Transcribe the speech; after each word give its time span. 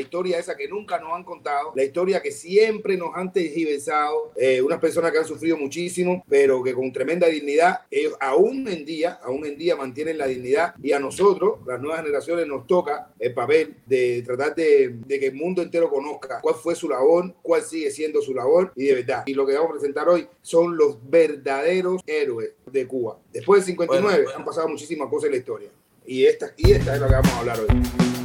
la 0.00 0.04
historia 0.04 0.38
esa 0.38 0.56
que 0.56 0.66
nunca 0.66 0.98
nos 0.98 1.12
han 1.12 1.24
contado, 1.24 1.72
la 1.76 1.84
historia 1.84 2.22
que 2.22 2.32
siempre 2.32 2.96
nos 2.96 3.14
han 3.14 3.32
tergiversado, 3.32 4.32
eh, 4.34 4.62
unas 4.62 4.80
personas 4.80 5.12
que 5.12 5.18
han 5.18 5.26
sufrido 5.26 5.58
muchísimo, 5.58 6.24
pero 6.26 6.62
que 6.62 6.72
con 6.72 6.90
tremenda 6.90 7.26
dignidad, 7.26 7.80
ellos 7.90 8.14
aún 8.18 8.66
en 8.66 8.86
día, 8.86 9.20
aún 9.22 9.44
en 9.44 9.58
día 9.58 9.76
mantienen 9.76 10.16
la 10.16 10.26
dignidad 10.26 10.74
y 10.82 10.92
a 10.92 10.98
nosotros, 10.98 11.58
las 11.66 11.80
nuevas 11.80 12.00
generaciones, 12.00 12.46
nos 12.46 12.66
toca 12.66 13.12
el 13.18 13.34
papel 13.34 13.76
de 13.84 14.22
tratar 14.22 14.54
de, 14.54 14.96
de 15.06 15.20
que 15.20 15.26
el 15.26 15.34
mundo 15.34 15.60
entero 15.60 15.90
conozca 15.90 16.40
cuál 16.40 16.54
fue 16.54 16.74
su 16.74 16.88
labor, 16.88 17.34
cuál 17.42 17.62
sigue 17.62 17.90
siendo 17.90 18.22
su 18.22 18.34
labor 18.34 18.72
y 18.74 18.86
de 18.86 18.94
verdad. 18.94 19.24
Y 19.26 19.34
lo 19.34 19.46
que 19.46 19.52
vamos 19.52 19.70
a 19.70 19.72
presentar 19.74 20.08
hoy 20.08 20.26
son 20.40 20.78
los 20.78 20.98
verdaderos 21.10 22.00
héroes 22.06 22.52
de 22.64 22.86
Cuba. 22.86 23.18
Después 23.32 23.60
del 23.60 23.74
59 23.74 24.26
han 24.34 24.44
pasado 24.46 24.66
muchísimas 24.68 25.10
cosas 25.10 25.26
en 25.26 25.32
la 25.32 25.38
historia. 25.38 25.68
Y 26.06 26.24
esta, 26.24 26.54
y 26.56 26.72
esta 26.72 26.94
es 26.94 27.00
lo 27.00 27.06
que 27.06 27.14
vamos 27.14 27.32
a 27.32 27.38
hablar 27.40 27.60
hoy. 27.60 28.19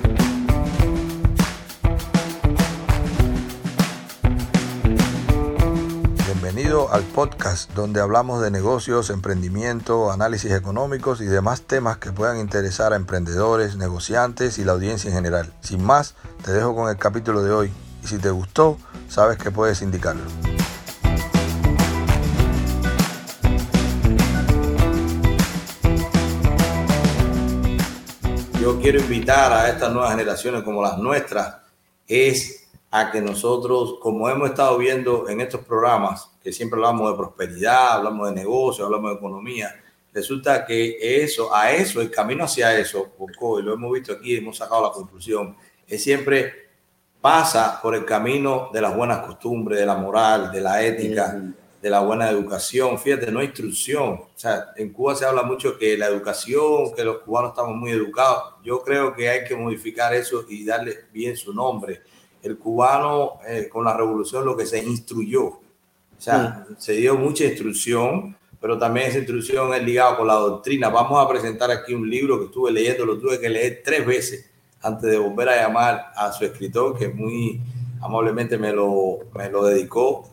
Bienvenido 6.55 6.93
al 6.93 7.03
podcast 7.03 7.69
donde 7.73 7.99
hablamos 7.99 8.41
de 8.41 8.49
negocios, 8.49 9.09
emprendimiento, 9.09 10.09
análisis 10.09 10.53
económicos 10.53 11.19
y 11.19 11.25
demás 11.25 11.63
temas 11.63 11.97
que 11.97 12.13
puedan 12.13 12.39
interesar 12.39 12.93
a 12.93 12.95
emprendedores, 12.95 13.75
negociantes 13.75 14.57
y 14.57 14.63
la 14.63 14.71
audiencia 14.71 15.09
en 15.09 15.17
general. 15.17 15.51
Sin 15.59 15.83
más, 15.83 16.15
te 16.45 16.53
dejo 16.53 16.73
con 16.73 16.89
el 16.89 16.95
capítulo 16.95 17.43
de 17.43 17.51
hoy 17.51 17.73
y 18.01 18.07
si 18.07 18.19
te 18.19 18.29
gustó, 18.29 18.77
sabes 19.09 19.37
que 19.37 19.51
puedes 19.51 19.81
indicarlo. 19.81 20.23
Yo 28.61 28.79
quiero 28.79 29.01
invitar 29.01 29.51
a 29.51 29.67
estas 29.67 29.91
nuevas 29.91 30.11
generaciones 30.11 30.63
como 30.63 30.81
las 30.81 30.97
nuestras 30.99 31.57
es 32.07 32.64
a 32.91 33.11
que 33.11 33.21
nosotros, 33.21 33.95
como 33.99 34.29
hemos 34.29 34.49
estado 34.49 34.77
viendo 34.77 35.27
en 35.27 35.41
estos 35.41 35.61
programas, 35.65 36.31
que 36.41 36.53
siempre 36.53 36.77
hablamos 36.77 37.11
de 37.11 37.17
prosperidad, 37.17 37.93
hablamos 37.93 38.29
de 38.29 38.35
negocio, 38.35 38.85
hablamos 38.85 39.11
de 39.11 39.17
economía, 39.17 39.75
resulta 40.13 40.65
que 40.65 40.97
eso, 41.23 41.53
a 41.53 41.71
eso, 41.71 42.01
el 42.01 42.09
camino 42.09 42.45
hacia 42.45 42.77
eso, 42.77 43.13
y 43.59 43.61
lo 43.61 43.73
hemos 43.73 43.91
visto 43.91 44.13
aquí, 44.13 44.35
hemos 44.37 44.57
sacado 44.57 44.83
la 44.83 44.91
conclusión, 44.91 45.57
es 45.87 46.03
siempre 46.03 46.65
pasa 47.25 47.79
por 47.81 47.95
el 47.95 48.05
camino 48.05 48.69
de 48.71 48.81
las 48.81 48.95
buenas 48.95 49.25
costumbres, 49.25 49.79
de 49.79 49.85
la 49.85 49.95
moral, 49.95 50.51
de 50.51 50.61
la 50.61 50.83
ética, 50.83 51.41
de 51.81 51.89
la 51.89 51.99
buena 51.99 52.29
educación. 52.29 52.99
Fíjate, 52.99 53.31
no 53.31 53.39
hay 53.39 53.45
instrucción. 53.45 54.13
O 54.13 54.29
sea, 54.35 54.71
en 54.75 54.93
Cuba 54.93 55.15
se 55.15 55.25
habla 55.25 55.43
mucho 55.43 55.77
que 55.77 55.97
la 55.97 56.07
educación, 56.07 56.93
que 56.95 57.03
los 57.03 57.19
cubanos 57.19 57.51
estamos 57.51 57.75
muy 57.75 57.91
educados. 57.91 58.55
Yo 58.63 58.81
creo 58.81 59.15
que 59.15 59.29
hay 59.29 59.43
que 59.43 59.55
modificar 59.55 60.13
eso 60.13 60.45
y 60.47 60.65
darle 60.65 61.05
bien 61.11 61.35
su 61.35 61.53
nombre. 61.53 62.01
El 62.45 62.59
cubano 62.59 63.39
eh, 63.47 63.67
con 63.67 63.83
la 63.83 63.97
revolución 63.97 64.45
lo 64.45 64.55
que 64.55 64.67
se 64.67 64.83
instruyó. 64.83 65.45
O 65.45 65.61
sea, 66.19 66.67
se 66.77 66.93
dio 66.93 67.15
mucha 67.15 67.43
instrucción, 67.43 68.37
pero 68.61 68.77
también 68.77 69.07
esa 69.07 69.17
instrucción 69.17 69.73
es 69.73 69.83
ligada 69.83 70.15
con 70.15 70.27
la 70.27 70.35
doctrina. 70.35 70.89
Vamos 70.89 71.23
a 71.23 71.27
presentar 71.27 71.71
aquí 71.71 71.95
un 71.95 72.07
libro 72.07 72.37
que 72.37 72.45
estuve 72.45 72.71
leyendo, 72.71 73.03
lo 73.03 73.17
tuve 73.17 73.39
que 73.39 73.49
leer 73.49 73.81
tres 73.83 74.05
veces 74.05 74.51
antes 74.83 75.09
de 75.09 75.17
volver 75.17 75.49
a 75.49 75.55
llamar 75.63 76.11
a 76.15 76.31
su 76.31 76.45
escritor, 76.45 76.95
que 76.95 77.07
muy 77.07 77.59
amablemente 77.99 78.59
me 78.59 78.71
lo, 78.71 79.21
me 79.33 79.49
lo 79.49 79.65
dedicó, 79.65 80.29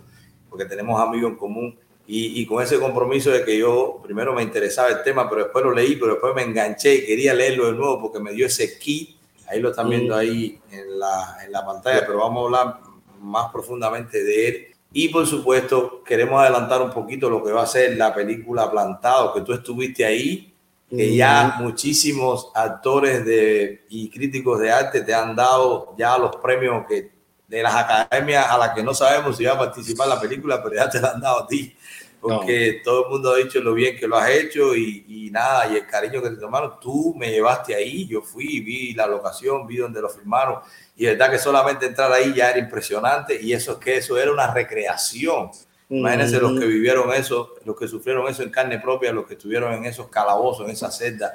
porque 0.50 0.66
tenemos 0.66 1.00
amigos 1.00 1.30
en 1.30 1.36
común, 1.38 1.78
y, 2.06 2.42
y, 2.42 2.46
con 2.46 2.62
ese 2.62 2.78
compromiso 2.78 3.30
de 3.30 3.42
que 3.42 3.56
yo 3.56 4.00
primero 4.02 4.34
me 4.34 4.42
interesaba 4.42 4.88
el 4.88 5.02
tema, 5.02 5.30
pero 5.30 5.44
después 5.44 5.64
lo 5.64 5.72
leí, 5.72 5.96
pero 5.96 6.12
después 6.12 6.34
me 6.34 6.42
enganché 6.42 6.94
y 6.96 7.06
quería 7.06 7.32
leerlo 7.32 7.66
de 7.66 7.72
nuevo 7.72 8.02
porque 8.02 8.20
me 8.20 8.32
dio 8.32 8.44
ese 8.44 8.76
key, 8.78 9.16
ahí 9.48 9.60
lo 9.60 9.70
están 9.70 9.88
viendo 9.88 10.14
ahí 10.14 10.60
en 10.70 10.98
la, 10.98 11.38
en 11.44 11.52
la 11.52 11.64
pantalla, 11.64 12.00
pero 12.06 12.18
vamos 12.18 12.42
a 12.42 12.44
hablar 12.44 12.80
más 13.20 13.52
profundamente 13.52 14.22
de 14.22 14.48
él. 14.48 14.66
Y 14.92 15.08
por 15.08 15.26
supuesto, 15.26 16.02
queremos 16.04 16.40
adelantar 16.40 16.82
un 16.82 16.90
poquito 16.90 17.30
lo 17.30 17.42
que 17.42 17.52
va 17.52 17.62
a 17.62 17.66
ser 17.66 17.96
la 17.96 18.14
película 18.14 18.70
Plantado, 18.70 19.32
que 19.32 19.40
tú 19.40 19.52
estuviste 19.52 20.04
ahí 20.04 20.52
que 20.94 21.16
ya 21.16 21.56
muchísimos 21.58 22.50
actores 22.54 23.24
de, 23.24 23.86
y 23.88 24.10
críticos 24.10 24.60
de 24.60 24.70
arte 24.70 25.00
te 25.00 25.14
han 25.14 25.34
dado 25.34 25.94
ya 25.96 26.18
los 26.18 26.36
premios 26.36 26.84
que 26.86 27.10
de 27.48 27.62
las 27.62 27.74
academias 27.74 28.46
a 28.48 28.58
las 28.58 28.70
que 28.70 28.82
no 28.82 28.94
sabemos 28.94 29.36
si 29.36 29.44
va 29.44 29.52
a 29.52 29.58
participar 29.58 30.08
la 30.08 30.20
película, 30.20 30.62
pero 30.62 30.76
ya 30.76 30.88
te 30.88 31.00
la 31.00 31.12
han 31.12 31.20
dado 31.20 31.44
a 31.44 31.46
ti, 31.46 31.74
porque 32.22 32.80
todo 32.84 33.06
el 33.06 33.10
mundo 33.10 33.32
ha 33.32 33.38
dicho 33.38 33.60
lo 33.60 33.74
bien 33.74 33.96
que 33.96 34.06
lo 34.06 34.16
has 34.16 34.30
hecho 34.30 34.76
y, 34.76 35.04
y, 35.08 35.30
nada, 35.32 35.66
y 35.72 35.76
el 35.76 35.86
cariño 35.88 36.22
que 36.22 36.30
te 36.30 36.36
tomaron, 36.36 36.78
tú 36.80 37.14
me 37.18 37.28
llevaste 37.32 37.74
ahí, 37.74 38.06
yo 38.06 38.22
fui, 38.22 38.60
vi 38.60 38.94
la 38.94 39.08
locación, 39.08 39.66
vi 39.66 39.78
donde 39.78 40.00
lo 40.00 40.08
filmaron, 40.08 40.60
y 40.96 41.06
verdad 41.06 41.32
que 41.32 41.38
solamente 41.38 41.86
entrar 41.86 42.12
ahí 42.12 42.32
ya 42.32 42.50
era 42.50 42.60
impresionante, 42.60 43.42
y 43.42 43.52
eso 43.52 43.72
es 43.72 43.78
que 43.78 43.96
eso 43.96 44.16
era 44.16 44.30
una 44.30 44.54
recreación. 44.54 45.50
Imagínense 45.88 46.40
los 46.40 46.58
que 46.58 46.64
vivieron 46.64 47.12
eso, 47.12 47.56
los 47.64 47.76
que 47.76 47.88
sufrieron 47.88 48.26
eso 48.28 48.44
en 48.44 48.50
carne 48.50 48.78
propia, 48.78 49.12
los 49.12 49.26
que 49.26 49.34
estuvieron 49.34 49.74
en 49.74 49.84
esos 49.84 50.06
calabozos, 50.08 50.64
en 50.64 50.72
esas 50.72 50.96
celdas, 50.96 51.32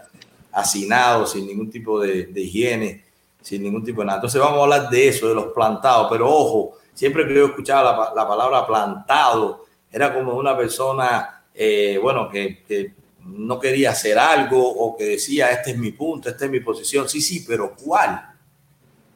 hacinados, 0.53 1.34
sin 1.34 1.46
ningún 1.46 1.70
tipo 1.70 2.00
de, 2.00 2.31
higiene, 2.34 3.03
sin 3.42 3.62
ningún 3.62 3.84
tipo 3.84 4.02
de 4.02 4.08
nada. 4.08 4.18
Entonces 4.18 4.42
vamos 4.42 4.59
a 4.59 4.64
hablar 4.64 4.90
de 4.90 5.09
eso, 5.09 5.28
de 5.28 5.36
los 5.36 5.47
plantados, 5.53 6.08
pero 6.09 6.28
ojo, 6.28 6.78
siempre 6.94 7.28
que 7.28 7.36
yo 7.36 7.46
escuchaba 7.46 8.14
la, 8.16 8.28
palabra 8.28 8.66
plantado, 8.66 9.66
era 9.97 10.13
como 10.13 10.35
una 10.35 10.56
persona, 10.56 11.44
eh, 11.53 12.00
bueno, 12.02 12.30
que, 12.30 12.63
que 12.63 12.94
no 13.25 13.59
quería 13.59 13.91
hacer 13.91 14.18
algo 14.18 14.62
o 14.62 14.96
que 14.96 15.06
decía, 15.06 15.50
este 15.50 15.72
es 15.72 15.78
mi 15.78 15.91
punto, 15.91 16.30
esta 16.30 16.46
es 16.46 16.52
mi 16.52 16.59
posición. 16.59 17.09
Sí, 17.09 17.19
sí, 17.19 17.44
pero 17.47 17.75
¿cuál? 17.75 18.30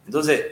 Entonces, 0.06 0.44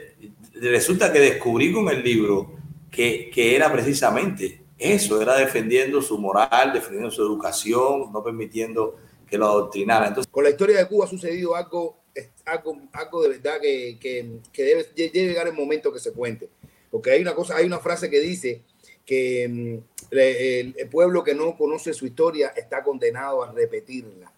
resulta 0.54 1.12
que 1.12 1.18
descubrí 1.18 1.72
con 1.72 1.88
el 1.88 2.02
libro 2.02 2.52
que, 2.90 3.28
que 3.34 3.56
era 3.56 3.72
precisamente 3.72 4.62
eso, 4.78 5.20
era 5.20 5.36
defendiendo 5.36 6.00
su 6.00 6.16
moral, 6.16 6.72
defendiendo 6.72 7.10
su 7.10 7.22
educación, 7.22 8.12
no 8.12 8.22
permitiendo 8.22 8.96
que 9.28 9.36
lo 9.36 9.46
adoctrinara. 9.46 10.06
Entonces, 10.06 10.30
con 10.30 10.44
la 10.44 10.50
historia 10.50 10.78
de 10.78 10.86
Cuba 10.86 11.06
ha 11.06 11.08
sucedido 11.08 11.56
algo, 11.56 11.98
algo, 12.46 12.78
algo 12.92 13.22
de 13.22 13.28
verdad 13.30 13.60
que, 13.60 13.98
que, 14.00 14.38
que 14.52 14.62
debe, 14.62 14.86
debe, 14.94 15.28
llegar 15.28 15.48
el 15.48 15.54
momento 15.54 15.92
que 15.92 15.98
se 15.98 16.12
cuente. 16.12 16.48
Porque 16.88 17.10
hay 17.10 17.20
una 17.20 17.34
cosa, 17.34 17.56
hay 17.56 17.66
una 17.66 17.80
frase 17.80 18.08
que 18.08 18.20
dice 18.20 18.62
que 19.10 19.48
mm, 19.48 19.78
el, 20.12 20.88
pueblo 20.88 21.24
que 21.24 21.34
no 21.34 21.56
conoce 21.56 21.92
su 21.92 22.06
historia 22.06 22.52
está 22.54 22.84
condenado 22.84 23.42
a 23.42 23.50
repetirla. 23.50 24.32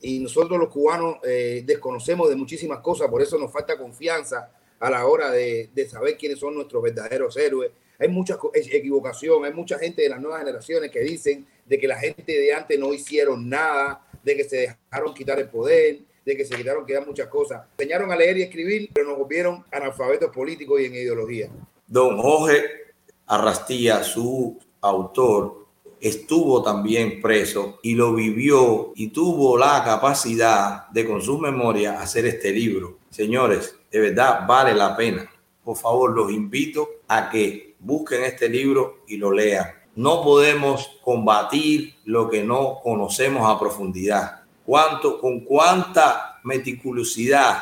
Y 0.00 0.20
nosotros 0.20 0.60
los 0.60 0.68
cubanos 0.68 1.16
eh, 1.24 1.64
desconocemos 1.66 2.28
de 2.28 2.36
muchísimas 2.36 2.78
cosas, 2.78 3.08
por 3.08 3.20
eso 3.20 3.36
nos 3.36 3.50
falta 3.50 3.76
confianza 3.76 4.52
a 4.78 4.90
la 4.90 5.06
hora 5.08 5.32
de, 5.32 5.70
de 5.74 5.88
saber 5.88 6.16
quiénes 6.16 6.38
son 6.38 6.54
nuestros 6.54 6.80
verdaderos 6.84 7.36
héroes, 7.36 7.72
hay 7.98 8.06
mucha 8.06 8.38
equivocación, 8.54 9.44
hay 9.44 9.52
mucha 9.52 9.76
gente 9.76 10.02
de 10.02 10.08
las 10.08 10.20
nuevas 10.20 10.38
generaciones 10.38 10.92
que 10.92 11.00
dicen 11.00 11.44
de 11.66 11.78
que 11.78 11.88
la 11.88 11.98
gente 11.98 12.32
de 12.32 12.52
antes 12.52 12.78
no 12.78 12.94
hicieron 12.94 13.48
nada, 13.48 14.06
de 14.22 14.36
que 14.36 14.44
se 14.44 14.56
dejaron 14.56 15.14
quitar 15.14 15.40
el 15.40 15.48
poder, 15.48 15.98
de 16.24 16.36
que 16.36 16.44
se 16.44 16.54
quitaron 16.54 16.86
quedar 16.86 17.04
muchas 17.04 17.26
cosas. 17.26 17.62
Enseñaron 17.76 18.12
a 18.12 18.16
leer 18.16 18.38
y 18.38 18.42
escribir, 18.42 18.90
pero 18.94 19.08
nos 19.08 19.18
volvieron 19.18 19.64
analfabetos 19.72 20.30
políticos 20.30 20.80
y 20.80 20.84
en 20.86 20.94
ideología. 20.94 21.50
Don 21.86 22.16
Jorge 22.18 22.82
Arrastía, 23.26 24.02
su 24.04 24.58
autor, 24.80 25.66
estuvo 26.00 26.62
también 26.62 27.20
preso 27.22 27.78
y 27.82 27.94
lo 27.94 28.12
vivió 28.12 28.92
y 28.96 29.08
tuvo 29.08 29.56
la 29.56 29.84
capacidad 29.84 30.88
de 30.88 31.06
con 31.06 31.22
su 31.22 31.38
memoria 31.38 32.00
hacer 32.00 32.26
este 32.26 32.50
libro. 32.50 32.98
Señores, 33.08 33.76
de 33.90 34.00
verdad 34.00 34.44
vale 34.46 34.74
la 34.74 34.96
pena. 34.96 35.30
Por 35.62 35.76
favor, 35.76 36.10
los 36.12 36.32
invito 36.32 36.88
a 37.06 37.30
que 37.30 37.76
busquen 37.78 38.24
este 38.24 38.48
libro 38.48 39.04
y 39.06 39.16
lo 39.16 39.30
lean. 39.30 39.66
No 39.94 40.24
podemos 40.24 40.90
combatir 41.04 41.94
lo 42.04 42.28
que 42.28 42.42
no 42.42 42.80
conocemos 42.82 43.48
a 43.48 43.60
profundidad. 43.60 44.42
¿Cuánto, 44.64 45.20
con 45.20 45.40
cuánta 45.40 46.40
meticulosidad, 46.42 47.58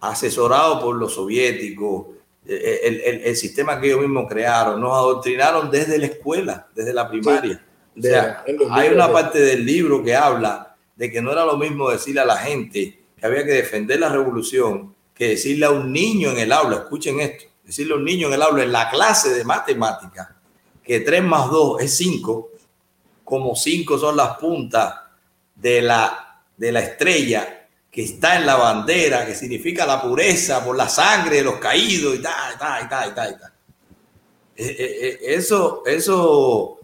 asesorado 0.00 0.80
por 0.80 0.96
los 0.96 1.14
soviéticos, 1.14 2.06
el, 2.50 3.00
el, 3.00 3.20
el, 3.22 3.36
sistema 3.36 3.80
que 3.80 3.86
ellos 3.86 4.00
mismos 4.00 4.26
crearon, 4.28 4.80
nos 4.80 4.92
adoctrinaron 4.92 5.70
desde 5.70 5.98
la 5.98 6.06
escuela, 6.06 6.68
desde 6.74 6.92
la 6.92 7.08
primaria. 7.08 7.64
Sí, 7.94 8.00
o 8.00 8.02
sea, 8.02 8.44
hay 8.70 8.88
una 8.88 9.12
parte 9.12 9.40
del 9.40 9.64
libro 9.64 10.02
que 10.02 10.14
habla 10.14 10.76
de 10.96 11.10
que 11.10 11.22
no 11.22 11.32
era 11.32 11.44
lo 11.44 11.56
mismo 11.56 11.90
decirle 11.90 12.20
a 12.20 12.24
la 12.24 12.36
gente 12.36 12.98
que 13.16 13.26
había 13.26 13.44
que 13.44 13.52
defender 13.52 14.00
la 14.00 14.08
revolución 14.08 14.94
que 15.14 15.28
decirle 15.28 15.66
a 15.66 15.70
un 15.70 15.92
niño 15.92 16.30
en 16.30 16.38
el 16.38 16.50
aula, 16.50 16.76
escuchen 16.76 17.20
esto, 17.20 17.44
decirle 17.62 17.92
a 17.92 17.96
un 17.96 18.04
niño 18.04 18.28
en 18.28 18.34
el 18.34 18.42
aula, 18.42 18.62
en 18.62 18.72
la 18.72 18.88
clase 18.88 19.28
de 19.34 19.44
matemática, 19.44 20.34
que 20.82 21.00
3 21.00 21.22
más 21.22 21.50
2 21.50 21.82
es 21.82 21.94
5, 21.98 22.50
como 23.22 23.54
5 23.54 23.98
son 23.98 24.16
las 24.16 24.38
puntas 24.38 24.94
de 25.54 25.82
la, 25.82 26.42
de 26.56 26.72
la 26.72 26.80
estrella 26.80 27.59
que 27.90 28.04
está 28.04 28.36
en 28.36 28.46
la 28.46 28.56
bandera, 28.56 29.26
que 29.26 29.34
significa 29.34 29.84
la 29.84 30.00
pureza 30.00 30.64
por 30.64 30.76
la 30.76 30.88
sangre 30.88 31.36
de 31.36 31.44
los 31.44 31.56
caídos 31.56 32.14
y 32.14 32.22
tal, 32.22 32.54
y 32.54 32.58
tal, 32.58 32.84
y 32.84 32.88
tal, 32.88 33.10
y 33.10 33.14
tal. 33.14 33.30
Y 33.30 33.38
tal. 33.38 33.52
Eh, 34.56 34.76
eh, 34.78 34.98
eh, 35.00 35.18
eso, 35.22 35.82
eso, 35.86 36.78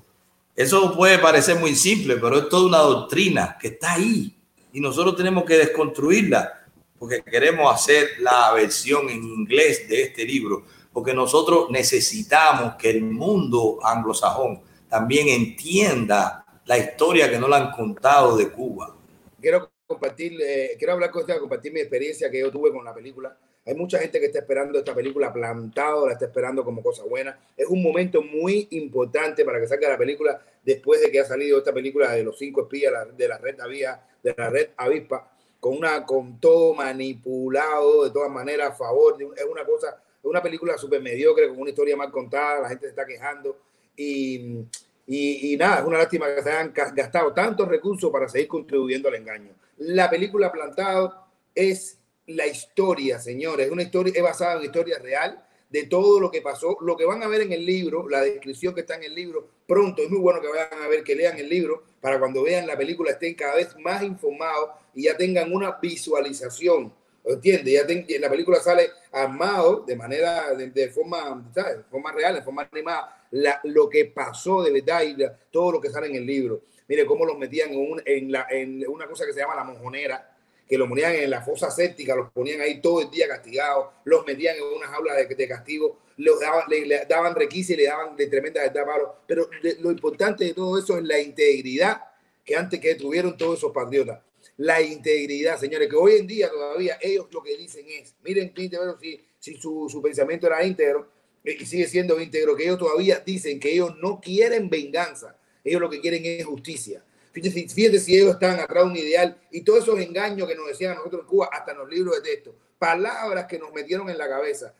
eso 0.55 0.97
puede 0.97 1.19
parecer 1.19 1.59
muy 1.59 1.75
simple, 1.77 2.17
pero 2.17 2.39
es 2.39 2.49
toda 2.49 2.67
una 2.67 2.79
doctrina 2.79 3.57
que 3.61 3.69
está 3.69 3.93
ahí 3.93 4.35
y 4.73 4.81
nosotros 4.81 5.17
tenemos 5.17 5.45
que 5.45 5.59
desconstruirla. 5.59 6.53
porque 6.99 7.23
queremos 7.23 7.73
hacer 7.75 8.09
la 8.21 8.53
versión 8.55 9.11
en 9.11 9.23
inglés 9.23 9.87
de 9.87 10.05
este 10.05 10.25
libro, 10.25 10.65
porque 10.91 11.13
nosotros 11.13 11.67
necesitamos 11.69 12.77
que 12.77 12.89
el 12.89 13.03
mundo 13.03 13.79
anglosajón 13.83 14.63
también 14.89 15.29
entienda 15.29 16.47
la 16.65 16.79
historia 16.79 17.31
que 17.31 17.39
no 17.39 17.49
la 17.49 17.59
han 17.59 17.71
contado 17.73 18.35
de 18.39 18.49
Cuba. 18.51 18.97
Quiero 19.39 19.71
compartir, 19.87 20.39
eh, 20.41 20.75
quiero 20.79 20.95
hablar 20.95 21.11
con 21.11 21.23
usted, 21.23 21.39
compartir 21.39 21.73
mi 21.73 21.81
experiencia 21.81 22.31
que 22.31 22.41
yo 22.41 22.51
tuve 22.51 22.73
con 22.73 22.85
la 22.85 22.95
película. 22.95 23.37
Hay 23.65 23.75
mucha 23.75 23.99
gente 23.99 24.21
que 24.21 24.27
está 24.27 24.41
esperando 24.41 24.79
esta 24.79 24.95
película 24.95 25.33
plantado, 25.33 26.07
la 26.07 26.13
está 26.13 26.27
esperando 26.27 26.65
como 26.65 26.83
cosa 26.83 27.05
buena. 27.05 27.39
Es 27.57 27.67
un 27.67 27.83
momento 27.83 28.23
muy 28.23 28.69
importante 28.71 29.45
para 29.45 29.61
que 29.61 29.67
salga 29.67 29.89
la 29.89 29.99
película 29.99 30.41
después 30.65 31.01
de 31.01 31.11
que 31.11 31.21
ha 31.21 31.25
salido 31.25 31.59
esta 31.59 31.73
película 31.73 32.13
de 32.13 32.23
los 32.23 32.39
cinco 32.39 32.63
espías 32.63 32.93
de 33.17 33.29
la 33.29 33.39
red 33.39 33.59
Avia, 33.61 34.01
de 34.23 34.35
la 34.37 34.51
red 34.51 34.71
Avispa, 34.77 35.33
con 35.59 35.77
una 35.77 36.05
con 36.05 36.41
todo 36.41 36.75
manipulado 36.75 38.05
de 38.05 38.11
todas 38.11 38.31
maneras 38.31 38.71
a 38.71 38.75
favor. 38.75 39.17
es 39.37 39.45
una 39.45 39.65
cosa, 39.65 40.01
es 40.19 40.25
una 40.25 40.43
película 40.43 40.79
súper 40.79 41.01
mediocre 41.01 41.49
con 41.49 41.59
una 41.59 41.71
historia 41.71 41.97
mal 41.97 42.13
contada. 42.13 42.61
La 42.61 42.69
gente 42.69 42.87
se 42.87 42.91
está 42.91 43.05
quejando 43.05 43.59
y 43.97 44.65
y, 45.09 45.57
nada, 45.57 45.79
es 45.79 45.85
una 45.85 45.99
lástima 45.99 46.27
que 46.35 46.43
se 46.43 46.51
hayan 46.51 46.73
gastado 46.73 47.33
tantos 47.33 47.69
recursos 47.69 48.11
para 48.11 48.29
seguir 48.29 48.49
contribuyendo 48.49 49.09
al 49.09 49.15
engaño. 49.15 49.53
La 49.79 50.09
película 50.09 50.51
Plantado 50.51 51.27
es 51.55 51.99
la 52.27 52.47
historia, 52.47 53.19
señores, 53.21 53.67
es 53.67 53.73
una 53.73 53.83
historia, 53.83 54.13
es 54.17 54.23
basada 54.23 54.59
en 54.59 54.65
historia 54.65 54.99
real 54.99 55.45
de 55.69 55.85
todo 55.85 56.19
lo 56.19 56.31
que 56.31 56.41
pasó, 56.41 56.79
lo 56.81 56.97
que 56.97 57.05
van 57.05 57.23
a 57.23 57.29
ver 57.29 57.43
en 57.43 57.53
el 57.53 57.67
libro, 57.67 58.09
la 58.09 58.23
descripción 58.23 58.75
que 58.75 58.81
está 58.81 58.95
en 58.95 59.05
el 59.05 59.15
libro, 59.15 59.49
pronto 59.67 60.03
es 60.03 60.09
muy 60.09 60.19
bueno 60.19 60.41
que 60.41 60.49
vayan 60.49 60.83
a 60.83 60.89
ver, 60.89 61.05
que 61.05 61.15
lean 61.15 61.39
el 61.39 61.49
libro, 61.49 61.83
para 62.01 62.19
cuando 62.19 62.43
vean 62.43 62.67
la 62.67 62.77
película 62.77 63.11
estén 63.11 63.35
cada 63.35 63.57
vez 63.57 63.77
más 63.79 64.03
informados 64.03 64.71
y 64.95 65.05
ya 65.05 65.17
tengan 65.17 65.53
una 65.53 65.73
visualización, 65.73 66.93
¿entiendes? 67.25 68.07
Ya 68.09 68.19
la 68.21 68.31
película 68.31 68.61
sale 68.61 68.91
armado 69.13 69.85
de 69.87 69.97
manera, 69.97 70.55
de, 70.55 70.89
forma, 70.89 71.51
¿sabes? 71.55 71.79
De 71.79 71.85
forma 71.85 72.13
real, 72.13 72.37
de 72.37 72.43
forma 72.43 72.69
animada, 72.73 73.27
lo 73.65 73.91
que 73.91 74.07
pasó 74.07 74.63
de 74.63 74.73
verdad 74.73 75.03
y 75.03 75.17
todo 75.51 75.73
lo 75.73 75.81
que 75.81 75.91
sale 75.91 76.07
en 76.07 76.15
el 76.15 76.27
libro. 76.27 76.63
Mire 76.89 77.05
cómo 77.07 77.25
los 77.25 77.37
metían 77.39 77.71
en, 78.05 78.89
una 78.89 79.07
cosa 79.07 79.27
que 79.27 79.33
se 79.33 79.41
llama 79.41 79.57
la 79.57 79.65
mojonera, 79.65 80.37
que 80.69 80.79
los 80.79 80.89
ponían 80.89 81.15
en 81.15 81.31
la 81.31 81.43
fosa 81.43 81.71
séptica, 81.71 82.15
los 82.15 82.31
ponían 82.33 82.61
ahí 82.61 82.81
todo 82.81 83.03
el 83.03 83.11
día 83.11 83.29
castigados, 83.29 83.87
los 84.05 84.27
metían 84.27 84.57
en 84.57 84.63
una 84.63 84.87
jaula 84.89 85.15
de, 85.15 85.49
castigo, 85.49 86.01
los 86.17 86.41
daban, 86.41 86.65
le, 86.69 87.05
daban 87.07 87.35
requisa 87.35 87.75
y 87.75 87.77
le 87.77 87.87
daban 87.87 88.17
de 88.17 88.27
tremenda 88.27 88.63
verdad 88.63 89.15
Pero 89.27 89.49
lo 89.81 89.91
importante 89.91 90.45
de 90.45 90.55
todo 90.55 90.79
eso 90.79 90.97
es 90.99 91.05
la 91.05 91.21
integridad 91.21 92.03
que 92.45 92.57
antes 92.57 92.81
que 92.81 92.95
tuvieron 92.95 93.37
todos 93.37 93.59
esos 93.59 93.73
patriotas. 93.73 94.21
La 94.59 94.81
integridad, 94.81 95.59
señores, 95.59 95.89
que 95.89 95.97
hoy 95.97 96.15
en 96.15 96.27
día 96.27 96.49
todavía 96.49 96.99
ellos 97.03 97.27
lo 97.31 97.43
que 97.43 97.57
dicen 97.57 97.85
es, 97.89 98.15
miren, 98.23 98.53
si, 99.01 99.21
si 99.39 99.55
su, 99.57 99.89
su 99.89 100.01
pensamiento 100.01 100.47
era 100.47 100.65
íntegro, 100.65 101.11
y 101.45 101.65
sigue 101.67 101.87
siendo 101.87 102.21
íntegro, 102.21 102.57
que 102.57 102.65
ellos 102.65 102.79
todavía 102.79 103.21
dicen 103.25 103.61
que 103.61 103.73
ellos 103.73 103.97
no 103.99 104.21
quieren 104.21 104.69
venganza, 104.69 105.39
ellos 105.67 105.81
lo 105.81 105.91
que 105.91 106.01
quieren 106.01 106.23
es 106.25 106.45
justicia. 106.45 107.03
Fíjense, 107.33 108.01
si 108.01 108.17
ellos 108.17 108.35
están 108.35 108.59
atrás 108.59 108.85
de 108.85 108.91
un 108.91 108.97
ideal 108.97 109.39
y 109.51 109.61
todos 109.61 109.83
esos 109.83 110.01
engaños 110.01 110.49
que 110.49 110.55
nos 110.55 110.69
decían 110.69 110.93
a 110.93 110.95
nosotros 110.95 111.23
en 111.23 111.27
Cuba, 111.27 111.51
hasta 111.53 111.73
en 111.73 111.79
los 111.79 111.91
libros 111.91 112.17
de 112.17 112.31
texto, 112.31 112.55
palabras 112.79 113.47
que 113.47 113.59
nos 113.59 113.73
metieron 113.73 114.09
en 114.09 114.17
la 114.17 114.27
cabeza, 114.27 114.75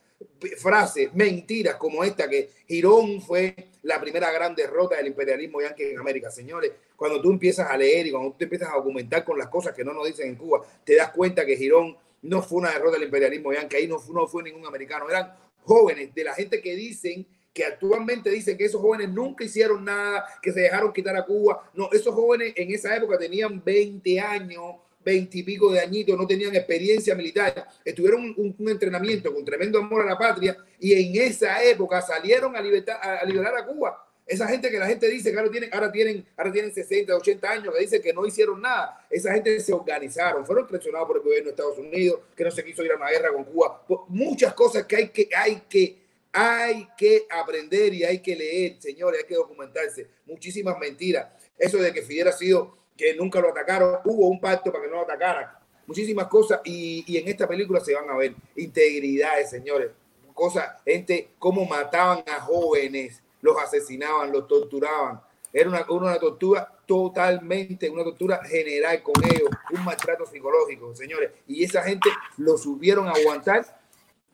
frases, 0.57 1.13
mentiras 1.15 1.77
como 1.77 2.03
esta, 2.03 2.29
que 2.29 2.51
Girón 2.67 3.21
fue 3.21 3.55
la 3.83 4.01
primera 4.01 4.31
gran 4.31 4.55
derrota 4.55 4.97
del 4.97 5.09
imperialismo 5.09 5.61
yanqui 5.61 5.83
en 5.83 5.99
América. 5.99 6.31
Señores, 6.31 6.73
cuando 6.97 7.21
tú 7.21 7.31
empiezas 7.31 7.69
a 7.71 7.77
leer 7.77 8.07
y 8.07 8.11
cuando 8.11 8.31
tú 8.31 8.45
empiezas 8.45 8.71
a 8.71 8.77
documentar 8.77 9.25
con 9.25 9.39
las 9.39 9.49
cosas 9.49 9.75
que 9.75 9.85
no 9.85 9.93
nos 9.93 10.07
dicen 10.07 10.29
en 10.29 10.37
Cuba, 10.37 10.63
te 10.85 10.97
das 10.97 11.11
cuenta 11.11 11.45
que 11.45 11.57
Girón 11.57 11.97
no 12.23 12.43
fue 12.43 12.59
una 12.59 12.71
derrota 12.71 12.93
del 12.93 13.05
imperialismo 13.05 13.53
yanqui, 13.53 13.77
ahí 13.77 13.87
no, 13.87 14.03
no 14.13 14.27
fue 14.27 14.43
ningún 14.43 14.67
americano, 14.67 15.09
eran 15.11 15.35
jóvenes, 15.63 16.15
de 16.15 16.25
la 16.25 16.33
gente 16.33 16.63
que 16.63 16.75
dicen 16.75 17.27
que 17.57 17.65
actualmente 17.65 18.29
dicen 18.29 18.59
que 18.59 18.67
esos 18.67 18.83
jóvenes 18.83 19.09
nunca 19.09 19.43
hicieron 19.43 19.83
nada, 19.83 20.27
que 20.43 20.53
se 20.53 20.61
dejaron 20.61 20.93
quitar 20.93 21.17
a 21.17 21.25
Cuba. 21.25 21.71
No, 21.73 21.89
esos 21.91 22.15
jóvenes 22.15 22.53
en 22.55 22.71
esa 22.71 22.95
época 22.95 23.17
tenían 23.17 23.65
20 23.65 24.21
años, 24.21 24.75
20 25.03 25.39
y 25.39 25.43
pico 25.43 25.73
de 25.73 25.81
añitos, 25.81 26.19
no 26.19 26.27
tenían 26.27 26.55
experiencia 26.55 27.15
militar, 27.15 27.67
estuvieron 27.83 28.35
un, 28.37 28.69
entrenamiento 28.69 29.33
con 29.33 29.43
tremendo 29.43 29.79
amor 29.79 30.03
a 30.03 30.11
la 30.11 30.19
patria 30.19 30.55
y 30.79 30.93
en 30.93 31.23
esa 31.23 31.65
época 31.65 32.03
salieron 32.03 32.55
a, 32.55 32.61
libertar, 32.61 33.01
a, 33.03 33.25
liberar 33.25 33.57
a 33.57 33.65
Cuba. 33.65 34.07
Esa 34.27 34.47
gente 34.49 34.71
que 34.71 34.79
la 34.79 34.87
gente 34.87 35.09
dice 35.09 35.33
que 35.33 35.39
ahora 35.39 35.51
tienen, 35.51 35.71
ahora 35.73 35.91
tienen, 35.91 36.27
ahora 36.37 36.53
tienen 36.53 36.75
60, 36.75 37.17
80 37.17 37.51
años, 37.51 37.73
que 37.75 37.81
dicen 37.81 38.03
que 38.03 38.13
no 38.13 38.27
hicieron 38.27 38.61
nada. 38.61 39.07
Esa 39.09 39.33
gente 39.33 39.59
se 39.61 39.73
organizaron, 39.73 40.45
fueron 40.45 40.67
presionados 40.67 41.07
por 41.07 41.17
el 41.17 41.23
gobierno 41.23 41.47
de 41.47 41.51
Estados 41.53 41.79
Unidos, 41.79 42.21
que 42.37 42.45
no 42.45 42.51
se 42.51 42.63
quiso 42.63 42.85
ir 42.85 42.93
a 42.93 42.97
una 42.97 43.09
guerra 43.09 43.33
con 43.33 43.45
Cuba. 43.45 43.83
Muchas 44.09 44.53
cosas 44.53 44.85
que 44.85 44.97
hay 44.97 45.09
que, 45.09 45.31
hay 45.35 45.63
que, 45.67 46.06
hay 46.39 46.87
que 46.99 47.27
aprender 47.31 47.95
y 47.95 48.05
hay 48.05 48.21
que 48.21 48.37
leer, 48.37 48.77
señores, 48.79 49.23
hay 49.23 49.27
que 49.27 49.35
documentarse. 49.35 50.07
Muchísimas 50.27 50.79
mentiras. 50.79 51.29
Eso 51.59 51.79
de 51.79 51.93
que 51.93 52.03
Fidel 52.03 52.29
ha 52.29 52.33
sido 52.33 52.77
que 52.97 53.15
nunca 53.15 53.41
lo 53.41 53.49
atacaron, 53.49 54.01
hubo 54.05 54.29
un 54.29 54.39
pacto 54.39 54.71
para 54.71 54.85
que 54.85 54.91
no 54.91 54.97
lo 54.97 55.03
atacaran. 55.03 55.51
Muchísimas 55.87 56.27
cosas 56.27 56.61
y, 56.65 57.05
y 57.07 57.17
en 57.17 57.29
esta 57.29 57.49
película 57.49 57.81
se 57.81 57.95
van 57.95 58.11
a 58.11 58.17
ver 58.17 58.35
integridades, 58.55 59.51
señores. 59.51 59.91
Cosas, 60.35 60.83
gente, 60.85 61.31
cómo 61.39 61.65
mataban 61.65 62.23
a 62.27 62.41
jóvenes 62.41 63.23
los 63.41 63.57
asesinaban, 63.63 64.33
los 64.33 64.47
torturaban. 64.49 65.21
Era 65.53 65.71
una, 65.71 65.87
una 65.89 66.19
tortura 66.19 66.71
totalmente, 66.85 67.89
una 67.89 68.05
tortura 68.05 68.45
general 68.45 69.03
con 69.03 69.15
ellos, 69.25 69.49
un 69.73 69.85
maltrato 69.85 70.27
psicológico, 70.27 70.95
señores. 70.95 71.31
Y 71.47 71.65
esa 71.65 71.83
gente 71.83 72.11
lo 72.37 72.59
subieron 72.59 73.09
a 73.09 73.13
aguantar. 73.13 73.65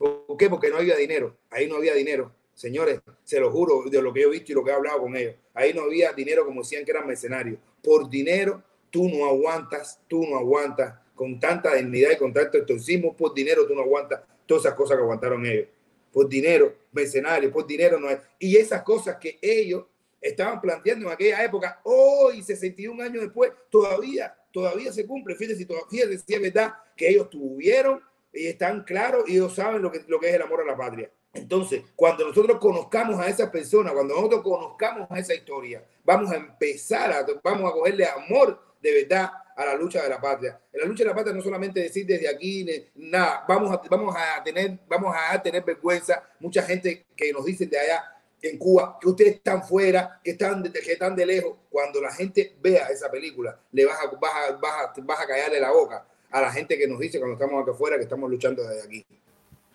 ¿Por 0.03 0.37
qué? 0.37 0.51
Porque 0.51 0.69
no 0.69 0.77
había 0.77 0.97
dinero. 0.97 1.37
Ahí 1.51 1.69
no 1.69 1.77
había 1.77 1.95
dinero. 1.95 2.33
Señores, 2.55 3.01
se 3.25 3.41
lo 3.41 3.51
juro 3.51 3.85
de 3.89 4.03
lo 4.03 4.13
que 4.13 4.23
he 4.23 4.29
visto 4.29 4.53
y 4.53 4.55
lo 4.55 4.65
que 4.65 4.71
he 4.71 4.75
hablado 4.75 5.01
con 5.01 5.17
ellos. 5.17 5.35
Ahí 5.55 5.73
no 5.73 5.83
había 5.83 6.13
dinero 6.13 6.45
como 6.45 6.63
decían 6.63 6.85
que 6.85 6.91
eran 6.91 7.07
mercenarios. 7.07 7.59
Por 7.83 8.11
dinero 8.11 8.63
tú 8.91 9.09
no 9.09 9.25
aguantas, 9.27 10.01
tú 10.09 10.27
no 10.27 10.37
aguantas 10.37 10.95
con 11.15 11.39
tanta 11.39 11.75
dignidad 11.75 12.11
y 12.13 12.17
con 12.17 12.33
tanto 12.33 12.59
extorcismo. 12.59 13.17
Por 13.17 13.33
dinero 13.33 13.67
tú 13.67 13.75
no 13.75 13.83
aguantas 13.83 14.21
todas 14.47 14.65
esas 14.65 14.75
cosas 14.75 14.97
que 14.97 15.03
aguantaron 15.03 15.47
ellos 15.47 15.69
por 16.13 16.29
dinero, 16.29 16.77
mercenarios, 16.93 17.51
por 17.51 17.67
dinero 17.67 17.99
no 17.99 18.11
es. 18.11 18.19
Y 18.39 18.57
esas 18.57 18.83
cosas 18.83 19.17
que 19.17 19.39
ellos 19.41 19.87
estaban 20.21 20.61
planteando 20.61 21.07
en 21.07 21.13
aquella 21.13 21.43
época, 21.43 21.81
hoy, 21.85 22.43
61 22.43 23.03
años 23.03 23.23
después, 23.23 23.51
todavía, 23.71 24.37
todavía 24.53 24.93
se 24.93 25.07
cumple. 25.07 25.35
Fíjense, 25.35 25.67
fíjense 25.91 26.19
si 26.19 26.35
es 26.35 26.41
verdad 26.41 26.75
que 26.97 27.09
ellos 27.09 27.31
tuvieron 27.31 28.01
y 28.33 28.47
están 28.47 28.85
claros 28.85 29.29
y 29.29 29.33
ellos 29.33 29.55
saben 29.55 29.83
lo 29.83 29.91
que, 29.91 30.05
lo 30.07 30.19
que 30.19 30.31
es 30.31 30.35
el 30.35 30.43
amor 30.43 30.63
a 30.63 30.65
la 30.65 30.77
patria. 30.77 31.11
Entonces, 31.35 31.83
cuando 31.97 32.27
nosotros 32.27 32.59
conozcamos 32.59 33.19
a 33.19 33.29
esa 33.29 33.51
persona, 33.51 33.93
cuando 33.93 34.15
nosotros 34.15 34.43
conozcamos 34.43 35.11
a 35.11 35.19
esa 35.19 35.35
historia, 35.35 35.85
vamos 36.05 36.31
a 36.31 36.37
empezar 36.37 37.11
a, 37.11 37.27
vamos 37.43 37.71
a 37.71 37.75
cogerle 37.75 38.07
amor 38.07 38.61
de 38.83 38.93
verdad 39.03 39.31
a 39.57 39.67
la 39.67 39.75
lucha 39.75 40.03
de 40.03 40.11
la 40.11 40.21
patria. 40.21 40.61
En 40.73 40.81
la 40.81 40.87
lucha 40.87 41.05
de 41.05 41.11
la 41.11 41.15
patria 41.15 41.35
no 41.35 41.43
solamente 41.43 41.81
decir 41.81 42.07
desde 42.07 42.29
aquí, 42.29 42.67
nada, 42.97 43.45
vamos 43.49 43.71
a, 43.73 43.81
vamos 43.89 44.15
a, 44.17 44.43
tener, 44.43 44.79
vamos 44.87 45.15
a 45.17 45.41
tener 45.41 45.65
vergüenza. 45.65 46.23
Mucha 46.41 46.63
gente 46.63 47.07
que 47.17 47.33
nos 47.33 47.45
dice 47.45 47.67
de 47.67 47.79
allá 47.79 48.05
en 48.43 48.59
Cuba 48.59 48.99
que 49.01 49.09
ustedes 49.09 49.37
están 49.37 49.63
fuera, 49.63 50.21
que 50.23 50.33
están, 50.33 50.63
que 50.63 50.93
están 50.93 51.17
de 51.17 51.25
lejos. 51.25 51.57
Cuando 51.71 52.01
la 52.01 52.13
gente 52.13 52.57
vea 52.61 52.89
esa 52.89 53.11
película, 53.11 53.59
le 53.71 53.87
vas 53.87 53.99
a, 54.03 54.07
vas, 54.19 54.33
a, 54.35 54.53
vas, 54.57 54.99
a, 54.99 55.01
vas 55.01 55.21
a 55.21 55.27
callarle 55.27 55.61
la 55.61 55.71
boca 55.71 56.07
a 56.33 56.41
la 56.41 56.51
gente 56.51 56.79
que 56.79 56.89
nos 56.89 56.99
dice 56.99 57.19
cuando 57.19 57.35
estamos 57.35 57.63
acá 57.63 57.73
afuera 57.73 57.97
que 57.97 58.05
estamos 58.05 58.31
luchando 58.31 58.63
desde 58.63 58.87
aquí. 58.87 59.05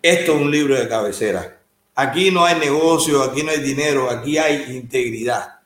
Esto 0.02 0.34
es 0.34 0.40
un 0.40 0.50
libro 0.50 0.74
de 0.74 0.88
cabecera. 0.88 1.60
Aquí 1.94 2.30
no 2.30 2.44
hay 2.44 2.58
negocio, 2.58 3.22
aquí 3.22 3.42
no 3.42 3.50
hay 3.50 3.60
dinero, 3.60 4.10
aquí 4.10 4.38
hay 4.38 4.76
integridad, 4.76 5.60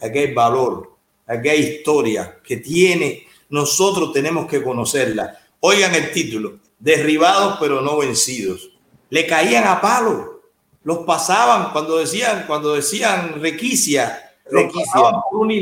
aquí 0.00 0.18
hay 0.18 0.34
valor, 0.34 0.92
aquí 1.26 1.48
hay 1.48 1.60
historia 1.60 2.38
que 2.42 2.58
tiene 2.58 3.28
nosotros 3.50 4.12
tenemos 4.12 4.46
que 4.46 4.62
conocerla. 4.62 5.38
Oigan 5.60 5.94
el 5.94 6.12
título, 6.12 6.58
derribados 6.78 7.56
pero 7.60 7.80
no 7.80 7.98
vencidos. 7.98 8.70
Le 9.10 9.26
caían 9.26 9.66
a 9.66 9.80
palo, 9.80 10.42
los 10.84 10.98
pasaban 10.98 11.72
cuando 11.72 11.98
decían, 11.98 12.44
cuando 12.46 12.74
decían 12.74 13.40
requicia, 13.40 14.34
requicia. 14.50 15.00
por 15.30 15.40
una 15.40 15.54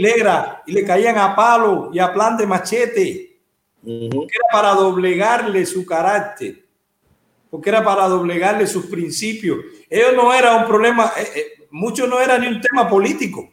y 0.66 0.72
le 0.72 0.84
caían 0.84 1.18
a 1.18 1.36
palo 1.36 1.90
y 1.92 1.98
a 1.98 2.12
plan 2.12 2.36
de 2.36 2.46
machete. 2.46 3.25
Porque 4.12 4.36
era 4.36 4.48
para 4.52 4.74
doblegarle 4.74 5.64
su 5.64 5.86
carácter, 5.86 6.64
porque 7.50 7.70
era 7.70 7.84
para 7.84 8.08
doblegarle 8.08 8.66
sus 8.66 8.86
principios. 8.86 9.58
Ellos 9.88 10.12
no 10.14 10.34
era 10.34 10.56
un 10.56 10.66
problema, 10.66 11.12
eh, 11.16 11.28
eh, 11.34 11.66
mucho 11.70 12.06
no 12.06 12.20
era 12.20 12.36
ni 12.38 12.48
un 12.48 12.60
tema 12.60 12.88
político 12.88 13.48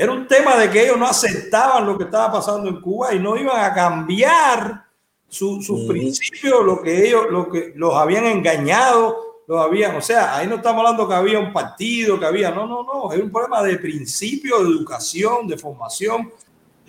era 0.00 0.12
un 0.12 0.26
tema 0.26 0.56
de 0.56 0.70
que 0.70 0.82
ellos 0.82 0.96
no 0.96 1.06
aceptaban 1.06 1.84
lo 1.84 1.98
que 1.98 2.04
estaba 2.04 2.32
pasando 2.32 2.70
en 2.70 2.80
Cuba 2.80 3.14
y 3.14 3.18
no 3.18 3.36
iban 3.36 3.62
a 3.62 3.74
cambiar 3.74 4.86
sus 5.28 5.86
principios, 5.86 6.64
lo 6.64 6.80
que 6.80 7.06
ellos, 7.06 7.26
lo 7.30 7.50
que 7.50 7.74
los 7.76 7.94
habían 7.94 8.24
engañado, 8.24 9.42
los 9.46 9.60
habían, 9.60 9.94
o 9.96 10.00
sea, 10.00 10.38
ahí 10.38 10.46
no 10.46 10.54
estamos 10.56 10.80
hablando 10.80 11.06
que 11.06 11.12
había 11.12 11.38
un 11.38 11.52
partido, 11.52 12.18
que 12.18 12.24
había, 12.24 12.50
no, 12.50 12.66
no, 12.66 12.82
no, 12.82 13.12
es 13.12 13.22
un 13.22 13.30
problema 13.30 13.62
de 13.62 13.76
principio, 13.76 14.64
de 14.64 14.70
educación, 14.70 15.46
de 15.46 15.58
formación. 15.58 16.32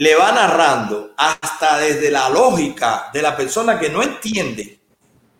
Le 0.01 0.15
va 0.15 0.31
narrando 0.31 1.11
hasta 1.15 1.77
desde 1.77 2.09
la 2.09 2.27
lógica 2.29 3.11
de 3.13 3.21
la 3.21 3.37
persona 3.37 3.79
que 3.79 3.89
no 3.89 4.01
entiende 4.01 4.81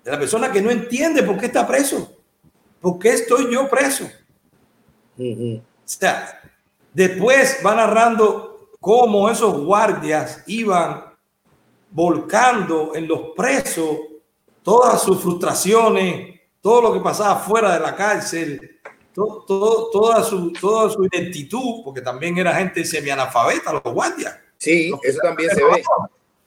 de 0.03 0.11
la 0.11 0.19
persona 0.19 0.51
que 0.51 0.61
no 0.61 0.71
entiende 0.71 1.23
por 1.23 1.37
qué 1.37 1.47
está 1.47 1.67
preso. 1.67 2.17
¿Por 2.79 2.97
qué 2.97 3.09
estoy 3.09 3.51
yo 3.53 3.69
preso? 3.69 4.09
O 5.17 5.61
sea, 5.85 6.41
después 6.93 7.59
va 7.65 7.75
narrando 7.75 8.71
cómo 8.79 9.29
esos 9.29 9.63
guardias 9.63 10.43
iban 10.47 11.05
volcando 11.91 12.95
en 12.95 13.07
los 13.07 13.33
presos 13.35 13.97
todas 14.63 15.03
sus 15.03 15.21
frustraciones, 15.21 16.39
todo 16.61 16.81
lo 16.81 16.93
que 16.93 16.99
pasaba 16.99 17.35
fuera 17.35 17.73
de 17.73 17.79
la 17.79 17.95
cárcel, 17.95 18.79
todo, 19.13 19.89
toda, 19.91 20.23
su, 20.23 20.51
toda 20.53 20.89
su 20.89 21.07
porque 21.83 22.01
también 22.01 22.37
era 22.37 22.55
gente 22.55 22.83
semianalfabeta, 22.83 23.73
los 23.73 23.83
guardias. 23.83 24.39
Sí, 24.61 24.91
eso 25.01 25.19
también 25.23 25.49
se 25.49 25.63
ve. 25.63 25.83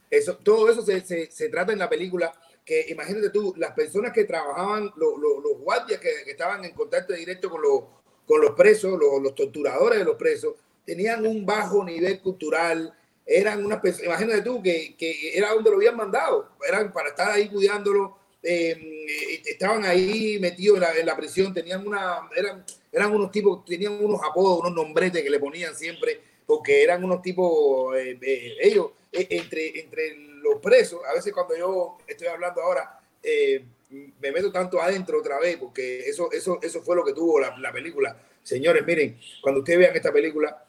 Eso, 0.08 0.36
todo 0.36 0.70
eso 0.70 0.82
se, 0.82 1.00
se, 1.00 1.28
se, 1.32 1.48
trata 1.48 1.72
en 1.72 1.80
la 1.80 1.88
película. 1.90 2.32
Que 2.64 2.86
imagínate 2.88 3.30
tú, 3.30 3.52
las 3.56 3.72
personas 3.72 4.12
que 4.12 4.22
trabajaban, 4.22 4.84
los, 4.96 5.18
los, 5.18 5.42
los 5.42 5.58
guardias 5.58 5.98
que, 5.98 6.10
que, 6.24 6.30
estaban 6.30 6.64
en 6.64 6.72
contacto 6.74 7.12
directo 7.12 7.50
con 7.50 7.60
los, 7.60 7.82
con 8.24 8.40
los 8.40 8.52
presos, 8.52 8.96
los, 8.98 9.20
los 9.20 9.34
torturadores 9.34 9.98
de 9.98 10.04
los 10.04 10.14
presos, 10.14 10.54
tenían 10.86 11.26
un 11.26 11.44
bajo 11.44 11.84
nivel 11.84 12.20
cultural, 12.20 12.94
eran 13.26 13.64
unas 13.64 13.80
personas, 13.80 14.06
imagínate 14.06 14.42
tú, 14.42 14.62
que, 14.62 14.94
que, 14.96 15.36
era 15.36 15.52
donde 15.52 15.70
lo 15.70 15.76
habían 15.76 15.96
mandado, 15.96 16.50
eran 16.66 16.92
para 16.92 17.08
estar 17.08 17.32
ahí 17.32 17.48
cuidándolo, 17.48 18.16
eh, 18.42 19.42
estaban 19.44 19.84
ahí 19.84 20.38
metidos 20.40 20.76
en 20.76 20.82
la, 20.82 20.96
en 20.96 21.06
la, 21.06 21.16
prisión, 21.16 21.52
tenían 21.52 21.86
una, 21.86 22.28
eran, 22.36 22.64
eran 22.92 23.12
unos 23.12 23.32
tipos, 23.32 23.64
tenían 23.64 23.92
unos 23.92 24.20
apodos, 24.22 24.60
unos 24.60 24.72
nombretes 24.72 25.22
que 25.22 25.30
le 25.30 25.40
ponían 25.40 25.74
siempre, 25.74 26.20
porque 26.46 26.82
eran 26.82 27.04
unos 27.04 27.22
tipos, 27.22 27.96
eh, 27.96 28.18
eh, 28.20 28.56
ellos, 28.60 28.90
entre, 29.12 29.80
entre 29.80 30.16
los 30.16 30.60
presos, 30.60 31.00
a 31.08 31.14
veces 31.14 31.32
cuando 31.32 31.56
yo 31.56 31.98
estoy 32.06 32.26
hablando 32.26 32.62
ahora, 32.62 33.00
me 34.20 34.32
meto 34.32 34.50
tanto 34.52 34.80
adentro 34.80 35.18
otra 35.18 35.38
vez, 35.38 35.56
porque 35.56 36.00
eso, 36.00 36.30
eso, 36.32 36.58
eso 36.62 36.82
fue 36.82 36.96
lo 36.96 37.04
que 37.04 37.12
tuvo 37.12 37.40
la, 37.40 37.56
la 37.58 37.72
película. 37.72 38.16
Señores, 38.42 38.84
miren, 38.86 39.18
cuando 39.40 39.60
ustedes 39.60 39.78
vean 39.78 39.96
esta 39.96 40.12
película, 40.12 40.64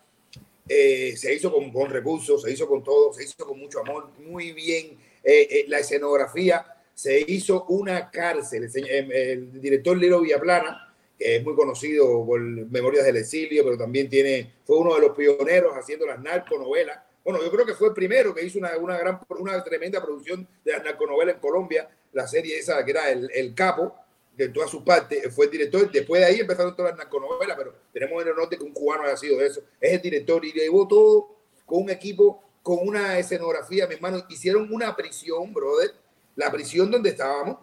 eh, 0.67 1.15
se 1.15 1.33
hizo 1.33 1.51
con, 1.51 1.71
con, 1.71 1.91
recursos, 1.91 2.41
se 2.41 2.51
hizo 2.51 2.67
con 2.67 2.83
todo, 2.83 3.13
se 3.13 3.23
hizo 3.23 3.45
con 3.45 3.59
mucho 3.59 3.79
amor, 3.81 4.09
muy 4.19 4.51
bien. 4.51 4.97
Eh, 5.23 5.47
eh, 5.49 5.65
la 5.67 5.79
escenografía 5.79 6.65
se 6.93 7.23
hizo 7.27 7.65
una 7.65 8.09
cárcel. 8.09 8.69
El, 8.73 8.87
el, 8.87 9.11
el, 9.11 9.61
director 9.61 9.95
Lilo 9.97 10.21
Villaplana, 10.21 10.84
que 11.17 11.37
es 11.37 11.43
muy 11.43 11.55
conocido 11.55 12.25
por 12.25 12.39
Memorias 12.39 13.05
del 13.05 13.17
Exilio, 13.17 13.63
pero 13.63 13.77
también 13.77 14.09
tiene, 14.09 14.53
fue 14.65 14.77
uno 14.77 14.95
de 14.95 15.01
los 15.01 15.15
pioneros 15.15 15.73
haciendo 15.75 16.05
las 16.05 16.19
narconovelas. 16.21 16.99
Bueno, 17.23 17.41
yo 17.41 17.51
creo 17.51 17.65
que 17.65 17.73
fue 17.73 17.87
el 17.87 17.93
primero 17.93 18.35
que 18.35 18.45
hizo 18.45 18.59
una, 18.59 18.77
una 18.77 18.97
gran, 18.97 19.19
una 19.29 19.63
tremenda 19.63 20.03
producción 20.03 20.47
de 20.63 20.71
las 20.71 20.83
narconovelas 20.83 21.35
en 21.35 21.41
Colombia, 21.41 21.89
la 22.13 22.27
serie 22.27 22.57
esa 22.57 22.83
que 22.85 22.91
era 22.91 23.09
El, 23.09 23.29
el 23.33 23.55
Capo, 23.55 23.95
de 24.35 24.49
toda 24.49 24.67
su 24.67 24.83
parte, 24.83 25.29
fue 25.31 25.45
el 25.45 25.51
director. 25.51 25.89
Después 25.91 26.21
de 26.21 26.27
ahí 26.27 26.39
empezaron 26.39 26.75
todas 26.75 26.91
las 26.91 26.99
narconovelas, 26.99 27.57
pero 27.57 27.73
tenemos 27.93 28.21
el 28.21 28.31
honor 28.31 28.49
de 28.49 28.57
que 28.57 28.63
un 28.63 28.73
cubano 28.73 29.03
haya 29.03 29.17
sido 29.17 29.41
eso. 29.41 29.61
Es 29.79 29.93
el 29.93 30.01
director 30.01 30.43
y 30.43 30.51
llevó 30.51 30.87
todo 30.87 31.35
con 31.65 31.83
un 31.83 31.89
equipo, 31.89 32.43
con 32.61 32.79
una 32.81 33.17
escenografía. 33.17 33.87
Mi 33.87 33.95
hermano, 33.95 34.25
hicieron 34.29 34.71
una 34.73 34.95
prisión, 34.95 35.53
brother. 35.53 35.93
La 36.35 36.51
prisión 36.51 36.91
donde 36.91 37.11
estábamos, 37.11 37.59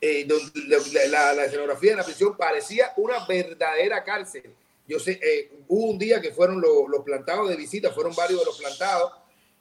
eh, 0.00 0.24
donde 0.24 1.08
la, 1.08 1.34
la, 1.34 1.44
escenografía 1.44 1.90
de 1.90 1.96
la 1.98 2.04
prisión 2.04 2.36
parecía 2.36 2.92
una 2.96 3.26
verdadera 3.26 4.02
cárcel. 4.02 4.54
Yo 4.86 4.98
sé, 4.98 5.20
eh, 5.22 5.50
hubo 5.68 5.90
un 5.90 5.98
día 5.98 6.20
que 6.20 6.32
fueron 6.32 6.60
los, 6.60 6.88
los, 6.88 7.04
plantados 7.04 7.48
de 7.48 7.56
visita, 7.56 7.92
fueron 7.92 8.14
varios 8.14 8.40
de 8.40 8.46
los 8.46 8.58
plantados 8.58 9.12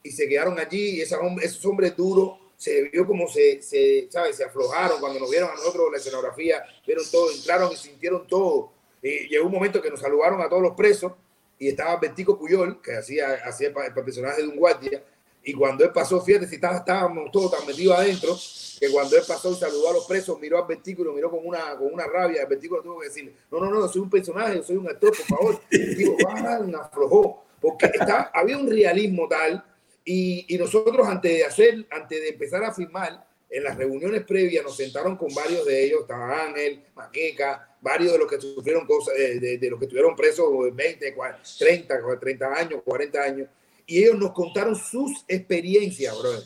y 0.02 0.12
se 0.12 0.28
quedaron 0.28 0.58
allí. 0.60 1.02
Y 1.02 1.14
hombres, 1.14 1.52
esos 1.52 1.66
hombres 1.66 1.96
duros 1.96 2.40
se 2.56 2.84
vio 2.90 3.06
como 3.06 3.28
se, 3.28 3.62
se, 3.62 4.08
¿sabes? 4.10 4.38
se 4.38 4.44
aflojaron 4.44 5.00
cuando 5.00 5.20
nos 5.20 5.30
vieron 5.30 5.50
a 5.50 5.56
nosotros 5.56 5.92
la 5.92 5.98
escenografía, 5.98 6.64
vieron 6.86 7.06
todo, 7.12 7.32
entraron 7.32 7.72
y 7.72 7.76
sintieron 7.76 8.28
todo. 8.28 8.72
Y 9.02 9.28
llegó 9.28 9.46
un 9.46 9.54
momento 9.54 9.82
que 9.82 9.90
nos 9.90 10.00
saludaron 10.00 10.42
a 10.42 10.50
todos 10.50 10.62
los 10.62 10.76
presos 10.76 11.14
y 11.58 11.68
estaba 11.68 11.98
Betico 11.98 12.38
Puyol, 12.38 12.82
que 12.82 12.96
hacía, 12.96 13.34
hacía 13.46 13.70
el 13.70 13.94
personaje 13.94 14.42
de 14.42 14.48
un 14.48 14.56
guardia, 14.56 15.04
y 15.44 15.54
cuando 15.54 15.84
él 15.84 15.92
pasó, 15.92 16.22
fíjate 16.22 16.48
si 16.48 16.56
estábamos 16.56 17.32
todos 17.32 17.58
tan 17.58 17.66
metidos 17.66 17.98
adentro, 17.98 18.38
que 18.80 18.90
cuando 18.92 19.18
él 19.18 19.24
pasó 19.28 19.52
y 19.52 19.56
saludó 19.56 19.90
a 19.90 19.94
los 19.94 20.06
presos, 20.06 20.40
miró 20.40 20.58
a 20.58 20.68
Betico 20.68 21.02
y 21.02 21.06
lo 21.06 21.14
miró 21.14 21.32
con 21.32 21.46
una, 21.46 21.76
con 21.78 21.94
una 21.94 22.06
rabia. 22.06 22.46
Betico 22.46 22.78
le 22.78 22.84
tuvo 22.84 23.00
que 23.00 23.08
decir, 23.08 23.34
no, 23.52 23.60
no, 23.60 23.70
no, 23.70 23.88
soy 23.88 24.02
un 24.02 24.10
personaje, 24.10 24.62
soy 24.64 24.78
un 24.78 24.90
actor, 24.90 25.16
por 25.16 25.26
favor. 25.38 25.62
Y 25.72 25.96
digo, 25.96 26.16
ah, 26.28 26.60
aflojó, 26.82 27.46
porque 27.60 27.88
estaba, 27.88 28.32
había 28.34 28.58
un 28.58 28.70
realismo 28.70 29.28
tal 29.28 29.64
y, 30.06 30.46
y, 30.54 30.58
nosotros 30.58 31.08
antes 31.08 31.32
de 31.32 31.44
hacer, 31.44 31.86
antes 31.90 32.22
de 32.22 32.30
empezar 32.30 32.64
a 32.64 32.74
firmar, 32.74 33.26
en 33.50 33.64
las 33.64 33.78
reuniones 33.78 34.24
previas 34.24 34.64
nos 34.64 34.78
sentaron 34.78 35.18
con 35.18 35.34
varios 35.34 35.66
de 35.66 35.84
ellos, 35.84 36.02
estaba 36.02 36.46
Ángel, 36.46 36.84
Maqueca, 36.96 37.76
varios 37.82 38.14
de 38.14 38.20
los 38.20 38.28
que 38.28 38.40
sufrieron 38.40 38.86
cosas, 38.86 39.16
de, 39.16 39.40
de, 39.40 39.58
de 39.58 39.70
los 39.70 39.80
que 39.80 39.86
estuvieron 39.86 40.16
presos 40.16 40.48
20, 40.74 41.14
40, 41.14 41.42
30, 41.58 42.20
30 42.20 42.54
años, 42.54 42.82
40 42.84 43.22
años, 43.22 43.50
y 43.90 44.04
ellos 44.04 44.20
nos 44.20 44.34
contaron 44.34 44.76
sus 44.76 45.26
experiencias, 45.28 46.16
brother, 46.16 46.44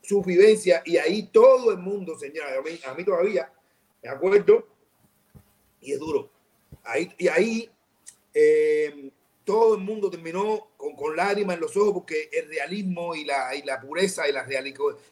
sus 0.00 0.24
vivencias, 0.24 0.80
y 0.86 0.96
ahí 0.96 1.24
todo 1.24 1.72
el 1.72 1.78
mundo, 1.78 2.16
señora, 2.16 2.56
a 2.56 2.62
mí, 2.62 2.78
a 2.86 2.94
mí 2.94 3.04
todavía, 3.04 3.52
me 4.00 4.08
acuerdo, 4.08 4.64
y 5.80 5.92
es 5.92 5.98
duro, 5.98 6.30
ahí, 6.84 7.12
y 7.18 7.26
ahí 7.26 7.68
eh, 8.32 9.10
todo 9.42 9.74
el 9.74 9.80
mundo 9.80 10.08
terminó 10.08 10.68
con, 10.76 10.94
con, 10.94 11.16
lágrimas 11.16 11.56
en 11.56 11.62
los 11.62 11.76
ojos 11.76 11.94
porque 11.94 12.30
el 12.32 12.48
realismo 12.48 13.16
y 13.16 13.24
la, 13.24 13.56
y 13.56 13.62
la 13.62 13.80
pureza 13.80 14.28
y 14.28 14.32
la, 14.32 14.46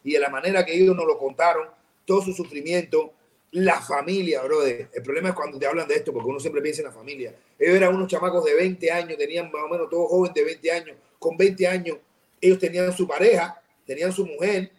y 0.03 0.13
de 0.13 0.19
la 0.19 0.29
manera 0.29 0.65
que 0.65 0.73
ellos 0.73 0.95
nos 0.95 1.05
lo 1.05 1.17
contaron, 1.17 1.67
todo 2.05 2.21
su 2.21 2.31
sufrimiento, 2.31 3.13
la 3.51 3.81
familia, 3.81 4.41
brother. 4.41 4.89
El 4.93 5.03
problema 5.03 5.29
es 5.29 5.35
cuando 5.35 5.59
te 5.59 5.67
hablan 5.67 5.87
de 5.87 5.95
esto, 5.95 6.13
porque 6.13 6.29
uno 6.29 6.39
siempre 6.39 6.61
piensa 6.61 6.81
en 6.81 6.87
la 6.87 6.93
familia. 6.93 7.35
Ellos 7.59 7.75
eran 7.75 7.93
unos 7.93 8.07
chamacos 8.07 8.45
de 8.45 8.55
20 8.55 8.89
años, 8.89 9.17
tenían 9.17 9.51
más 9.51 9.63
o 9.63 9.67
menos 9.67 9.89
todos 9.89 10.09
jóvenes 10.09 10.33
de 10.33 10.43
20 10.45 10.71
años. 10.71 10.97
Con 11.23 11.37
20 11.37 11.67
años, 11.67 11.97
ellos 12.41 12.59
tenían 12.59 12.91
su 12.91 13.07
pareja, 13.07 13.61
tenían 13.85 14.11
su 14.11 14.25
mujer, 14.25 14.71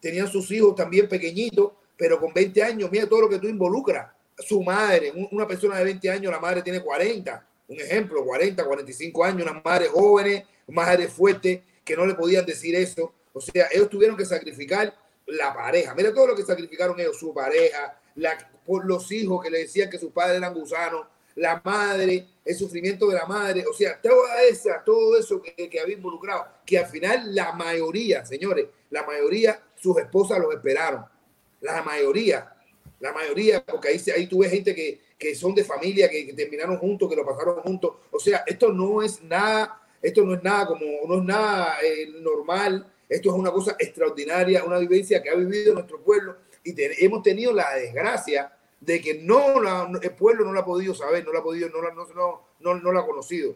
tenían 0.00 0.28
sus 0.28 0.50
hijos 0.50 0.74
también 0.74 1.08
pequeñitos, 1.08 1.72
pero 1.96 2.18
con 2.18 2.32
20 2.32 2.62
años, 2.62 2.90
mira 2.90 3.06
todo 3.06 3.22
lo 3.22 3.28
que 3.28 3.38
tú 3.38 3.46
involucras. 3.46 4.10
Su 4.38 4.62
madre, 4.62 5.12
una 5.30 5.46
persona 5.46 5.76
de 5.76 5.84
20 5.84 6.10
años, 6.10 6.32
la 6.32 6.40
madre 6.40 6.62
tiene 6.62 6.80
40 6.80 7.46
un 7.70 7.80
ejemplo, 7.80 8.24
40, 8.24 8.64
45 8.64 9.24
años, 9.24 9.48
unas 9.48 9.64
madres 9.64 9.90
jóvenes, 9.90 10.42
madres 10.66 11.12
fuertes, 11.12 11.60
que 11.84 11.96
no 11.96 12.04
le 12.04 12.14
podían 12.14 12.44
decir 12.44 12.74
eso. 12.74 13.14
O 13.32 13.40
sea, 13.40 13.68
ellos 13.72 13.88
tuvieron 13.88 14.16
que 14.16 14.24
sacrificar 14.24 14.92
la 15.26 15.54
pareja. 15.54 15.94
Mira 15.94 16.12
todo 16.12 16.26
lo 16.26 16.36
que 16.36 16.42
sacrificaron 16.42 16.98
ellos, 16.98 17.16
su 17.16 17.32
pareja, 17.32 17.96
la, 18.16 18.36
por 18.66 18.84
los 18.84 19.10
hijos 19.12 19.40
que 19.40 19.50
le 19.50 19.58
decían 19.58 19.88
que 19.88 19.98
sus 19.98 20.10
padres 20.10 20.38
eran 20.38 20.52
gusanos, 20.52 21.06
la 21.36 21.62
madre, 21.64 22.26
el 22.50 22.56
sufrimiento 22.56 23.06
de 23.08 23.14
la 23.14 23.26
madre, 23.26 23.64
o 23.68 23.72
sea, 23.72 24.00
toda 24.00 24.42
esa, 24.42 24.82
todo 24.84 25.16
eso 25.16 25.40
que, 25.40 25.68
que 25.68 25.80
había 25.80 25.96
involucrado, 25.96 26.46
que 26.66 26.78
al 26.78 26.86
final 26.86 27.34
la 27.34 27.52
mayoría, 27.52 28.24
señores, 28.24 28.66
la 28.90 29.04
mayoría, 29.04 29.62
sus 29.76 29.96
esposas 29.98 30.38
los 30.38 30.52
esperaron. 30.52 31.04
La 31.60 31.82
mayoría, 31.82 32.54
la 32.98 33.12
mayoría, 33.12 33.64
porque 33.64 33.88
ahí, 33.88 34.00
ahí 34.16 34.26
tú 34.26 34.38
ves 34.38 34.50
gente 34.50 34.74
que, 34.74 35.00
que 35.18 35.34
son 35.34 35.54
de 35.54 35.64
familia, 35.64 36.08
que, 36.08 36.26
que, 36.26 36.32
terminaron 36.32 36.78
juntos, 36.78 37.08
que 37.08 37.16
lo 37.16 37.24
pasaron 37.24 37.60
juntos. 37.62 37.94
O 38.10 38.18
sea, 38.18 38.42
esto 38.46 38.72
no 38.72 39.02
es 39.02 39.22
nada, 39.22 39.80
esto 40.02 40.24
no 40.24 40.34
es 40.34 40.42
nada 40.42 40.66
como, 40.66 40.84
no 41.06 41.18
es 41.18 41.24
nada 41.24 41.76
eh, 41.82 42.08
normal, 42.20 42.90
esto 43.08 43.30
es 43.30 43.34
una 43.34 43.50
cosa 43.50 43.76
extraordinaria, 43.78 44.64
una 44.64 44.78
vivencia 44.78 45.22
que 45.22 45.30
ha 45.30 45.34
vivido 45.34 45.74
nuestro 45.74 46.00
pueblo 46.02 46.36
y 46.64 46.72
te, 46.72 47.04
hemos 47.04 47.22
tenido 47.22 47.52
la 47.52 47.74
desgracia 47.74 48.52
de 48.80 49.00
que 49.00 49.14
no 49.14 49.60
la, 49.60 49.90
el 50.02 50.12
pueblo 50.12 50.44
no 50.44 50.52
lo 50.52 50.60
ha 50.60 50.64
podido 50.64 50.94
saber, 50.94 51.24
no 51.24 51.32
lo 51.32 51.38
ha 51.38 51.42
podido, 51.42 51.68
no, 51.68 51.82
no, 51.82 52.06
no, 52.14 52.42
no, 52.58 52.74
no 52.74 52.92
lo 52.92 52.98
ha 52.98 53.06
conocido. 53.06 53.54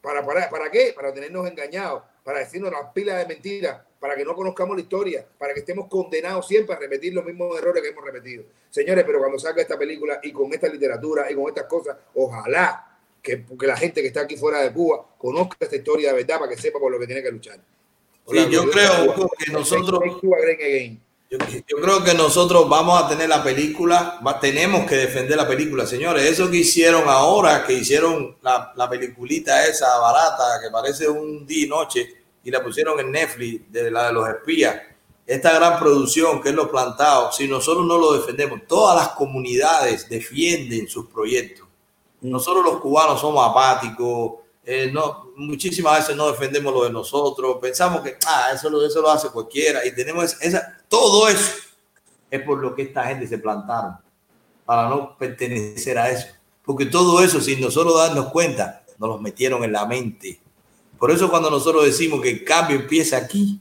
¿Para, 0.00 0.24
para, 0.26 0.50
¿Para 0.50 0.70
qué? 0.70 0.92
Para 0.94 1.14
tenernos 1.14 1.48
engañados, 1.48 2.02
para 2.22 2.40
decirnos 2.40 2.70
las 2.70 2.92
pilas 2.92 3.18
de 3.18 3.26
mentiras, 3.26 3.80
para 3.98 4.14
que 4.14 4.24
no 4.24 4.34
conozcamos 4.34 4.76
la 4.76 4.82
historia, 4.82 5.26
para 5.38 5.54
que 5.54 5.60
estemos 5.60 5.88
condenados 5.88 6.46
siempre 6.46 6.74
a 6.74 6.78
repetir 6.78 7.14
los 7.14 7.24
mismos 7.24 7.56
errores 7.56 7.82
que 7.82 7.88
hemos 7.88 8.04
repetido. 8.04 8.44
Señores, 8.68 9.04
pero 9.04 9.18
cuando 9.20 9.38
salga 9.38 9.62
esta 9.62 9.78
película 9.78 10.20
y 10.22 10.30
con 10.32 10.52
esta 10.52 10.68
literatura 10.68 11.30
y 11.30 11.34
con 11.34 11.48
estas 11.48 11.64
cosas, 11.64 11.96
ojalá 12.14 12.98
que, 13.22 13.46
que 13.58 13.66
la 13.66 13.76
gente 13.76 14.02
que 14.02 14.08
está 14.08 14.22
aquí 14.22 14.36
fuera 14.36 14.60
de 14.60 14.72
Cuba 14.72 15.06
conozca 15.16 15.56
esta 15.60 15.76
historia 15.76 16.10
de 16.10 16.16
verdad 16.18 16.40
para 16.40 16.50
que 16.50 16.60
sepa 16.60 16.78
por 16.78 16.92
lo 16.92 16.98
que 16.98 17.06
tiene 17.06 17.22
que 17.22 17.30
luchar. 17.30 17.58
Sí, 18.26 18.50
yo 18.50 18.70
creo 18.70 19.30
que 19.38 19.52
nosotros... 19.52 20.00
Yo, 21.30 21.38
yo, 21.38 21.76
creo 21.78 22.04
que 22.04 22.14
nosotros 22.14 22.68
vamos 22.68 23.02
a 23.02 23.08
tener 23.08 23.28
la 23.28 23.42
película, 23.42 24.20
va, 24.24 24.38
tenemos 24.38 24.86
que 24.86 24.96
defender 24.96 25.36
la 25.36 25.48
película, 25.48 25.86
señores. 25.86 26.24
Eso 26.30 26.50
que 26.50 26.58
hicieron 26.58 27.08
ahora, 27.08 27.64
que 27.66 27.72
hicieron 27.72 28.36
la, 28.42 28.72
la 28.76 28.88
peliculita 28.88 29.66
esa 29.66 29.98
barata, 29.98 30.60
que 30.62 30.70
parece 30.70 31.08
un 31.08 31.46
día 31.46 31.64
y 31.64 31.68
noche, 31.68 32.24
y 32.44 32.50
la 32.50 32.62
pusieron 32.62 33.00
en 33.00 33.10
Netflix, 33.10 33.72
de 33.72 33.90
la 33.90 34.08
de 34.08 34.12
los 34.12 34.28
espías, 34.28 34.76
esta 35.26 35.54
gran 35.54 35.78
producción 35.78 36.42
que 36.42 36.50
es 36.50 36.54
Los 36.54 36.68
Plantados, 36.68 37.36
si 37.36 37.48
nosotros 37.48 37.86
no 37.86 37.96
lo 37.96 38.12
defendemos, 38.12 38.60
todas 38.68 38.96
las 38.96 39.08
comunidades 39.10 40.08
defienden 40.08 40.86
sus 40.86 41.06
proyectos. 41.06 41.66
Nosotros 42.20 42.64
los 42.64 42.80
cubanos 42.80 43.20
somos 43.20 43.46
apáticos, 43.48 44.34
eh, 44.64 44.90
no, 44.92 45.32
muchísimas 45.36 45.98
veces 45.98 46.16
no 46.16 46.30
defendemos 46.30 46.72
lo 46.72 46.84
de 46.84 46.90
nosotros, 46.90 47.58
pensamos 47.60 48.02
que 48.02 48.16
ah, 48.26 48.50
eso, 48.54 48.84
eso 48.84 49.02
lo 49.02 49.10
hace 49.10 49.28
cualquiera 49.28 49.84
y 49.84 49.94
tenemos 49.94 50.36
esa, 50.40 50.78
todo 50.94 51.28
eso 51.28 51.50
es 52.30 52.40
por 52.42 52.60
lo 52.60 52.72
que 52.72 52.82
esta 52.82 53.02
gente 53.04 53.26
se 53.26 53.38
plantaron, 53.38 53.96
para 54.64 54.88
no 54.88 55.18
pertenecer 55.18 55.98
a 55.98 56.08
eso. 56.08 56.28
Porque 56.64 56.86
todo 56.86 57.20
eso, 57.20 57.40
sin 57.40 57.60
nosotros 57.60 57.96
darnos 57.96 58.28
cuenta, 58.28 58.84
nos 58.98 59.08
los 59.08 59.20
metieron 59.20 59.64
en 59.64 59.72
la 59.72 59.86
mente. 59.86 60.38
Por 60.96 61.10
eso 61.10 61.28
cuando 61.28 61.50
nosotros 61.50 61.84
decimos 61.84 62.22
que 62.22 62.30
el 62.30 62.44
cambio 62.44 62.76
empieza 62.76 63.16
aquí, 63.16 63.60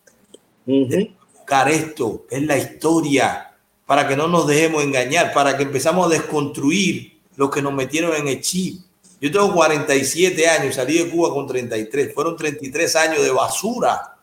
buscar 0.63 1.69
esto, 1.71 2.27
es 2.29 2.43
la 2.43 2.55
historia, 2.55 3.55
para 3.87 4.07
que 4.07 4.15
no 4.15 4.27
nos 4.27 4.45
dejemos 4.45 4.83
engañar, 4.83 5.33
para 5.33 5.57
que 5.57 5.63
empezamos 5.63 6.05
a 6.05 6.13
desconstruir 6.13 7.19
lo 7.35 7.49
que 7.49 7.63
nos 7.63 7.73
metieron 7.73 8.15
en 8.15 8.27
el 8.27 8.41
chip. 8.41 8.79
Yo 9.19 9.31
tengo 9.31 9.51
47 9.55 10.47
años, 10.47 10.75
salí 10.75 10.99
de 10.99 11.09
Cuba 11.09 11.33
con 11.33 11.47
33. 11.47 12.13
Fueron 12.13 12.37
33 12.37 12.95
años 12.95 13.23
de 13.23 13.31
basura 13.31 14.17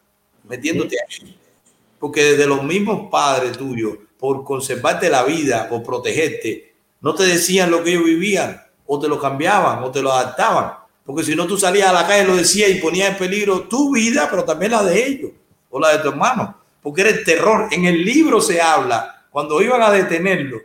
metiéndote 0.45 0.97
aquí. 1.02 1.40
Porque 2.00 2.33
desde 2.33 2.47
los 2.47 2.64
mismos 2.64 3.09
padres 3.11 3.57
tuyos, 3.57 3.95
por 4.19 4.42
conservarte 4.45 5.09
la 5.09 5.23
vida, 5.23 5.69
por 5.69 5.85
protegerte, 5.85 6.75
no 7.00 7.14
te 7.14 7.23
decían 7.23 7.71
lo 7.71 7.85
que 7.85 7.90
ellos 7.90 8.04
vivían, 8.04 8.61
o 8.87 8.99
te 8.99 9.07
lo 9.07 9.21
cambiaban, 9.21 9.85
o 9.85 9.90
te 9.92 10.02
lo 10.02 10.12
adaptaban. 10.12 10.73
Porque 11.04 11.23
si 11.23 11.37
no, 11.37 11.47
tú 11.47 11.57
salías 11.57 11.90
a 11.90 11.92
la 11.92 12.07
calle, 12.07 12.25
lo 12.25 12.37
decías 12.37 12.71
y 12.71 12.75
ponías 12.75 13.11
en 13.11 13.19
peligro 13.19 13.69
tu 13.69 13.95
vida, 13.95 14.26
pero 14.28 14.45
también 14.45 14.73
la 14.73 14.83
de 14.83 15.07
ellos, 15.07 15.30
o 15.71 15.78
la 15.78 15.92
de 15.92 15.99
tu 15.99 16.09
hermano. 16.09 16.57
Porque 16.83 17.02
era 17.02 17.11
el 17.11 17.23
terror. 17.25 17.69
En 17.71 17.85
el 17.85 18.04
libro 18.04 18.40
se 18.40 18.61
habla, 18.61 19.26
cuando 19.30 19.62
iban 19.62 19.80
a 19.83 19.90
detenerlo, 19.90 20.59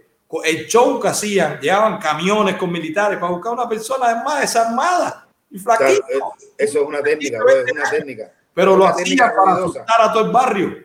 el 0.44 0.68
show 0.68 1.00
que 1.00 1.08
hacían, 1.08 1.60
llevaban 1.60 2.00
camiones 2.00 2.56
con 2.56 2.72
militares 2.72 3.18
para 3.20 3.32
buscar 3.32 3.54
una 3.54 3.70
persona 3.70 4.24
más 4.24 4.42
desarmada 4.42 5.28
y 5.50 5.60
flaquita. 5.60 6.08
Eh, 6.10 6.20
eso 6.58 6.82
es 6.82 6.88
una 6.88 7.02
técnica, 7.02 7.38
es 7.38 7.72
una 7.72 7.90
técnica. 7.90 8.32
Pero 8.54 8.76
lo 8.76 8.86
hacían 8.86 9.32
para 9.36 9.56
asustar 9.56 10.02
a 10.02 10.12
todo 10.12 10.26
el 10.26 10.32
barrio. 10.32 10.85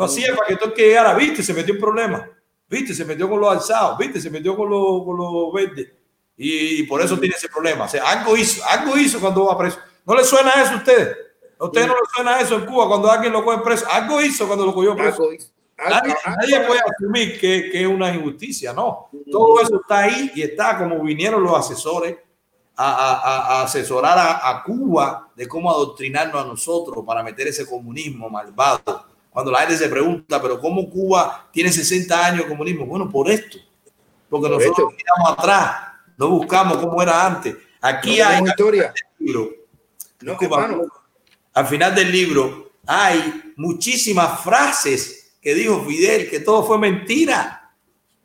Lo 0.00 0.06
hacían 0.06 0.34
para 0.34 0.48
que 0.48 0.56
todo 0.56 0.70
el 0.70 0.74
que 0.74 0.86
llegara, 0.88 1.12
viste, 1.12 1.42
se 1.42 1.52
metió 1.52 1.74
en 1.74 1.80
problemas. 1.80 2.22
Viste, 2.66 2.94
se 2.94 3.04
metió 3.04 3.28
con 3.28 3.38
los 3.38 3.52
alzados, 3.52 3.98
viste, 3.98 4.18
se 4.18 4.30
metió 4.30 4.56
con 4.56 4.70
los, 4.70 5.04
con 5.04 5.14
los 5.14 5.52
verdes. 5.52 5.88
Y, 6.38 6.84
por 6.84 7.02
eso 7.02 7.18
tiene 7.18 7.34
ese 7.36 7.50
problema. 7.50 7.84
O 7.84 7.88
sea, 7.88 8.08
algo 8.08 8.34
hizo, 8.34 8.64
algo 8.64 8.96
hizo 8.96 9.20
cuando 9.20 9.44
va 9.44 9.58
preso. 9.58 9.78
¿No 10.06 10.14
le 10.14 10.24
suena 10.24 10.52
eso 10.52 10.72
a 10.72 10.76
ustedes? 10.76 11.16
¿A 11.58 11.64
ustedes 11.66 11.86
no 11.86 11.92
le 11.92 12.00
suena 12.14 12.40
eso 12.40 12.54
en 12.54 12.64
Cuba 12.64 12.88
cuando 12.88 13.10
alguien 13.10 13.30
lo 13.30 13.44
coge 13.44 13.58
preso? 13.58 13.84
Algo 13.90 14.22
hizo 14.22 14.46
cuando 14.46 14.64
lo 14.64 14.72
cogió 14.72 14.96
preso. 14.96 15.22
Nadie, 15.76 16.60
puede 16.66 16.80
asumir 16.80 17.38
que, 17.38 17.68
que, 17.70 17.82
es 17.82 17.86
una 17.86 18.14
injusticia, 18.14 18.72
no. 18.72 19.10
Todo 19.30 19.60
eso 19.60 19.82
está 19.82 19.98
ahí 19.98 20.32
y 20.34 20.40
está 20.40 20.78
como 20.78 21.02
vinieron 21.02 21.42
los 21.42 21.58
asesores 21.58 22.16
a, 22.74 22.90
a, 22.90 23.58
a 23.58 23.62
asesorar 23.64 24.16
a, 24.18 24.62
Cuba 24.62 25.28
de 25.36 25.46
cómo 25.46 25.70
adoctrinarnos 25.70 26.42
a 26.42 26.46
nosotros 26.46 27.04
para 27.04 27.22
meter 27.22 27.48
ese 27.48 27.68
comunismo 27.68 28.30
malvado. 28.30 28.99
Cuando 29.30 29.52
la 29.52 29.60
gente 29.60 29.76
se 29.76 29.88
pregunta, 29.88 30.42
pero 30.42 30.60
¿cómo 30.60 30.90
Cuba 30.90 31.48
tiene 31.52 31.70
60 31.70 32.26
años 32.26 32.42
de 32.42 32.48
comunismo? 32.48 32.84
Bueno, 32.84 33.08
por 33.08 33.30
esto. 33.30 33.58
Porque 34.28 34.48
nosotros 34.48 34.92
miramos 34.96 35.38
atrás, 35.38 35.76
no 36.16 36.28
buscamos 36.28 36.78
cómo 36.78 37.00
era 37.02 37.26
antes. 37.26 37.56
Aquí 37.80 38.20
hay 38.20 38.44
historia. 38.44 38.92
Libro, 39.18 39.50
no, 40.20 40.36
al 41.52 41.66
final 41.66 41.94
del 41.94 42.10
libro 42.12 42.72
hay 42.86 43.52
muchísimas 43.56 44.40
frases 44.42 45.34
que 45.40 45.54
dijo 45.54 45.84
Fidel, 45.84 46.28
que 46.28 46.40
todo 46.40 46.64
fue 46.64 46.78
mentira, 46.78 47.72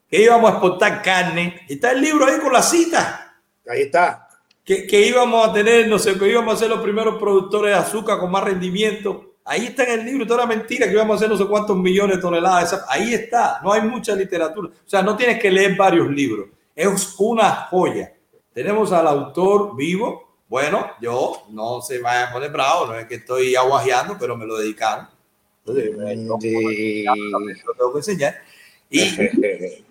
que 0.10 0.22
íbamos 0.22 0.50
a 0.50 0.54
exportar 0.54 1.02
carne. 1.02 1.62
Está 1.68 1.92
el 1.92 2.02
libro 2.02 2.26
ahí 2.26 2.40
con 2.40 2.52
la 2.52 2.62
cita. 2.62 3.42
Ahí 3.68 3.84
está. 3.84 4.28
Que, 4.64 4.86
que 4.86 5.08
íbamos 5.08 5.48
a 5.48 5.54
tener, 5.54 5.88
no 5.88 6.00
sé, 6.00 6.18
que 6.18 6.28
íbamos 6.28 6.56
a 6.56 6.58
ser 6.58 6.70
los 6.70 6.82
primeros 6.82 7.18
productores 7.20 7.72
de 7.72 7.80
azúcar 7.80 8.20
con 8.20 8.32
más 8.32 8.44
rendimiento. 8.44 9.35
Ahí 9.48 9.68
está 9.68 9.84
en 9.84 10.00
el 10.00 10.06
libro, 10.08 10.26
toda 10.26 10.42
la 10.42 10.48
mentira 10.48 10.88
que 10.88 10.94
íbamos 10.94 11.14
a 11.14 11.18
hacer 11.18 11.30
no 11.30 11.38
sé 11.38 11.46
cuántos 11.46 11.78
millones 11.78 12.16
de 12.16 12.22
toneladas. 12.22 12.84
Ahí 12.90 13.14
está, 13.14 13.60
no 13.64 13.72
hay 13.72 13.84
mucha 13.84 14.16
literatura. 14.16 14.70
O 14.70 14.90
sea, 14.90 15.04
no 15.04 15.16
tienes 15.16 15.40
que 15.40 15.52
leer 15.52 15.76
varios 15.76 16.10
libros. 16.10 16.48
Es 16.76 17.16
una 17.20 17.68
joya. 17.70 18.12
Tenemos 18.52 18.92
al 18.92 19.06
autor 19.06 19.76
vivo. 19.76 20.40
Bueno, 20.48 20.88
yo 21.00 21.44
no 21.50 21.80
se 21.82 22.00
vaya 22.00 22.30
a 22.30 22.34
poner 22.34 22.52
bravo, 22.52 22.88
no 22.88 22.96
es 22.96 23.06
que 23.06 23.16
estoy 23.16 23.56
aguajeando, 23.56 24.18
pero 24.20 24.36
me 24.36 24.48
lo 24.48 24.58
dedicaron. 24.58 25.08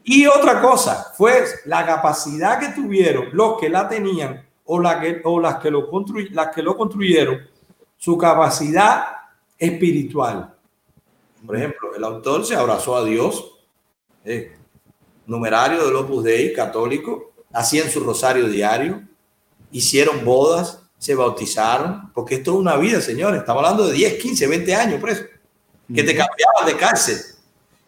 Y, 0.05 0.27
otra 0.27 0.61
cosa 0.61 1.13
fue 1.17 1.45
la 1.67 1.85
capacidad 1.85 2.59
que 2.59 2.69
tuvieron 2.69 3.29
los 3.33 3.61
que 3.61 3.69
la 3.69 3.89
tenían 3.89 4.47
o, 4.65 4.81
la 4.81 5.01
que, 5.01 5.21
o 5.25 5.41
las, 5.41 5.57
que 5.57 5.71
lo 5.71 5.89
las 6.31 6.55
que 6.55 6.63
lo 6.63 6.77
construyeron, 6.77 7.41
su 7.97 8.17
capacidad 8.17 9.05
espiritual. 9.59 10.55
Por 11.45 11.57
ejemplo, 11.57 11.95
el 11.95 12.05
autor 12.05 12.45
se 12.47 12.57
abrazó 12.57 12.97
a 12.97 13.05
Dios, 13.05 13.53
eh, 14.25 14.57
numerario 15.27 15.85
del 15.85 15.97
Opus 15.97 16.25
Dei 16.25 16.53
católico, 16.53 17.33
hacían 17.53 17.91
su 17.91 18.01
rosario 18.01 18.49
diario, 18.49 19.03
hicieron 19.71 20.25
bodas, 20.25 20.83
se 20.99 21.15
bautizaron, 21.15 22.11
porque 22.15 22.37
esto 22.37 22.53
es 22.53 22.57
una 22.59 22.77
vida, 22.77 23.01
señores. 23.01 23.41
Estamos 23.41 23.63
hablando 23.63 23.87
de 23.87 23.93
10, 23.93 24.23
15, 24.23 24.47
20 24.47 24.75
años 24.75 25.01
preso 25.01 25.25
que 25.93 26.03
te 26.03 26.17
cambiaban 26.17 26.67
de 26.67 26.77
cárcel, 26.77 27.19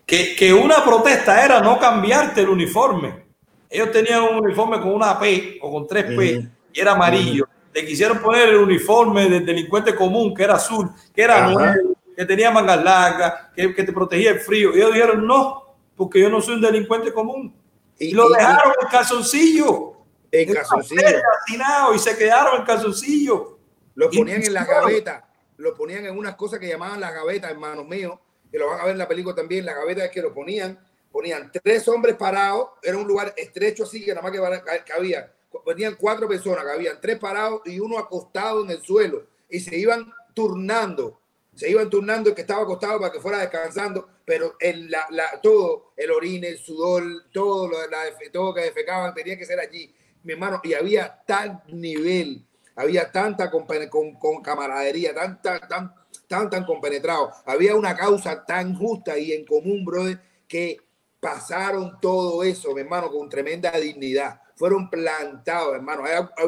que, 0.05 0.37
que 0.37 0.53
una 0.53 0.85
protesta 0.85 1.43
era 1.45 1.61
no 1.61 1.79
cambiarte 1.79 2.43
el 2.43 2.49
uniforme. 2.49 3.25
Ellos 3.71 3.91
tenían 3.91 4.23
un 4.23 4.45
uniforme 4.45 4.81
con 4.81 4.93
una 4.93 5.19
P 5.19 5.59
o 5.63 5.73
con 5.73 5.87
tres 5.87 6.05
P 6.05 6.49
y 6.73 6.81
era 6.81 6.93
amarillo. 6.93 7.49
Le 7.77 7.87
quisieron 7.87 8.21
poner 8.21 8.49
el 8.49 8.57
uniforme 8.57 9.29
del 9.29 9.45
delincuente 9.45 9.95
común, 9.95 10.35
que 10.35 10.45
era 10.45 10.55
azul, 10.55 10.91
que 11.15 11.23
era 11.23 11.49
nuevo, 11.49 11.97
que 12.17 12.25
tenía 12.25 12.51
mangas 12.51 12.83
largas, 12.83 13.35
que, 13.55 13.75
que, 13.75 13.85
te 13.85 13.93
protegía 13.93 14.31
el 14.31 14.41
frío. 14.41 14.75
Y 14.75 14.79
ellos 14.79 14.95
dijeron, 14.95 15.27
no, 15.27 15.77
porque 15.95 16.21
yo 16.21 16.31
no 16.31 16.41
soy 16.41 16.55
un 16.55 16.63
delincuente 16.63 17.13
común. 17.13 17.55
Y, 17.99 18.13
lo 18.13 18.29
dejaron 18.31 18.73
en 18.81 18.89
calzoncillo. 18.89 19.93
En 20.33 20.55
calzoncillo. 20.55 21.95
Y 21.95 21.99
se 21.99 22.17
quedaron 22.17 22.61
en 22.61 22.67
calzoncillo. 22.67 23.59
Lo 23.95 24.11
ponían 24.11 24.43
en 24.43 24.55
la 24.55 24.65
gaveta 24.65 25.27
lo 25.59 25.75
ponían 25.75 26.07
en 26.07 26.17
unas 26.17 26.37
cosas 26.37 26.59
que 26.59 26.69
llamaban 26.69 27.01
las 27.01 27.15
gavetas, 27.15 27.51
hermanos 27.51 27.87
míos, 27.87 28.19
que 28.51 28.59
lo 28.59 28.69
van 28.69 28.81
a 28.81 28.85
ver 28.85 28.93
en 28.93 28.99
la 28.99 29.09
película 29.09 29.35
también, 29.35 29.65
la 29.65 29.75
gaveta 29.75 30.05
es 30.05 30.11
que 30.11 30.23
lo 30.23 30.33
ponían, 30.33 30.79
ponían 31.11 31.51
tres 31.63 31.87
hombres 31.89 32.17
parados, 32.17 32.71
era 32.83 32.97
un 32.97 33.07
lugar 33.07 33.35
estrecho 33.37 33.85
así 33.85 34.05
que 34.05 34.15
nada 34.15 34.23
más 34.23 34.33
que 34.33 34.85
cabía, 34.85 35.33
ponían 35.65 35.97
cuatro 35.97 36.29
personas, 36.29 36.65
habían 36.67 37.01
tres 37.01 37.19
parados 37.19 37.63
y 37.65 37.81
uno 37.81 37.99
acostado 37.99 38.65
en 38.65 38.71
el 38.71 38.83
suelo 38.83 39.27
y 39.49 39.61
se 39.61 39.77
iban 39.77 40.13
turnando, 40.35 41.21
se 41.55 41.71
iban 41.71 41.89
turnando 41.89 42.31
el 42.31 42.35
que 42.35 42.43
estaba 42.43 42.63
acostado 42.63 43.01
para 43.01 43.13
que 43.13 43.21
fuera 43.21 43.39
descansando, 43.39 44.09
pero 44.25 44.57
el, 44.61 44.91
la, 44.91 45.07
la, 45.11 45.41
todo, 45.41 45.93
el 45.97 46.11
orine, 46.11 46.49
el 46.49 46.59
sudor, 46.59 47.03
todo, 47.33 47.69
lo, 47.69 47.79
la, 47.89 48.05
todo 48.33 48.55
que 48.55 48.63
defecaban 48.63 49.15
tenía 49.15 49.39
que 49.39 49.47
ser 49.47 49.59
allí, 49.61 49.95
mi 50.23 50.33
hermano, 50.33 50.61
y 50.65 50.75
había 50.75 51.23
tal 51.27 51.63
nivel 51.69 52.47
había 52.77 53.11
tanta 53.11 53.51
con, 53.51 53.67
con, 54.15 54.43
camaradería, 54.43 55.15
tan, 55.15 55.41
tan, 55.41 55.67
tan, 55.67 55.95
tan, 56.29 56.51
tan 56.51 56.65
compenetrado, 56.65 57.33
había 57.47 57.75
una 57.75 57.97
causa 57.97 58.45
tan 58.45 58.77
justa 58.77 59.19
y 59.19 59.33
en 59.33 59.45
común, 59.47 59.85
brother, 59.85 60.21
que 60.47 60.79
pasaron 61.19 61.99
todo 62.01 62.45
eso, 62.45 62.75
mi 62.75 62.83
hermano, 62.83 63.11
con 63.11 63.29
tremenda 63.29 63.73
dignidad. 63.73 64.43
Fueron 64.57 64.91
plantados, 64.91 65.75
hermano. 65.75 66.03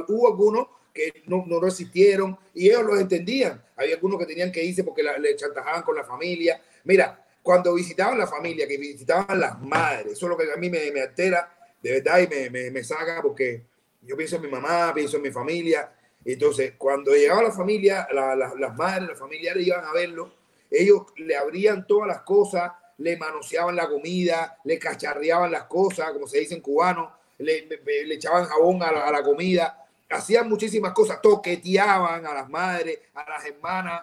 hubo 0.09 0.29
algunos 0.29 0.67
que 0.93 1.23
no, 1.27 1.45
no, 1.47 1.61
resistieron 1.61 2.37
y 2.55 2.69
ellos 2.69 2.83
lo 2.83 2.99
entendían. 2.99 3.63
Había 3.77 3.95
algunos 3.95 4.19
que 4.19 4.27
tenían 4.27 4.51
que 4.51 4.65
irse 4.65 4.83
porque 4.83 5.03
le 5.03 5.37
chantajaban 5.37 5.83
con 5.83 5.95
la 5.95 6.05
familia. 6.05 6.61
Mira, 6.85 7.25
cuando 7.43 7.75
visitaban 7.75 8.19
la 8.19 8.27
familia, 8.27 8.67
que 8.67 8.77
visitaban 8.77 9.39
las 9.39 9.61
madres, 9.61 10.15
eso 10.15 10.27
es 10.27 10.31
lo 10.31 10.37
que 10.37 10.53
a 10.53 10.57
mí 10.57 10.69
me, 10.69 10.91
me 10.91 11.03
altera 11.03 11.55
de 11.81 11.93
verdad 11.93 12.19
y 12.19 12.27
me, 12.27 12.51
me, 12.51 12.71
me 12.73 12.83
saca 12.83 13.23
porque 13.23 13.63
yo 14.03 14.17
pienso 14.17 14.37
en 14.37 14.43
mi 14.43 14.49
mamá, 14.49 14.93
pienso 14.93 15.19
en 15.19 15.23
mi 15.23 15.31
familia 15.31 15.93
entonces, 16.25 16.75
cuando 16.77 17.15
llegaba 17.15 17.43
la 17.43 17.53
familia, 17.53 18.07
las 18.13 18.77
madres, 18.77 19.09
los 19.09 19.19
familiares 19.19 19.67
iban 19.67 19.85
a 19.85 19.93
verlo, 19.93 20.33
ellos 20.71 21.03
le 21.17 21.37
abrían 21.37 21.87
todas 21.87 22.07
las 22.07 22.21
cosas, 22.21 22.73
le 22.99 23.17
manoseaban 23.17 23.77
la 23.77 23.89
comida, 23.89 24.59
le 24.65 24.79
cacharreaban 24.79 25.51
las 25.51 25.65
cosas, 25.65 26.11
como 26.13 26.27
se 26.27 26.41
dice 26.41 26.55
en 26.55 26.61
cubano, 26.61 27.13
le, 27.39 27.67
le 28.07 28.15
echaban 28.15 28.45
jabón 28.45 28.83
a 28.83 28.93
la, 28.93 29.07
a 29.07 29.13
la, 29.13 29.23
comida, 29.23 29.87
hacían 30.11 30.49
muchísimas 30.49 30.93
cosas, 30.93 31.21
toqueteaban 31.23 32.27
a 32.27 32.35
las 32.35 32.49
madres, 32.49 32.99
a 33.15 33.29
las 33.29 33.45
hermanas, 33.45 34.03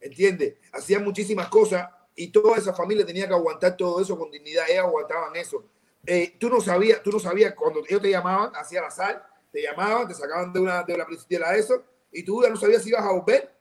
¿entiendes? 0.00 0.54
Hacían 0.72 1.04
muchísimas 1.04 1.48
cosas 1.48 1.88
y 2.14 2.28
toda 2.28 2.56
esa 2.56 2.72
familia 2.72 3.06
tenía 3.06 3.28
que 3.28 3.34
aguantar 3.34 3.76
todo 3.76 4.00
eso 4.00 4.18
con 4.18 4.30
dignidad, 4.30 4.64
ellos 4.68 4.84
aguantaban 4.84 5.36
eso. 5.36 5.64
Eh, 6.06 6.36
tú 6.38 6.48
no 6.48 6.60
sabías, 6.60 7.02
tú 7.02 7.10
no 7.10 7.18
sabías 7.18 7.54
cuando 7.54 7.80
ellos 7.86 8.00
te 8.00 8.10
llamaban, 8.10 8.52
hacía 8.54 8.80
la 8.80 8.90
sal, 8.90 9.22
te 9.52 9.62
llamaban, 9.62 10.08
te 10.08 10.14
sacaban 10.14 10.52
de, 10.52 10.60
una, 10.60 10.82
de 10.82 10.96
la 10.96 11.06
de 11.06 11.58
eso, 11.58 11.84
y 12.12 12.22
tú 12.22 12.42
ya 12.42 12.48
no 12.48 12.56
sabías 12.56 12.82
si 12.82 12.90
ibas 12.90 13.04
a 13.04 13.12
volver. 13.12 13.52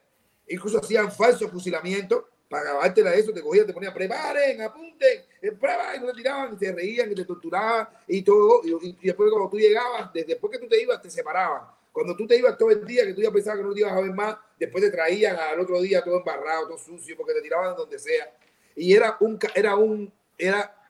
Incluso 0.47 0.79
hacían 0.79 1.11
falsos 1.11 1.49
fusilamientos 1.51 2.23
para 2.55 2.71
grabártela 2.71 3.11
de 3.11 3.19
eso, 3.19 3.33
te 3.33 3.41
cogían, 3.41 3.67
te 3.67 3.73
ponían, 3.73 3.93
preparen, 3.93 4.61
apunten, 4.61 5.25
eh, 5.41 5.51
prueba, 5.51 5.93
y 5.93 5.99
no 5.99 6.07
te 6.07 6.13
tiraban, 6.13 6.53
y 6.53 6.57
te 6.57 6.71
reían, 6.71 7.11
y 7.11 7.15
te 7.15 7.25
torturaban, 7.25 7.89
y 8.07 8.21
todo. 8.21 8.61
Y, 8.63 8.95
después, 9.03 9.29
cuando 9.29 9.49
tú 9.49 9.57
llegabas, 9.57 10.13
después 10.13 10.53
que 10.53 10.59
tú 10.59 10.67
te 10.69 10.81
ibas, 10.81 11.01
te 11.01 11.09
separaban. 11.09 11.63
Cuando 11.91 12.15
tú 12.15 12.25
te 12.25 12.37
ibas 12.37 12.57
todo 12.57 12.71
el 12.71 12.85
día, 12.85 13.05
que 13.05 13.13
tú 13.13 13.21
ya 13.21 13.29
pensabas 13.29 13.59
que 13.59 13.65
no 13.65 13.73
te 13.73 13.81
ibas 13.81 13.91
a 13.91 13.99
ver 13.99 14.13
más, 14.13 14.37
después 14.57 14.81
te 14.81 14.89
traían 14.89 15.35
al 15.35 15.59
otro 15.59 15.81
día 15.81 16.01
todo 16.01 16.19
embarrado, 16.19 16.67
todo 16.67 16.77
sucio, 16.77 17.17
porque 17.17 17.33
te 17.33 17.41
tiraban 17.41 17.75
donde 17.75 17.99
sea. 17.99 18.33
Y 18.73 18.93
era 18.93 19.17
un, 19.19 19.37
era 19.53 19.75
un, 19.75 20.13
era 20.37 20.89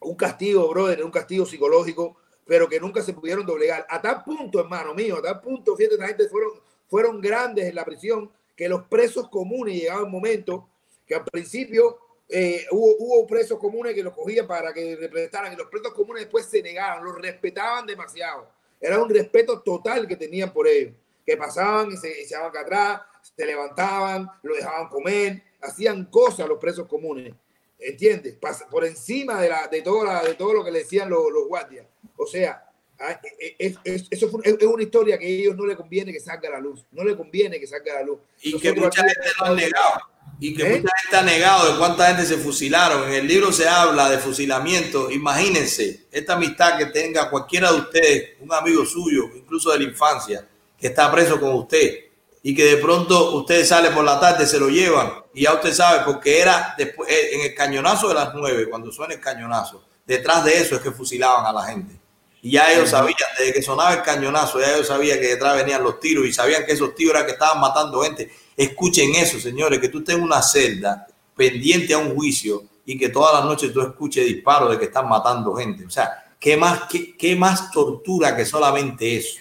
un 0.00 0.14
castigo, 0.14 0.66
brother, 0.70 1.04
un 1.04 1.10
castigo 1.10 1.44
psicológico, 1.44 2.16
pero 2.46 2.70
que 2.70 2.80
nunca 2.80 3.02
se 3.02 3.12
pudieron 3.12 3.44
doblegar. 3.44 3.86
A 3.90 4.00
tal 4.00 4.24
punto, 4.24 4.60
hermano 4.60 4.94
mío, 4.94 5.18
a 5.18 5.22
tal 5.22 5.42
punto, 5.42 5.76
fíjate, 5.76 5.96
esta 5.96 6.06
gente 6.06 6.28
fueron, 6.28 6.52
fueron 6.88 7.20
grandes 7.20 7.66
en 7.66 7.74
la 7.74 7.84
prisión 7.84 8.30
que 8.56 8.68
los 8.68 8.84
presos 8.84 9.28
comunes 9.28 9.74
llegaban 9.74 10.04
un 10.04 10.10
momento 10.10 10.66
que 11.06 11.14
al 11.14 11.24
principio 11.24 11.98
eh, 12.28 12.66
hubo, 12.70 12.96
hubo, 12.98 13.26
presos 13.26 13.58
comunes 13.58 13.94
que 13.94 14.02
los 14.02 14.14
cogían 14.14 14.46
para 14.46 14.72
que 14.72 14.96
representaran 14.96 15.52
y 15.52 15.56
los 15.56 15.68
presos 15.68 15.94
comunes 15.94 16.24
después 16.24 16.46
se 16.46 16.62
negaban, 16.62 17.04
los 17.04 17.16
respetaban 17.16 17.86
demasiado. 17.86 18.48
Era 18.80 19.00
un 19.00 19.08
respeto 19.08 19.60
total 19.60 20.06
que 20.06 20.16
tenían 20.16 20.52
por 20.52 20.66
ellos, 20.66 20.94
que 21.24 21.36
pasaban 21.36 21.92
y 21.92 21.96
se 21.96 22.20
echaban 22.20 22.48
acá 22.48 22.60
atrás, 22.60 23.00
se 23.36 23.46
levantaban, 23.46 24.28
lo 24.42 24.54
dejaban 24.54 24.88
comer, 24.88 25.42
hacían 25.62 26.06
cosas 26.06 26.48
los 26.48 26.58
presos 26.58 26.86
comunes. 26.86 27.34
¿Entiendes? 27.78 28.38
Por 28.70 28.84
encima 28.84 29.40
de, 29.40 29.50
la, 29.50 29.68
de, 29.68 29.82
todo, 29.82 30.04
la, 30.04 30.22
de 30.22 30.34
todo 30.34 30.54
lo 30.54 30.64
que 30.64 30.70
le 30.70 30.80
decían 30.80 31.10
los, 31.10 31.30
los 31.30 31.46
guardias. 31.46 31.86
O 32.16 32.26
sea, 32.26 32.66
Ah, 32.98 33.20
e, 33.38 33.56
e, 33.58 33.76
es, 33.84 34.06
eso 34.10 34.40
es 34.42 34.62
una 34.62 34.82
historia 34.82 35.18
que 35.18 35.26
a 35.26 35.28
ellos 35.28 35.56
no 35.56 35.66
le 35.66 35.76
conviene 35.76 36.12
que 36.12 36.20
salga 36.20 36.48
a 36.48 36.52
la 36.52 36.60
luz. 36.60 36.84
No 36.90 37.04
le 37.04 37.16
conviene 37.16 37.60
que 37.60 37.66
salga 37.66 37.92
a 37.92 37.96
la 37.96 38.02
luz. 38.04 38.20
Y 38.40 38.58
que 38.58 38.72
mucha 38.72 39.02
gente 39.02 39.28
lo 39.38 39.46
ha 39.46 39.54
negado. 39.54 40.00
Y 40.38 40.54
que 40.54 40.62
¿Eh? 40.62 40.76
mucha 40.76 40.92
gente 41.02 41.16
ha 41.16 41.22
negado 41.22 41.72
de 41.72 41.78
cuánta 41.78 42.08
gente 42.08 42.24
se 42.24 42.36
fusilaron. 42.36 43.08
En 43.08 43.14
el 43.14 43.26
libro 43.26 43.52
se 43.52 43.68
habla 43.68 44.10
de 44.10 44.18
fusilamiento. 44.18 45.10
Imagínense 45.10 46.06
esta 46.12 46.34
amistad 46.34 46.76
que 46.78 46.86
tenga 46.86 47.30
cualquiera 47.30 47.72
de 47.72 47.78
ustedes, 47.78 48.30
un 48.40 48.52
amigo 48.52 48.84
suyo, 48.84 49.30
incluso 49.34 49.70
de 49.72 49.78
la 49.78 49.84
infancia, 49.84 50.46
que 50.78 50.88
está 50.88 51.10
preso 51.10 51.40
con 51.40 51.54
usted 51.54 52.06
y 52.42 52.54
que 52.54 52.64
de 52.64 52.76
pronto 52.76 53.34
usted 53.34 53.64
sale 53.64 53.90
por 53.90 54.04
la 54.04 54.20
tarde, 54.20 54.46
se 54.46 54.60
lo 54.60 54.68
llevan 54.68 55.12
y 55.34 55.42
ya 55.42 55.54
usted 55.54 55.74
sabe, 55.74 56.04
porque 56.04 56.40
era 56.40 56.76
después, 56.78 57.10
eh, 57.10 57.30
en 57.32 57.40
el 57.40 57.54
cañonazo 57.56 58.06
de 58.06 58.14
las 58.14 58.32
nueve, 58.34 58.68
cuando 58.70 58.92
suena 58.92 59.14
el 59.14 59.20
cañonazo, 59.20 59.82
detrás 60.06 60.44
de 60.44 60.56
eso 60.56 60.76
es 60.76 60.80
que 60.80 60.92
fusilaban 60.92 61.44
a 61.44 61.52
la 61.52 61.64
gente. 61.64 61.98
Y 62.42 62.52
ya 62.52 62.72
ellos 62.72 62.90
sabían, 62.90 63.16
desde 63.36 63.52
que 63.52 63.62
sonaba 63.62 63.94
el 63.94 64.02
cañonazo, 64.02 64.60
ya 64.60 64.74
ellos 64.74 64.86
sabían 64.86 65.18
que 65.18 65.26
detrás 65.26 65.56
venían 65.56 65.82
los 65.82 65.98
tiros 65.98 66.24
y 66.24 66.32
sabían 66.32 66.64
que 66.64 66.70
esos 66.70 66.94
tiros 66.94 67.14
eran 67.14 67.26
que 67.26 67.32
estaban 67.32 67.60
matando 67.60 68.00
gente. 68.02 68.30
Escuchen 68.56 69.14
eso, 69.14 69.38
señores, 69.38 69.78
que 69.78 69.88
tú 69.88 69.98
estés 69.98 70.16
en 70.16 70.22
una 70.22 70.40
celda 70.40 71.06
pendiente 71.36 71.92
a 71.92 71.98
un 71.98 72.14
juicio 72.14 72.64
y 72.86 72.96
que 72.96 73.10
todas 73.10 73.34
las 73.34 73.44
noches 73.44 73.72
tú 73.72 73.82
escuches 73.82 74.24
disparos 74.24 74.70
de 74.70 74.78
que 74.78 74.86
están 74.86 75.08
matando 75.08 75.54
gente. 75.54 75.84
O 75.84 75.90
sea, 75.90 76.10
¿qué 76.40 76.56
más, 76.56 76.84
qué, 76.88 77.16
qué 77.16 77.36
más 77.36 77.70
tortura 77.70 78.34
que 78.34 78.46
solamente 78.46 79.16
eso? 79.16 79.40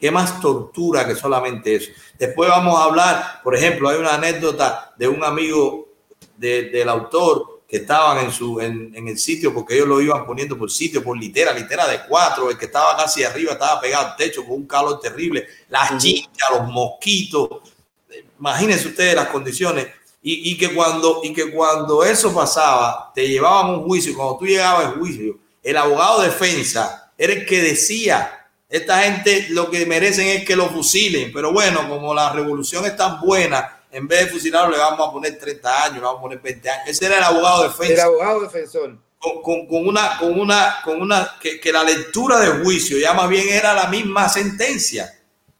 ¿Qué 0.00 0.10
más 0.10 0.40
tortura 0.40 1.06
que 1.06 1.16
solamente 1.16 1.74
eso? 1.74 1.90
Después 2.18 2.48
vamos 2.48 2.78
a 2.78 2.84
hablar, 2.84 3.40
por 3.42 3.56
ejemplo, 3.56 3.88
hay 3.88 3.98
una 3.98 4.14
anécdota 4.14 4.94
de 4.96 5.08
un 5.08 5.24
amigo 5.24 5.88
de, 6.36 6.70
del 6.70 6.88
autor 6.88 7.62
que 7.68 7.78
estaban 7.78 8.24
en, 8.24 8.32
su, 8.32 8.60
en, 8.60 8.92
en, 8.94 9.08
el 9.08 9.18
sitio, 9.18 9.52
porque 9.52 9.74
ellos 9.74 9.88
lo 9.88 10.00
iban 10.00 10.24
poniendo 10.24 10.56
por 10.56 10.70
sitio, 10.70 11.02
por 11.02 11.18
litera, 11.18 11.52
litera 11.52 11.86
de 11.86 12.00
cuatro, 12.08 12.48
el 12.48 12.56
que 12.56 12.64
estaba 12.64 12.96
casi 12.96 13.24
arriba 13.24 13.52
estaba 13.52 13.78
pegado 13.78 14.06
al 14.06 14.16
techo 14.16 14.42
con 14.42 14.54
un 14.54 14.66
calor 14.66 15.00
terrible, 15.00 15.46
las 15.68 15.98
chinchas, 15.98 16.48
los 16.50 16.66
mosquitos, 16.68 17.48
imagínense 18.38 18.88
ustedes 18.88 19.14
las 19.14 19.28
condiciones, 19.28 19.86
y, 20.20 20.50
y, 20.50 20.58
que 20.58 20.74
cuando, 20.74 21.20
y 21.22 21.32
que 21.32 21.50
cuando 21.50 22.04
eso 22.04 22.34
pasaba, 22.34 23.12
te 23.14 23.28
llevaban 23.28 23.66
a 23.66 23.76
un 23.76 23.84
juicio, 23.84 24.16
cuando 24.16 24.36
tú 24.36 24.46
llegabas 24.46 24.86
al 24.86 24.98
juicio, 24.98 25.38
el 25.62 25.76
abogado 25.76 26.20
de 26.20 26.28
defensa 26.28 27.12
era 27.16 27.32
el 27.32 27.46
que 27.46 27.62
decía, 27.62 28.46
esta 28.68 29.02
gente 29.02 29.46
lo 29.50 29.70
que 29.70 29.86
merecen 29.86 30.26
es 30.26 30.44
que 30.44 30.56
lo 30.56 30.68
fusilen, 30.68 31.32
pero 31.32 31.52
bueno, 31.52 31.88
como 31.88 32.14
la 32.14 32.32
revolución 32.32 32.84
es 32.84 32.96
tan 32.96 33.20
buena, 33.20 33.82
en 33.90 34.06
vez 34.06 34.26
de 34.26 34.32
fusilarlo 34.32 34.70
le 34.70 34.78
vamos 34.78 35.08
a 35.08 35.12
poner 35.12 35.38
30 35.38 35.84
años, 35.84 35.94
le 35.96 36.02
vamos 36.02 36.18
a 36.18 36.22
poner 36.22 36.40
20 36.40 36.70
años. 36.70 36.88
Ese 36.88 37.06
era 37.06 37.18
el 37.18 37.24
abogado 37.24 37.62
defensor. 37.62 37.94
El 37.94 38.00
abogado 38.00 38.40
defensor. 38.42 38.98
Con, 39.18 39.42
con, 39.42 39.66
con, 39.66 39.88
una, 39.88 40.18
con 40.18 40.38
una, 40.38 40.76
con 40.84 41.02
una, 41.02 41.36
que, 41.40 41.58
que, 41.58 41.72
la 41.72 41.82
lectura 41.82 42.38
del 42.38 42.62
juicio 42.62 42.98
ya 42.98 43.14
más 43.14 43.28
bien 43.28 43.48
era 43.48 43.74
la 43.74 43.88
misma 43.88 44.28
sentencia, 44.28 45.17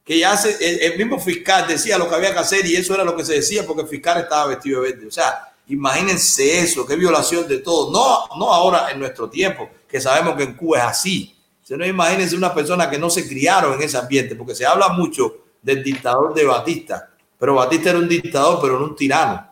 que 0.08 0.18
ya 0.18 0.34
se, 0.38 0.56
el, 0.58 0.92
el, 0.92 0.98
mismo 0.98 1.20
fiscal 1.20 1.68
decía 1.68 1.98
lo 1.98 2.08
que 2.08 2.14
había 2.14 2.32
que 2.32 2.38
hacer 2.38 2.64
y 2.64 2.74
eso 2.74 2.94
era 2.94 3.04
lo 3.04 3.14
que 3.14 3.26
se 3.26 3.34
decía 3.34 3.66
porque 3.66 3.82
el 3.82 3.88
fiscal 3.88 4.22
estaba 4.22 4.46
vestido 4.46 4.80
de 4.80 4.92
verde. 4.92 5.06
O 5.06 5.10
sea, 5.10 5.52
imagínense 5.66 6.60
eso, 6.60 6.86
qué 6.86 6.96
violación 6.96 7.46
de 7.46 7.58
todo. 7.58 7.92
No, 7.92 8.38
no 8.38 8.50
ahora 8.50 8.90
en 8.90 9.00
nuestro 9.00 9.28
tiempo, 9.28 9.68
que 9.86 10.00
sabemos 10.00 10.34
que 10.34 10.44
en 10.44 10.54
Cuba 10.54 10.78
es 10.78 10.84
así. 10.84 11.36
no 11.68 11.84
imagínense 11.84 12.34
una 12.34 12.54
persona 12.54 12.88
que 12.88 12.96
no 12.96 13.10
se 13.10 13.28
criaron 13.28 13.74
en 13.74 13.82
ese 13.82 13.98
ambiente, 13.98 14.34
porque 14.34 14.54
se 14.54 14.64
habla 14.64 14.88
mucho 14.88 15.44
del 15.60 15.84
dictador 15.84 16.32
de 16.32 16.46
Batista 16.46 17.10
pero 17.38 17.54
Batista 17.54 17.90
era 17.90 17.98
un 17.98 18.08
dictador, 18.08 18.60
pero 18.62 18.78
no 18.80 18.86
un 18.86 18.96
tirano. 18.96 19.46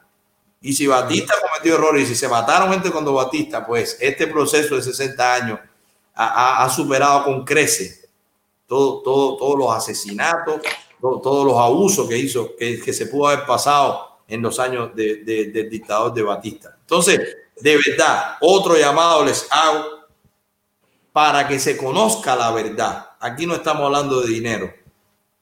Y 0.60 0.72
si 0.72 0.86
Batista 0.86 1.34
cometió 1.40 1.74
errores 1.74 2.04
y 2.04 2.06
si 2.06 2.14
se 2.16 2.28
mataron 2.28 2.72
gente 2.72 2.90
cuando 2.90 3.12
Batista, 3.12 3.64
pues 3.64 3.96
este 4.00 4.26
proceso 4.26 4.74
de 4.74 4.82
60 4.82 5.34
años 5.34 5.60
ha, 6.14 6.64
ha 6.64 6.68
superado 6.70 7.24
con 7.24 7.44
crece 7.44 8.05
todo, 8.66 9.02
todo, 9.02 9.36
todos 9.36 9.58
los 9.58 9.72
asesinatos, 9.72 10.60
todo, 11.00 11.20
todos 11.20 11.46
los 11.46 11.56
abusos 11.56 12.08
que 12.08 12.18
hizo, 12.18 12.56
que, 12.56 12.80
que, 12.80 12.92
se 12.92 13.06
pudo 13.06 13.28
haber 13.28 13.46
pasado 13.46 14.18
en 14.28 14.42
los 14.42 14.58
años 14.58 14.94
de, 14.94 15.16
de, 15.24 15.46
del 15.46 15.70
dictador 15.70 16.12
de 16.12 16.22
Batista. 16.22 16.76
Entonces, 16.80 17.36
de 17.60 17.78
verdad, 17.86 18.36
otro 18.40 18.76
llamado 18.76 19.24
les 19.24 19.46
hago 19.50 19.84
para 21.12 21.46
que 21.46 21.58
se 21.58 21.76
conozca 21.76 22.36
la 22.36 22.50
verdad. 22.50 23.10
Aquí 23.20 23.46
no 23.46 23.54
estamos 23.54 23.84
hablando 23.84 24.20
de 24.20 24.28
dinero 24.28 24.86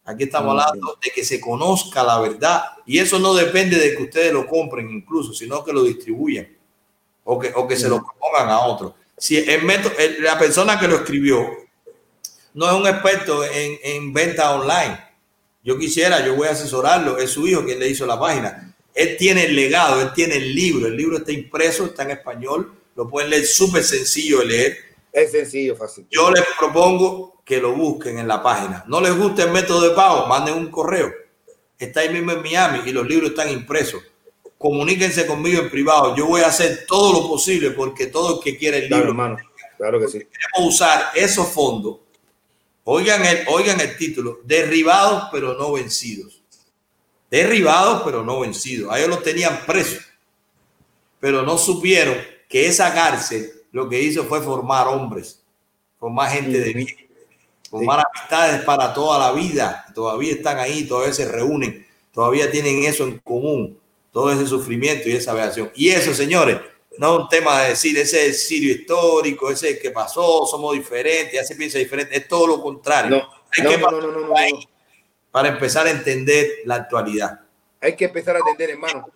Aquí 0.07 0.25
estamos 0.25 0.51
hablando 0.51 0.99
de 1.03 1.11
que 1.11 1.25
se 1.25 1.41
conozca 1.41 2.03
la 2.03 2.21
verdad 2.21 2.63
y 2.85 2.99
eso 2.99 3.19
no 3.19 3.33
depende 3.33 3.79
de 3.79 3.97
que 3.97 4.03
ustedes 4.03 4.33
lo 4.35 4.47
compren 4.47 4.91
incluso, 4.91 5.33
sino 5.33 5.65
que 5.65 5.73
lo 5.73 5.83
distribuyan 5.83 6.47
o 7.25 7.39
que, 7.39 7.51
o 7.55 7.67
que 7.67 7.75
se 7.75 7.89
lo 7.89 8.03
propongan 8.05 8.51
a 8.51 8.61
otro. 8.67 8.97
Si 9.17 9.39
el 9.39 9.63
método, 9.63 9.95
la 10.21 10.39
persona 10.39 10.79
que 10.79 10.89
lo 10.89 10.97
escribió 10.97 11.49
no 12.55 12.67
es 12.67 12.73
un 12.73 12.87
experto 12.87 13.45
en, 13.45 13.79
en, 13.83 14.13
venta 14.13 14.55
online, 14.55 14.99
yo 15.63 15.79
quisiera, 15.79 16.25
yo 16.25 16.35
voy 16.37 16.49
a 16.49 16.53
asesorarlo, 16.53 17.19
es 17.19 17.31
su 17.31 17.47
hijo 17.47 17.65
quien 17.65 17.79
le 17.79 17.89
hizo 17.89 18.07
la 18.07 18.19
página. 18.19 18.75
Él 18.95 19.17
tiene 19.17 19.47
el 19.47 19.57
legado, 19.57 20.01
él 20.01 20.13
tiene 20.15 20.37
el 20.37 20.55
libro, 20.55 20.87
el 20.87 20.97
libro 20.97 21.19
está 21.19 21.33
impreso, 21.33 21.87
está 21.87 22.05
en 22.05 22.13
español, 22.13 22.73
lo 22.95 23.09
pueden 23.09 23.31
leer 23.31 23.45
súper 23.45 23.83
sencillo 23.83 24.39
de 24.41 24.47
leer. 24.47 24.79
Es 25.13 25.33
sencillo, 25.33 25.75
fácil. 25.77 26.07
Yo 26.11 26.31
les 26.31 26.45
propongo 26.59 27.41
que 27.45 27.61
lo 27.61 27.73
busquen 27.73 28.19
en 28.19 28.29
la 28.29 28.43
página. 28.43 28.85
¿No 28.87 29.01
les 29.01 29.17
gusta 29.17 29.45
el 29.45 29.51
método 29.51 29.89
de 29.89 29.95
pago? 29.95 30.27
Manden 30.27 30.55
un 30.55 30.71
correo. 30.71 31.13
Está 31.79 32.01
ahí 32.01 32.11
mismo 32.11 32.33
en 32.33 32.43
Miami 32.43 32.81
y 32.87 32.93
los 32.93 33.07
libros 33.07 33.31
están 33.31 33.51
impresos. 33.51 34.03
Comuníquense 34.57 35.27
conmigo 35.27 35.61
en 35.61 35.71
privado. 35.71 36.15
Yo 36.17 36.27
voy 36.27 36.43
a 36.43 36.47
hacer 36.47 36.85
todo 36.87 37.13
lo 37.13 37.29
posible 37.29 37.73
porque 37.73 38.07
todo 38.07 38.37
el 38.37 38.45
que 38.45 38.57
quiera 38.57 38.77
el 38.77 38.89
libro. 38.89 39.15
Claro, 39.15 39.37
claro 39.77 40.01
que 40.01 40.09
sí. 40.09 40.19
Queremos 40.19 40.75
usar 40.75 41.11
esos 41.15 41.49
fondos. 41.49 41.99
Oigan 42.85 43.25
el, 43.25 43.47
oigan 43.49 43.81
el 43.81 43.97
título. 43.97 44.41
Derribados 44.45 45.29
pero 45.33 45.55
no 45.55 45.73
vencidos. 45.73 46.43
Derribados 47.31 48.03
pero 48.05 48.25
no 48.25 48.41
vencidos. 48.41 48.93
A 48.93 48.99
ellos 48.99 49.11
los 49.11 49.23
tenían 49.23 49.65
presos. 49.67 50.05
Pero 51.21 51.43
no 51.43 51.59
supieron 51.59 52.17
que 52.49 52.67
esa 52.67 52.93
cárcel 52.95 53.51
lo 53.73 53.89
que 53.89 54.01
hizo 54.01 54.25
fue 54.25 54.41
formar 54.41 54.87
hombres, 54.87 55.43
formar 55.99 56.31
gente 56.31 56.61
de 56.61 56.73
bien 56.73 57.05
formar 57.75 58.07
amistades 58.07 58.63
para 58.63 58.95
toda 58.95 59.19
la 59.19 59.33
vida, 59.33 59.85
todavía 59.97 60.33
están 60.33 60.59
ahí, 60.59 60.85
todavía 60.85 61.13
se 61.13 61.27
reúnen, 61.27 61.85
todavía 62.13 62.49
tienen 62.49 62.85
eso 62.85 63.03
en 63.03 63.19
común, 63.19 63.77
todo 64.13 64.31
ese 64.31 64.47
sufrimiento 64.47 65.09
y 65.09 65.13
esa 65.13 65.33
veación. 65.33 65.73
Y 65.75 65.89
eso, 65.89 66.15
señores, 66.15 66.61
no 66.99 67.15
es 67.15 67.23
un 67.23 67.29
tema 67.29 67.63
de 67.63 67.71
decir, 67.71 67.97
ese 67.99 68.23
es 68.23 68.29
el 68.29 68.35
sirio 68.35 68.75
histórico, 68.75 69.51
ese 69.51 69.71
es 69.71 69.77
el 69.77 69.83
que 69.83 69.91
pasó, 69.91 70.47
somos 70.47 70.75
diferentes, 70.75 71.33
ya 71.33 71.45
se 71.45 71.57
piensa 71.57 71.79
diferente, 71.79 72.17
es 72.17 72.29
todo 72.29 72.47
lo 72.47 72.63
contrario. 72.63 73.17
No, 73.17 73.31
Hay 73.51 73.65
no, 73.65 73.71
que 73.71 73.79
no, 73.79 73.91
no, 74.01 74.21
no, 74.29 74.35
para 75.31 75.49
empezar 75.49 75.87
a 75.87 75.91
entender 75.91 76.49
la 76.65 76.77
actualidad. 76.77 77.41
Hay 77.81 77.97
que 77.97 78.05
empezar 78.05 78.37
a 78.37 78.39
entender, 78.39 78.71
hermano. 78.71 79.07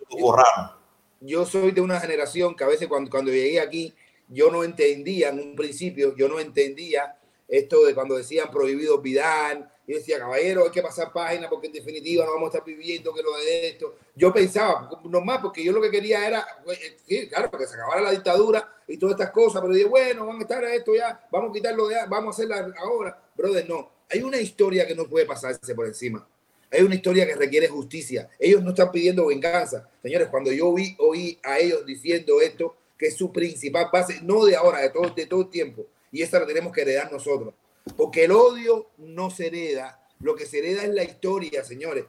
Yo 1.21 1.45
soy 1.45 1.71
de 1.71 1.81
una 1.81 1.99
generación 1.99 2.55
que 2.55 2.63
a 2.63 2.67
veces 2.67 2.87
cuando, 2.87 3.09
cuando 3.09 3.31
llegué 3.31 3.59
aquí, 3.59 3.93
yo 4.27 4.51
no 4.51 4.63
entendía 4.63 5.29
en 5.29 5.39
un 5.39 5.55
principio, 5.55 6.15
yo 6.15 6.27
no 6.27 6.39
entendía 6.39 7.17
esto 7.47 7.85
de 7.85 7.95
cuando 7.95 8.15
decían 8.15 8.51
prohibido 8.51 8.99
Vidal, 8.99 9.71
yo 9.89 9.95
decía, 9.95 10.19
caballero, 10.19 10.65
hay 10.65 10.69
que 10.69 10.83
pasar 10.83 11.11
página 11.11 11.49
porque 11.49 11.65
en 11.65 11.73
definitiva 11.73 12.23
no 12.23 12.33
vamos 12.33 12.53
a 12.53 12.57
estar 12.59 12.63
viviendo 12.63 13.11
que 13.11 13.23
lo 13.23 13.35
de 13.37 13.69
esto. 13.69 13.95
Yo 14.15 14.31
pensaba, 14.31 14.87
nomás 15.05 15.39
porque 15.41 15.63
yo 15.63 15.71
lo 15.71 15.81
que 15.81 15.89
quería 15.89 16.27
era, 16.27 16.45
pues, 16.63 16.79
eh, 17.07 17.27
claro, 17.27 17.49
que 17.49 17.65
se 17.65 17.73
acabara 17.73 18.01
la 18.01 18.11
dictadura 18.11 18.71
y 18.87 18.97
todas 18.97 19.13
estas 19.13 19.31
cosas, 19.31 19.59
pero 19.63 19.73
dije, 19.73 19.87
bueno, 19.87 20.27
van 20.27 20.37
a 20.37 20.41
estar 20.41 20.63
esto 20.65 20.93
ya, 20.93 21.27
vamos 21.31 21.49
a 21.49 21.53
quitarlo 21.53 21.87
de, 21.87 21.95
vamos 22.07 22.27
a 22.27 22.29
hacerla 22.37 22.71
ahora. 22.77 23.19
Brother, 23.35 23.67
no, 23.67 23.89
hay 24.11 24.21
una 24.21 24.37
historia 24.37 24.85
que 24.85 24.93
no 24.93 25.07
puede 25.07 25.25
pasarse 25.25 25.73
por 25.73 25.87
encima. 25.87 26.27
Hay 26.71 26.83
una 26.83 26.93
historia 26.93 27.25
que 27.25 27.33
requiere 27.33 27.67
justicia. 27.67 28.29
Ellos 28.37 28.61
no 28.61 28.69
están 28.69 28.91
pidiendo 28.91 29.25
venganza. 29.25 29.89
Señores, 30.03 30.27
cuando 30.27 30.51
yo 30.51 30.71
vi, 30.71 30.95
oí 30.99 31.39
a 31.41 31.57
ellos 31.57 31.83
diciendo 31.83 32.41
esto, 32.41 32.75
que 32.95 33.07
es 33.07 33.17
su 33.17 33.31
principal 33.31 33.89
base, 33.91 34.19
no 34.21 34.45
de 34.45 34.55
ahora, 34.55 34.81
de 34.81 34.89
todo, 34.91 35.09
de 35.09 35.25
todo 35.25 35.41
el 35.41 35.49
tiempo, 35.49 35.87
y 36.11 36.21
esa 36.21 36.39
la 36.39 36.45
tenemos 36.45 36.71
que 36.71 36.81
heredar 36.81 37.11
nosotros. 37.11 37.55
Porque 37.95 38.25
el 38.25 38.31
odio 38.31 38.89
no 38.97 39.29
se 39.29 39.47
hereda, 39.47 39.99
lo 40.19 40.35
que 40.35 40.45
se 40.45 40.59
hereda 40.59 40.83
es 40.83 40.93
la 40.93 41.03
historia, 41.03 41.63
señores. 41.63 42.05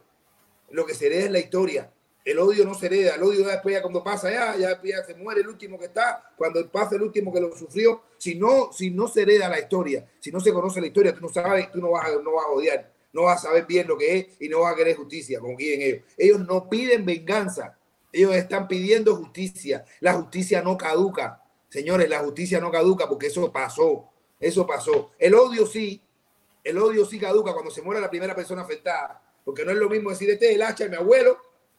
Lo 0.69 0.85
que 0.85 0.93
se 0.93 1.07
hereda 1.07 1.25
es 1.25 1.31
la 1.31 1.39
historia. 1.39 1.91
El 2.23 2.37
odio 2.37 2.65
no 2.65 2.75
se 2.75 2.85
hereda, 2.85 3.15
el 3.15 3.23
odio 3.23 3.47
después 3.47 3.73
ya 3.73 3.81
cuando 3.81 4.03
pasa 4.03 4.29
ya, 4.29 4.55
ya, 4.55 5.03
se 5.03 5.15
muere 5.15 5.41
el 5.41 5.47
último 5.47 5.79
que 5.79 5.85
está, 5.85 6.31
cuando 6.37 6.69
pasa 6.69 6.95
el 6.95 7.01
último 7.01 7.33
que 7.33 7.41
lo 7.41 7.55
sufrió, 7.57 8.03
si 8.17 8.35
no, 8.35 8.71
si 8.71 8.91
no 8.91 9.07
se 9.07 9.23
hereda 9.23 9.49
la 9.49 9.59
historia, 9.59 10.05
si 10.19 10.31
no 10.31 10.39
se 10.39 10.53
conoce 10.53 10.79
la 10.79 10.87
historia, 10.87 11.15
tú 11.15 11.21
no 11.21 11.29
sabes, 11.29 11.71
tú 11.71 11.79
no 11.79 11.89
vas, 11.89 12.07
no 12.23 12.33
vas 12.33 12.45
a 12.45 12.49
odiar, 12.49 12.93
no 13.11 13.23
vas 13.23 13.39
a 13.39 13.47
saber 13.47 13.65
bien 13.65 13.87
lo 13.87 13.97
que 13.97 14.17
es 14.19 14.27
y 14.39 14.49
no 14.49 14.59
vas 14.59 14.73
a 14.73 14.75
querer 14.75 14.97
justicia, 14.97 15.39
como 15.39 15.55
quieren 15.55 15.81
ellos. 15.81 16.03
Ellos 16.15 16.39
no 16.41 16.69
piden 16.69 17.05
venganza, 17.05 17.75
ellos 18.13 18.35
están 18.35 18.67
pidiendo 18.67 19.15
justicia. 19.15 19.83
La 19.99 20.13
justicia 20.13 20.61
no 20.61 20.77
caduca, 20.77 21.43
señores, 21.69 22.07
la 22.07 22.19
justicia 22.19 22.59
no 22.59 22.69
caduca 22.69 23.09
porque 23.09 23.27
eso 23.27 23.51
pasó, 23.51 24.10
eso 24.41 24.67
pasó. 24.67 25.11
El 25.17 25.35
odio 25.35 25.65
sí, 25.65 26.01
el 26.63 26.77
odio 26.77 27.05
sí 27.05 27.19
caduca 27.19 27.53
cuando 27.53 27.71
se 27.71 27.81
muere 27.81 28.01
la 28.01 28.09
primera 28.09 28.35
persona 28.35 28.63
afectada, 28.63 29.21
porque 29.45 29.63
no 29.63 29.71
es 29.71 29.77
lo 29.77 29.89
mismo 29.89 30.09
decir, 30.09 30.29
este 30.29 30.49
es 30.49 30.55
el 30.55 30.63
hacha 30.63 30.83
de 30.83 30.89
mi 30.89 30.95
abuelo, 30.97 31.37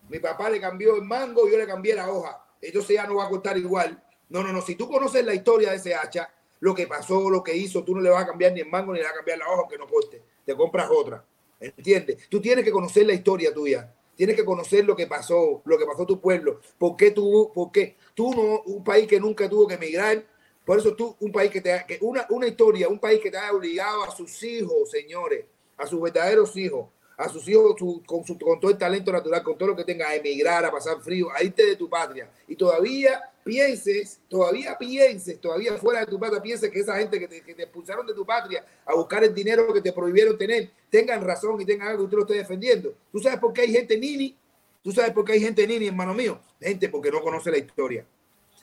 mi 0.09 0.19
papá 0.19 0.49
le 0.49 0.61
cambió 0.61 0.97
el 0.97 1.03
mango, 1.03 1.49
yo 1.49 1.59
le 1.59 1.67
cambié 1.67 1.95
la 1.95 2.11
hoja. 2.11 2.45
Entonces 2.61 2.97
ya 2.97 3.07
no 3.07 3.17
va 3.17 3.27
a 3.27 3.29
cortar 3.29 3.59
igual. 3.59 4.03
No, 4.29 4.43
no, 4.43 4.53
no. 4.53 4.63
Si 4.63 4.77
tú 4.77 4.89
conoces 4.89 5.25
la 5.25 5.35
historia 5.35 5.71
de 5.71 5.77
ese 5.77 5.95
hacha, 5.95 6.33
lo 6.61 6.75
que 6.75 6.87
pasó, 6.87 7.29
lo 7.29 7.43
que 7.43 7.57
hizo, 7.57 7.83
tú 7.83 7.95
no 7.95 8.01
le 8.01 8.09
vas 8.09 8.23
a 8.23 8.27
cambiar 8.27 8.53
ni 8.53 8.61
el 8.61 8.69
mango 8.69 8.93
ni 8.93 8.99
le 8.99 9.05
vas 9.05 9.13
a 9.13 9.17
cambiar 9.17 9.39
la 9.39 9.49
hoja 9.49 9.61
aunque 9.63 9.79
no 9.79 9.87
corte. 9.87 10.23
Te 10.45 10.57
compras 10.57 10.89
otra. 10.91 11.25
¿Entiendes? 11.59 12.29
Tú 12.29 12.41
tienes 12.41 12.65
que 12.65 12.71
conocer 12.71 13.07
la 13.07 13.15
historia 13.15 13.53
tuya. 13.53 13.93
Tienes 14.15 14.37
que 14.37 14.45
conocer 14.45 14.85
lo 14.85 14.95
que 14.95 15.07
pasó, 15.07 15.63
lo 15.65 15.79
que 15.79 15.87
pasó 15.87 16.07
tu 16.07 16.21
pueblo. 16.21 16.61
¿Por 16.79 16.97
qué 16.97 17.11
tú, 17.11 17.51
por 17.55 17.73
qué? 17.73 17.97
Tú 18.15 18.33
no, 18.35 18.63
un 18.73 18.85
país 18.85 19.07
que 19.07 19.19
nunca 19.19 19.49
tuvo 19.49 19.67
que 19.67 19.75
emigrar. 19.75 20.25
Por 20.65 20.79
eso 20.79 20.95
tú, 20.95 21.17
un 21.21 21.33
país 21.33 21.51
que 21.51 21.61
te 21.61 21.85
que 21.87 21.99
una, 22.01 22.27
una 22.31 22.47
historia, 22.47 22.89
un 22.89 22.99
país 22.99 23.21
que 23.21 23.31
te 23.31 23.37
ha 23.37 23.53
obligado 23.53 24.05
a 24.05 24.11
sus 24.11 24.43
hijos, 24.43 24.91
señores, 24.91 25.45
a 25.77 25.87
sus 25.87 26.01
verdaderos 26.01 26.57
hijos, 26.57 26.87
a 27.17 27.29
sus 27.29 27.47
hijos 27.49 27.77
con, 28.07 28.25
su, 28.25 28.39
con 28.39 28.61
todo 28.61 28.71
el 28.71 28.79
talento 28.79 29.13
natural, 29.13 29.43
con 29.43 29.59
todo 29.59 29.71
lo 29.71 29.77
que 29.77 29.85
tenga, 29.85 30.09
a 30.09 30.15
emigrar, 30.15 30.65
a 30.65 30.71
pasar 30.71 31.01
frío, 31.01 31.29
a 31.35 31.43
irte 31.43 31.67
de 31.67 31.77
tu 31.77 31.89
patria. 31.89 32.31
Y 32.47 32.57
todavía 32.57 33.21
pienses, 33.45 34.21
todavía 34.29 34.77
pienses, 34.79 35.41
todavía 35.41 35.77
fuera 35.79 36.01
de 36.01 36.07
tu 36.07 36.19
patria, 36.19 36.41
pienses 36.41 36.71
que 36.71 36.81
esa 36.81 36.97
gente 36.97 37.19
que 37.19 37.29
te, 37.29 37.43
que 37.43 37.55
te 37.55 37.63
expulsaron 37.65 38.07
de 38.07 38.15
tu 38.15 38.25
patria 38.25 38.65
a 38.85 38.95
buscar 38.95 39.25
el 39.25 39.35
dinero 39.35 39.73
que 39.73 39.81
te 39.81 39.93
prohibieron 39.93 40.39
tener, 40.39 40.71
tengan 40.91 41.23
razón 41.23 41.61
y 41.61 41.65
tengan 41.65 41.89
algo 41.89 42.05
que 42.05 42.11
tú 42.11 42.17
lo 42.17 42.23
estés 42.23 42.39
defendiendo. 42.39 42.95
¿Tú 43.11 43.19
sabes 43.19 43.39
por 43.39 43.53
qué 43.53 43.63
hay 43.63 43.73
gente 43.73 43.97
nini? 43.99 44.37
¿Tú 44.83 44.91
sabes 44.93 45.13
por 45.13 45.25
qué 45.25 45.33
hay 45.33 45.41
gente 45.41 45.67
nini, 45.67 45.87
hermano 45.89 46.15
mío? 46.15 46.41
Gente 46.61 46.89
porque 46.89 47.11
no 47.11 47.21
conoce 47.21 47.51
la 47.51 47.59
historia. 47.59 48.05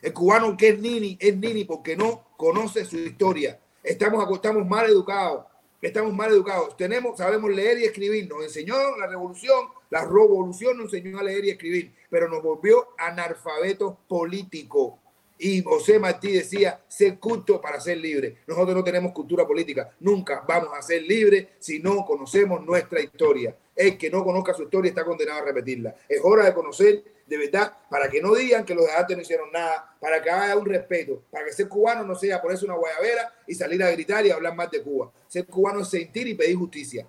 El 0.01 0.13
cubano 0.13 0.55
que 0.57 0.69
es 0.69 0.79
nini 0.79 1.17
es 1.19 1.35
nini 1.35 1.65
porque 1.65 1.95
no 1.95 2.25
conoce 2.37 2.85
su 2.85 2.97
historia. 2.97 3.59
Estamos, 3.83 4.27
estamos 4.33 4.67
mal 4.67 4.85
educados 4.85 5.45
estamos 5.81 6.13
mal 6.13 6.31
educados. 6.31 6.75
Tenemos, 6.77 7.17
sabemos 7.17 7.51
leer 7.51 7.79
y 7.79 7.85
escribir. 7.85 8.27
Nos 8.27 8.43
enseñó 8.43 8.75
la 8.97 9.07
revolución, 9.07 9.67
la 9.89 10.03
revolución 10.03 10.77
nos 10.77 10.93
enseñó 10.93 11.19
a 11.19 11.23
leer 11.23 11.45
y 11.45 11.51
escribir, 11.51 11.93
pero 12.09 12.27
nos 12.27 12.43
volvió 12.43 12.89
analfabetos 12.97 13.95
políticos. 14.07 14.93
Y 15.41 15.63
José 15.63 15.99
Martí 15.99 16.33
decía, 16.33 16.81
ser 16.89 17.17
culto 17.17 17.61
para 17.61 17.79
ser 17.79 17.97
libre. 17.97 18.39
Nosotros 18.45 18.75
no 18.75 18.83
tenemos 18.83 19.13
cultura 19.13 19.47
política. 19.47 19.89
Nunca 20.01 20.43
vamos 20.45 20.71
a 20.77 20.81
ser 20.81 21.03
libres 21.03 21.47
si 21.59 21.79
no 21.79 22.05
conocemos 22.05 22.61
nuestra 22.65 22.99
historia. 22.99 23.55
El 23.73 23.97
que 23.97 24.09
no 24.09 24.25
conozca 24.25 24.53
su 24.53 24.63
historia 24.63 24.89
está 24.89 25.05
condenado 25.05 25.39
a 25.39 25.45
repetirla. 25.45 25.95
Es 26.09 26.19
hora 26.21 26.43
de 26.43 26.53
conocer 26.53 27.03
de 27.29 27.37
verdad, 27.37 27.71
para 27.89 28.09
que 28.09 28.21
no 28.21 28.33
digan 28.33 28.65
que 28.65 28.73
los 28.73 28.85
de 28.85 28.91
arte 28.91 29.15
no 29.15 29.21
hicieron 29.21 29.51
nada, 29.51 29.95
para 29.99 30.21
que 30.21 30.31
haya 30.31 30.55
un 30.57 30.65
respeto, 30.65 31.21
para 31.29 31.45
que 31.45 31.53
ser 31.53 31.67
cubano 31.67 32.03
no 32.03 32.15
sea 32.15 32.41
ponerse 32.41 32.65
una 32.65 32.73
guayabera 32.73 33.31
y 33.45 33.53
salir 33.53 33.83
a 33.83 33.91
gritar 33.91 34.25
y 34.25 34.31
hablar 34.31 34.55
más 34.55 34.71
de 34.71 34.81
Cuba. 34.81 35.11
Ser 35.27 35.45
cubano 35.45 35.81
es 35.81 35.89
sentir 35.89 36.27
y 36.27 36.33
pedir 36.33 36.57
justicia, 36.57 37.07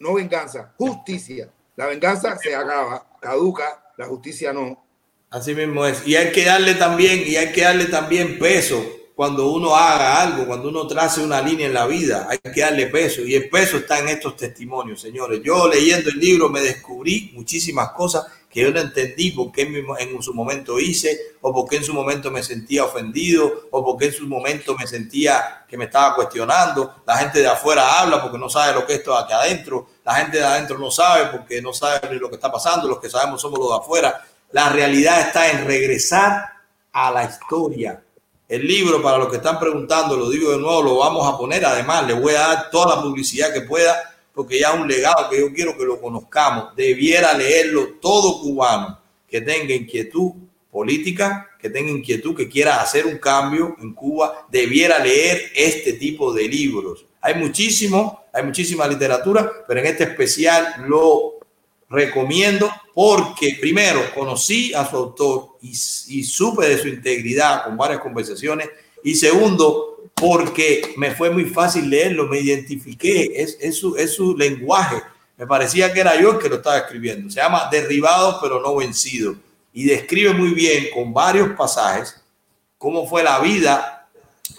no 0.00 0.14
venganza, 0.14 0.74
justicia. 0.76 1.48
La 1.76 1.86
venganza 1.86 2.36
se 2.36 2.54
acaba, 2.54 3.06
caduca, 3.20 3.92
la 3.96 4.06
justicia 4.06 4.52
no. 4.52 4.84
Así 5.30 5.54
mismo 5.54 5.86
es. 5.86 6.06
Y 6.06 6.16
hay 6.16 6.32
que 6.32 6.44
darle 6.44 6.74
también, 6.74 7.22
y 7.24 7.36
hay 7.36 7.52
que 7.52 7.62
darle 7.62 7.86
también 7.86 8.38
peso 8.38 8.84
cuando 9.14 9.52
uno 9.52 9.76
haga 9.76 10.22
algo, 10.22 10.46
cuando 10.46 10.68
uno 10.68 10.86
trace 10.86 11.20
una 11.20 11.40
línea 11.40 11.66
en 11.66 11.74
la 11.74 11.86
vida, 11.86 12.26
hay 12.28 12.38
que 12.38 12.60
darle 12.60 12.88
peso. 12.88 13.22
Y 13.22 13.36
el 13.36 13.48
peso 13.48 13.76
está 13.76 14.00
en 14.00 14.08
estos 14.08 14.36
testimonios, 14.36 15.00
señores. 15.00 15.40
Yo 15.44 15.68
leyendo 15.68 16.10
el 16.10 16.18
libro 16.18 16.48
me 16.48 16.60
descubrí 16.60 17.30
muchísimas 17.34 17.90
cosas 17.90 18.26
que 18.52 18.60
yo 18.60 18.70
no 18.70 18.80
entendí 18.80 19.30
por 19.30 19.50
qué 19.50 19.62
en 19.62 20.22
su 20.22 20.34
momento 20.34 20.78
hice, 20.78 21.18
o 21.40 21.54
por 21.54 21.66
qué 21.66 21.76
en 21.76 21.84
su 21.84 21.94
momento 21.94 22.30
me 22.30 22.42
sentía 22.42 22.84
ofendido, 22.84 23.62
o 23.70 23.82
por 23.82 23.96
qué 23.96 24.06
en 24.06 24.12
su 24.12 24.26
momento 24.26 24.76
me 24.78 24.86
sentía 24.86 25.64
que 25.66 25.78
me 25.78 25.86
estaba 25.86 26.14
cuestionando. 26.14 26.96
La 27.06 27.16
gente 27.16 27.38
de 27.38 27.48
afuera 27.48 28.00
habla 28.00 28.20
porque 28.20 28.36
no 28.36 28.50
sabe 28.50 28.74
lo 28.74 28.86
que 28.86 28.92
es 28.92 28.98
esto 28.98 29.16
aquí 29.16 29.32
adentro. 29.32 29.86
La 30.04 30.16
gente 30.16 30.36
de 30.36 30.44
adentro 30.44 30.78
no 30.78 30.90
sabe 30.90 31.36
porque 31.36 31.62
no 31.62 31.72
sabe 31.72 32.14
lo 32.16 32.28
que 32.28 32.34
está 32.34 32.52
pasando. 32.52 32.86
Los 32.86 33.00
que 33.00 33.08
sabemos 33.08 33.40
somos 33.40 33.58
los 33.58 33.70
de 33.70 33.76
afuera. 33.76 34.22
La 34.50 34.68
realidad 34.68 35.20
está 35.20 35.50
en 35.50 35.64
regresar 35.64 36.44
a 36.92 37.10
la 37.10 37.24
historia. 37.24 38.02
El 38.46 38.66
libro, 38.66 39.02
para 39.02 39.16
los 39.16 39.28
que 39.28 39.36
están 39.36 39.58
preguntando, 39.58 40.14
lo 40.14 40.28
digo 40.28 40.50
de 40.50 40.58
nuevo, 40.58 40.82
lo 40.82 40.98
vamos 40.98 41.26
a 41.26 41.38
poner. 41.38 41.64
Además, 41.64 42.06
le 42.06 42.12
voy 42.12 42.34
a 42.34 42.40
dar 42.40 42.70
toda 42.70 42.96
la 42.96 43.02
publicidad 43.02 43.50
que 43.50 43.62
pueda 43.62 44.11
porque 44.34 44.60
ya 44.60 44.70
es 44.70 44.80
un 44.80 44.88
legado 44.88 45.28
que 45.30 45.40
yo 45.40 45.52
quiero 45.52 45.76
que 45.76 45.84
lo 45.84 46.00
conozcamos. 46.00 46.74
Debiera 46.76 47.34
leerlo 47.34 47.94
todo 48.00 48.40
cubano 48.40 48.98
que 49.28 49.40
tenga 49.40 49.74
inquietud 49.74 50.32
política, 50.70 51.50
que 51.60 51.70
tenga 51.70 51.90
inquietud, 51.90 52.34
que 52.34 52.48
quiera 52.48 52.80
hacer 52.80 53.06
un 53.06 53.18
cambio 53.18 53.76
en 53.80 53.92
Cuba, 53.92 54.46
debiera 54.50 54.98
leer 54.98 55.52
este 55.54 55.94
tipo 55.94 56.32
de 56.32 56.48
libros. 56.48 57.04
Hay 57.20 57.34
muchísimo, 57.34 58.24
hay 58.32 58.42
muchísima 58.42 58.86
literatura, 58.88 59.50
pero 59.68 59.80
en 59.80 59.86
este 59.86 60.04
especial 60.04 60.86
lo 60.88 61.34
recomiendo 61.88 62.70
porque 62.94 63.58
primero 63.60 64.00
conocí 64.14 64.72
a 64.72 64.88
su 64.88 64.96
autor 64.96 65.56
y, 65.60 65.68
y 65.70 66.24
supe 66.24 66.66
de 66.66 66.78
su 66.78 66.88
integridad 66.88 67.64
con 67.64 67.76
varias 67.76 68.00
conversaciones 68.00 68.70
y 69.04 69.14
segundo 69.14 69.91
porque 70.22 70.94
me 70.96 71.10
fue 71.10 71.30
muy 71.30 71.46
fácil 71.46 71.90
leerlo, 71.90 72.28
me 72.28 72.38
identifiqué, 72.38 73.42
es, 73.42 73.58
es, 73.60 73.76
su, 73.76 73.96
es 73.96 74.14
su 74.14 74.36
lenguaje. 74.36 75.02
Me 75.36 75.48
parecía 75.48 75.92
que 75.92 75.98
era 75.98 76.14
yo 76.20 76.30
el 76.30 76.38
que 76.38 76.48
lo 76.48 76.56
estaba 76.56 76.78
escribiendo. 76.78 77.28
Se 77.28 77.40
llama 77.40 77.68
Derribado 77.72 78.38
pero 78.40 78.60
no 78.60 78.76
vencido. 78.76 79.34
Y 79.72 79.82
describe 79.82 80.32
muy 80.32 80.50
bien 80.50 80.90
con 80.94 81.12
varios 81.12 81.48
pasajes 81.56 82.22
cómo 82.78 83.08
fue 83.08 83.24
la 83.24 83.40
vida 83.40 84.08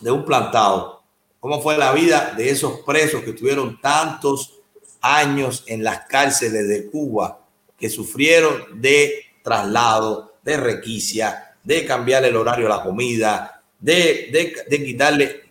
de 0.01 0.11
un 0.11 0.25
plantado, 0.25 1.01
cómo 1.39 1.61
fue 1.61 1.77
la 1.77 1.93
vida 1.93 2.33
de 2.35 2.49
esos 2.49 2.81
presos 2.81 3.23
que 3.23 3.31
tuvieron 3.31 3.79
tantos 3.79 4.59
años 4.99 5.63
en 5.67 5.81
las 5.81 6.01
cárceles 6.09 6.67
de 6.67 6.87
Cuba, 6.87 7.39
que 7.79 7.89
sufrieron 7.89 8.81
de 8.81 9.27
traslado, 9.41 10.33
de 10.43 10.57
requicia, 10.57 11.55
de 11.63 11.85
cambiar 11.85 12.25
el 12.25 12.35
horario 12.35 12.65
a 12.65 12.77
la 12.79 12.83
comida, 12.83 13.63
de, 13.79 14.29
de, 14.29 14.55
de 14.67 14.85
quitarle 14.85 15.42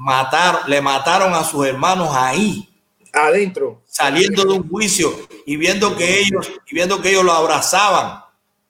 matar, 0.00 0.66
le 0.66 0.80
mataron 0.80 1.34
a 1.34 1.44
sus 1.44 1.66
hermanos 1.66 2.08
ahí. 2.12 2.66
Adentro. 3.12 3.82
Saliendo 3.84 4.44
de 4.44 4.54
un 4.54 4.68
juicio 4.68 5.12
y 5.44 5.56
viendo 5.56 5.94
que 5.94 6.20
ellos, 6.20 6.50
y 6.66 6.74
viendo 6.74 7.02
que 7.02 7.10
ellos 7.10 7.24
lo 7.24 7.32
abrazaban 7.32 8.22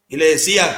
y 0.09 0.17
le 0.17 0.31
decían, 0.31 0.69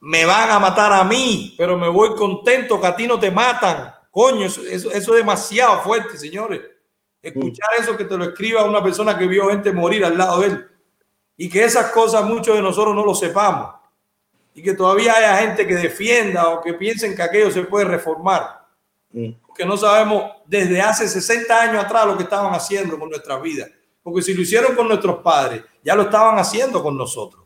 me 0.00 0.24
van 0.24 0.50
a 0.50 0.58
matar 0.58 0.92
a 0.92 1.04
mí, 1.04 1.54
pero 1.58 1.76
me 1.76 1.88
voy 1.88 2.14
contento 2.14 2.80
que 2.80 2.86
a 2.86 2.96
ti 2.96 3.06
no 3.06 3.20
te 3.20 3.30
matan. 3.30 3.92
Coño, 4.10 4.46
eso, 4.46 4.62
eso, 4.62 4.90
es 4.90 5.06
demasiado 5.06 5.82
fuerte, 5.82 6.16
señores. 6.16 6.62
Escuchar 7.22 7.68
eso 7.78 7.96
que 7.96 8.06
te 8.06 8.16
lo 8.16 8.24
escriba 8.24 8.64
una 8.64 8.82
persona 8.82 9.18
que 9.18 9.26
vio 9.26 9.50
gente 9.50 9.70
morir 9.70 10.04
al 10.04 10.16
lado 10.16 10.40
de 10.40 10.46
él. 10.46 10.66
Y 11.36 11.50
que 11.50 11.64
esas 11.64 11.90
cosas 11.92 12.24
muchos 12.24 12.56
de 12.56 12.62
nosotros 12.62 12.94
no 12.94 13.04
lo 13.04 13.14
sepamos. 13.14 13.74
Y 14.54 14.62
que 14.62 14.72
todavía 14.72 15.12
haya 15.14 15.36
gente 15.36 15.66
que 15.66 15.74
defienda 15.74 16.48
o 16.48 16.62
que 16.62 16.72
piensen 16.72 17.14
que 17.14 17.22
aquello 17.22 17.50
se 17.50 17.64
puede 17.64 17.84
reformar. 17.84 18.66
Mm 19.12 19.34
que 19.60 19.66
no 19.66 19.76
sabemos 19.76 20.24
desde 20.46 20.80
hace 20.80 21.06
60 21.06 21.60
años 21.60 21.84
atrás 21.84 22.06
lo 22.06 22.16
que 22.16 22.22
estaban 22.22 22.54
haciendo 22.54 22.98
con 22.98 23.10
nuestra 23.10 23.38
vida. 23.38 23.66
Porque 24.02 24.22
si 24.22 24.32
lo 24.32 24.40
hicieron 24.40 24.74
con 24.74 24.88
nuestros 24.88 25.18
padres, 25.18 25.62
ya 25.84 25.94
lo 25.94 26.04
estaban 26.04 26.38
haciendo 26.38 26.82
con 26.82 26.96
nosotros. 26.96 27.44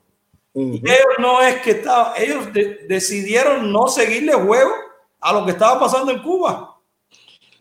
Y 0.55 0.77
ellos 0.77 1.15
no 1.19 1.43
es 1.43 1.61
que 1.61 1.73
estaban, 1.73 2.13
ellos 2.17 2.51
decidieron 2.87 3.73
no 3.73 3.89
seguirle 3.89 4.33
juego 4.35 4.71
a 5.19 5.33
lo 5.33 5.45
que 5.45 5.51
estaba 5.51 5.81
pasando 5.81 6.13
en 6.13 6.23
Cuba. 6.23 6.81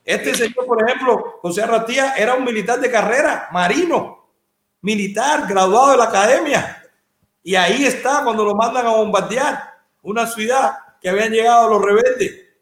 Este 0.06 0.36
señor, 0.36 0.68
por 0.68 0.88
ejemplo, 0.88 1.40
José 1.42 1.66
Ratía, 1.66 2.14
era 2.14 2.36
un 2.36 2.44
militar 2.44 2.80
de 2.80 2.92
carrera, 2.92 3.50
marino, 3.52 4.30
militar, 4.82 5.48
graduado 5.48 5.94
de 5.94 5.98
la 5.98 6.04
academia. 6.04 6.92
Y 7.42 7.56
ahí 7.56 7.86
está 7.86 8.24
cuando 8.24 8.46
lo 8.46 8.54
mandan 8.54 8.86
a 8.86 8.92
bombardear 8.92 9.74
una 10.04 10.28
ciudad 10.28 10.78
que 11.02 11.10
habían 11.10 11.32
llegado 11.32 11.70
los 11.70 11.82
rebeldes 11.82 12.53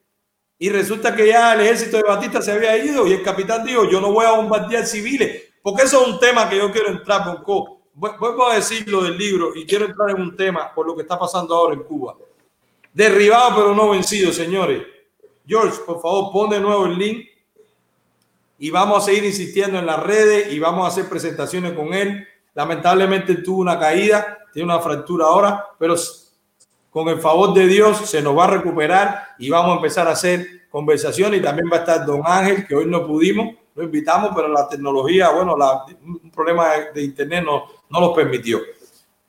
y 0.62 0.69
resulta 0.69 1.15
que 1.15 1.28
ya 1.28 1.56
el 1.56 1.62
ejército 1.62 1.97
de 1.97 2.04
Batista 2.04 2.39
se 2.39 2.52
había 2.52 2.78
ido 2.78 3.08
y 3.08 3.13
el 3.13 3.24
capitán 3.24 3.65
dijo, 3.65 3.89
yo 3.89 4.00
no 4.00 4.12
voy 4.12 4.28
a 4.28 4.34
bombardear 4.34 4.86
civiles, 4.86 5.54
porque 5.60 5.82
eso 5.82 6.04
es 6.04 6.08
un 6.08 6.19
tema 6.19 6.47
que 6.47 6.58
yo 6.58 6.71
quiero 6.71 6.89
entrar, 6.89 7.24
poco. 7.24 7.82
Vuelvo 7.95 8.47
a 8.47 8.54
decir 8.54 8.88
lo 8.88 9.02
del 9.02 9.17
libro 9.17 9.56
y 9.56 9.65
quiero 9.65 9.86
entrar 9.86 10.12
en 10.12 10.21
un 10.21 10.38
tema 10.38 10.71
por 10.71 10.86
lo 10.86 10.95
que 10.95 11.02
está 11.02 11.17
pasando 11.17 11.56
ahora 11.56 11.74
en 11.74 11.82
Cuba. 11.82 12.15
Derribado 12.93 13.56
pero 13.56 13.74
no 13.74 13.89
vencido, 13.89 14.32
señores. 14.32 14.84
George, 15.47 15.80
por 15.84 16.00
favor, 16.00 16.32
pon 16.32 16.52
de 16.52 16.60
nuevo 16.60 16.86
el 16.86 16.95
link 16.95 17.28
y 18.60 18.69
vamos 18.69 19.02
a 19.02 19.06
seguir 19.08 19.26
insistiendo 19.26 19.80
en 19.80 19.88
las 19.88 20.00
redes 20.00 20.54
y 20.54 20.60
vamos 20.60 20.86
a 20.86 20.89
hacer 20.89 21.10
presentaciones 21.10 21.74
con 21.74 21.91
él. 21.91 22.28
Lamentablemente 22.54 23.34
tuvo 23.38 23.62
una 23.62 23.80
caída, 23.80 24.38
tiene 24.54 24.71
una 24.71 24.80
fractura 24.80 25.26
ahora, 25.26 25.69
pero 25.80 25.95
con 26.91 27.10
el 27.10 27.19
favor 27.19 27.56
de 27.56 27.65
Dios 27.65 28.08
se 28.08 28.21
nos 28.21 28.38
va 28.38 28.43
a 28.43 28.51
recuperar 28.51 29.30
y 29.39 29.49
vamos 29.49 29.71
a 29.71 29.75
empezar 29.77 30.08
a 30.08 30.12
hacer 30.12 30.67
conversaciones 30.69 31.39
y 31.39 31.43
también 31.43 31.67
va 31.71 31.77
a 31.77 31.80
estar 31.80 32.06
don 32.06 32.21
Ángel, 32.23 32.67
que 32.67 32.75
hoy 32.75 32.86
no 32.86 33.08
pudimos, 33.08 33.56
lo 33.73 33.84
invitamos, 33.84 34.32
pero 34.36 34.49
la 34.49 34.67
tecnología, 34.67 35.30
bueno, 35.30 35.58
la, 35.58 35.86
un 36.04 36.30
problema 36.30 36.69
de, 36.93 37.04
internet 37.04 37.43
no, 37.43 37.63
no 37.89 37.99
los 37.99 38.13
permitió. 38.15 38.60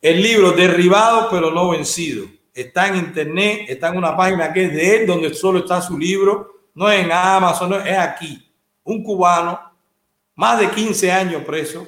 El 0.02 0.20
libro 0.20 0.52
Derribado 0.52 1.28
pero 1.30 1.50
no 1.50 1.70
vencido 1.70 2.26
está 2.52 2.88
en 2.88 2.96
internet, 2.96 3.66
está 3.68 3.88
en 3.88 3.96
una 3.96 4.16
página 4.16 4.52
que 4.52 4.66
es 4.66 4.72
de 4.72 4.96
él, 4.96 5.06
donde 5.06 5.32
solo 5.34 5.60
está 5.60 5.80
su 5.80 5.98
libro, 5.98 6.68
no 6.74 6.90
es 6.90 7.04
en 7.04 7.12
Amazon, 7.12 7.70
no, 7.70 7.76
es 7.76 7.98
aquí. 7.98 8.50
Un 8.84 9.02
cubano, 9.02 9.58
más 10.34 10.58
de 10.58 10.70
15 10.70 11.12
años 11.12 11.44
preso, 11.44 11.86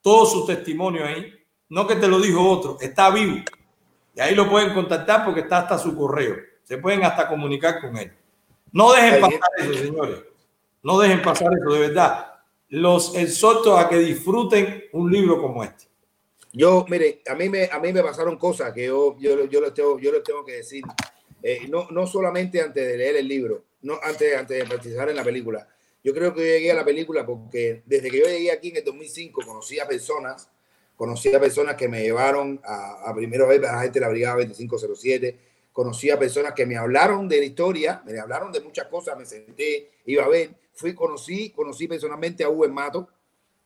todo 0.00 0.26
su 0.26 0.46
testimonio 0.46 1.04
ahí, 1.04 1.32
no 1.68 1.86
que 1.86 1.96
te 1.96 2.08
lo 2.08 2.20
dijo 2.20 2.48
otro, 2.48 2.76
está 2.80 3.10
vivo. 3.10 3.42
Y 4.16 4.20
ahí 4.20 4.34
lo 4.34 4.48
pueden 4.48 4.72
contactar 4.72 5.24
porque 5.24 5.40
está 5.40 5.58
hasta 5.58 5.78
su 5.78 5.94
correo. 5.94 6.36
Se 6.64 6.78
pueden 6.78 7.04
hasta 7.04 7.28
comunicar 7.28 7.80
con 7.82 7.96
él. 7.98 8.12
No 8.72 8.92
dejen 8.94 9.20
pasar 9.20 9.50
eso, 9.58 9.74
señores. 9.74 10.18
No 10.82 10.98
dejen 10.98 11.22
pasar 11.22 11.50
eso, 11.52 11.74
de 11.74 11.80
verdad. 11.80 12.34
Los 12.70 13.14
exhorto 13.14 13.76
a 13.76 13.88
que 13.88 13.98
disfruten 13.98 14.84
un 14.92 15.12
libro 15.12 15.40
como 15.40 15.62
este. 15.62 15.84
Yo, 16.50 16.86
mire, 16.88 17.20
a 17.28 17.34
mí 17.34 17.50
me, 17.50 17.66
a 17.70 17.78
mí 17.78 17.92
me 17.92 18.02
pasaron 18.02 18.38
cosas 18.38 18.72
que 18.72 18.86
yo, 18.86 19.16
yo, 19.18 19.44
yo, 19.44 19.60
les, 19.60 19.74
tengo, 19.74 19.98
yo 19.98 20.10
les 20.10 20.22
tengo 20.22 20.44
que 20.44 20.52
decir. 20.52 20.82
Eh, 21.42 21.66
no, 21.68 21.88
no 21.90 22.06
solamente 22.06 22.62
antes 22.62 22.86
de 22.86 22.96
leer 22.96 23.16
el 23.16 23.28
libro, 23.28 23.64
no 23.82 23.98
antes, 24.02 24.34
antes 24.34 24.58
de 24.58 24.64
participar 24.64 25.10
en 25.10 25.16
la 25.16 25.24
película. 25.24 25.68
Yo 26.02 26.14
creo 26.14 26.32
que 26.32 26.40
yo 26.40 26.46
llegué 26.46 26.72
a 26.72 26.74
la 26.74 26.84
película 26.84 27.26
porque 27.26 27.82
desde 27.84 28.10
que 28.10 28.18
yo 28.18 28.24
llegué 28.24 28.50
aquí 28.50 28.70
en 28.70 28.76
el 28.76 28.84
2005 28.84 29.42
conocí 29.44 29.78
a 29.78 29.86
personas 29.86 30.48
conocí 30.96 31.34
a 31.34 31.40
personas 31.40 31.76
que 31.76 31.88
me 31.88 32.02
llevaron 32.02 32.60
a, 32.64 33.08
a 33.08 33.14
primero 33.14 33.46
ver 33.46 33.64
a 33.66 33.76
la 33.76 33.82
gente 33.82 33.98
de 33.98 34.06
la 34.06 34.10
Brigada 34.10 34.36
2507, 34.36 35.38
conocí 35.72 36.08
a 36.08 36.18
personas 36.18 36.54
que 36.54 36.64
me 36.64 36.76
hablaron 36.76 37.28
de 37.28 37.38
la 37.38 37.44
historia, 37.44 38.02
me 38.06 38.18
hablaron 38.18 38.50
de 38.50 38.60
muchas 38.60 38.86
cosas, 38.86 39.16
me 39.18 39.26
senté, 39.26 39.90
iba 40.06 40.24
a 40.24 40.28
ver, 40.28 40.54
fui, 40.72 40.94
conocí, 40.94 41.50
conocí 41.50 41.86
personalmente 41.86 42.44
a 42.44 42.48
Uwe 42.48 42.68
Mato, 42.68 43.08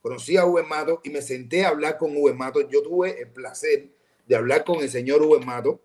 conocí 0.02 0.36
a 0.36 0.44
Uwe 0.44 0.64
Mato 0.64 1.00
y 1.04 1.10
me 1.10 1.22
senté 1.22 1.64
a 1.64 1.68
hablar 1.68 1.98
con 1.98 2.16
Uwe 2.16 2.32
Mato. 2.32 2.68
Yo 2.68 2.82
tuve 2.82 3.20
el 3.20 3.28
placer 3.28 3.90
de 4.26 4.36
hablar 4.36 4.64
con 4.64 4.80
el 4.80 4.90
señor 4.90 5.22
Uwe 5.22 5.38
Mato. 5.38 5.80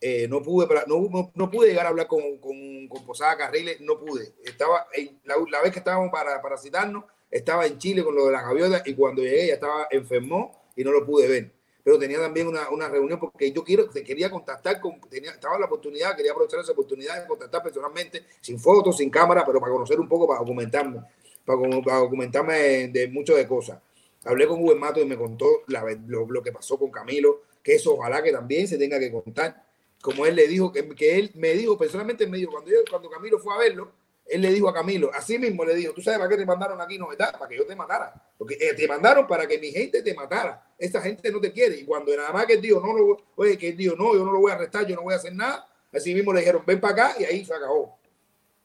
Eh, 0.00 0.28
no, 0.28 0.42
pude, 0.42 0.68
no, 0.86 1.32
no, 1.34 1.50
pude 1.50 1.68
llegar 1.68 1.86
a 1.86 1.88
hablar 1.88 2.06
con, 2.06 2.38
con, 2.38 2.86
con 2.86 3.04
Posada 3.06 3.36
Carriles, 3.36 3.80
no 3.80 3.98
pude. 3.98 4.34
Estaba, 4.44 4.86
la, 5.24 5.34
la, 5.50 5.62
vez 5.62 5.72
que 5.72 5.78
estábamos 5.78 6.10
para, 6.12 6.40
para 6.42 6.58
citarnos, 6.58 7.04
estaba 7.30 7.66
en 7.66 7.78
Chile 7.78 8.04
con 8.04 8.14
lo 8.14 8.26
de 8.26 8.32
las 8.32 8.44
gaviotas 8.44 8.82
y 8.86 8.94
cuando 8.94 9.22
llegué 9.22 9.48
ya 9.48 9.54
estaba 9.54 9.88
enfermó 9.90 10.65
y 10.76 10.84
no 10.84 10.92
lo 10.92 11.04
pude 11.04 11.26
ver. 11.26 11.50
Pero 11.82 11.98
tenía 11.98 12.18
también 12.18 12.48
una, 12.48 12.68
una 12.70 12.88
reunión 12.88 13.18
porque 13.18 13.52
yo 13.52 13.62
quiero, 13.62 13.88
quería 13.88 14.28
contactar 14.28 14.80
con, 14.80 15.00
tenía, 15.02 15.30
estaba 15.30 15.56
la 15.56 15.66
oportunidad, 15.66 16.16
quería 16.16 16.32
aprovechar 16.32 16.60
esa 16.60 16.72
oportunidad 16.72 17.22
de 17.22 17.28
contactar 17.28 17.62
personalmente, 17.62 18.24
sin 18.40 18.58
fotos, 18.58 18.96
sin 18.96 19.08
cámara, 19.08 19.44
pero 19.46 19.60
para 19.60 19.72
conocer 19.72 20.00
un 20.00 20.08
poco, 20.08 20.26
para 20.26 20.40
documentarme, 20.40 21.00
para, 21.44 21.60
para 21.84 21.98
documentarme 21.98 22.88
de, 22.88 23.08
muchas 23.08 23.36
de 23.36 23.46
cosas. 23.46 23.80
Hablé 24.24 24.48
con 24.48 24.60
Hugo 24.60 24.74
Mato 24.74 25.00
y 25.00 25.04
me 25.04 25.16
contó 25.16 25.46
la, 25.68 25.84
lo, 26.08 26.26
lo, 26.26 26.42
que 26.42 26.50
pasó 26.50 26.76
con 26.76 26.90
Camilo, 26.90 27.42
que 27.62 27.76
eso 27.76 27.94
ojalá 27.94 28.20
que 28.20 28.32
también 28.32 28.66
se 28.66 28.76
tenga 28.78 28.98
que 28.98 29.12
contar. 29.12 29.64
Como 30.02 30.26
él 30.26 30.34
le 30.34 30.48
dijo, 30.48 30.72
que, 30.72 30.88
que 30.88 31.16
él 31.16 31.30
me 31.34 31.52
dijo, 31.52 31.78
personalmente 31.78 32.26
me 32.26 32.38
dijo, 32.38 32.50
cuando, 32.50 32.68
yo, 32.72 32.78
cuando 32.90 33.08
Camilo 33.08 33.38
fue 33.38 33.54
a 33.54 33.58
verlo, 33.58 33.92
él 34.28 34.42
le 34.42 34.52
dijo 34.52 34.68
a 34.68 34.74
Camilo, 34.74 35.10
así 35.14 35.38
mismo 35.38 35.64
le 35.64 35.74
dijo, 35.74 35.92
tú 35.92 36.02
sabes 36.02 36.18
para 36.18 36.28
qué 36.28 36.36
te 36.36 36.44
mandaron 36.46 36.80
aquí, 36.80 36.98
no, 36.98 37.08
¿verdad? 37.08 37.32
Para 37.32 37.48
que 37.48 37.56
yo 37.56 37.66
te 37.66 37.76
matara. 37.76 38.12
Porque 38.36 38.56
eh, 38.60 38.74
te 38.74 38.88
mandaron 38.88 39.26
para 39.26 39.46
que 39.46 39.58
mi 39.58 39.70
gente 39.70 40.02
te 40.02 40.14
matara. 40.14 40.74
Esa 40.76 41.00
gente 41.00 41.30
no 41.30 41.40
te 41.40 41.52
quiere. 41.52 41.76
Y 41.76 41.84
cuando 41.84 42.14
nada 42.16 42.32
más 42.32 42.44
que 42.46 42.54
él 42.54 42.60
dijo, 42.60 42.80
no, 42.80 42.92
no, 42.92 43.16
oye, 43.36 43.56
que 43.56 43.68
él 43.68 43.76
dijo, 43.76 43.94
no, 43.94 44.14
yo 44.14 44.24
no 44.24 44.32
lo 44.32 44.40
voy 44.40 44.50
a 44.50 44.54
arrestar, 44.54 44.84
yo 44.86 44.96
no 44.96 45.02
voy 45.02 45.14
a 45.14 45.16
hacer 45.16 45.34
nada. 45.34 45.68
Así 45.92 46.12
mismo 46.12 46.32
le 46.32 46.40
dijeron, 46.40 46.62
ven 46.66 46.80
para 46.80 46.92
acá 46.92 47.16
y 47.20 47.24
ahí 47.24 47.44
se 47.44 47.54
acabó. 47.54 47.98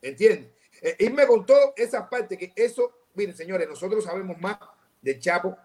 ¿Entiendes? 0.00 0.50
Eh, 0.80 0.96
él 0.98 1.14
me 1.14 1.26
contó 1.26 1.54
esa 1.76 2.10
parte, 2.10 2.36
que 2.36 2.52
eso, 2.56 3.06
miren, 3.14 3.36
señores, 3.36 3.68
nosotros 3.68 4.02
sabemos 4.04 4.38
más 4.40 4.58
del 5.00 5.20
Chapo, 5.20 5.56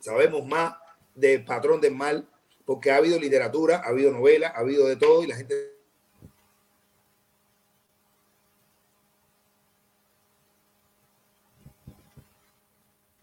sabemos 0.00 0.44
más 0.44 0.74
del 1.14 1.44
patrón 1.44 1.80
del 1.80 1.94
mal, 1.94 2.28
porque 2.64 2.90
ha 2.90 2.96
habido 2.96 3.20
literatura, 3.20 3.82
ha 3.84 3.90
habido 3.90 4.10
novela, 4.10 4.48
ha 4.48 4.58
habido 4.58 4.88
de 4.88 4.96
todo 4.96 5.22
y 5.22 5.28
la 5.28 5.36
gente 5.36 5.75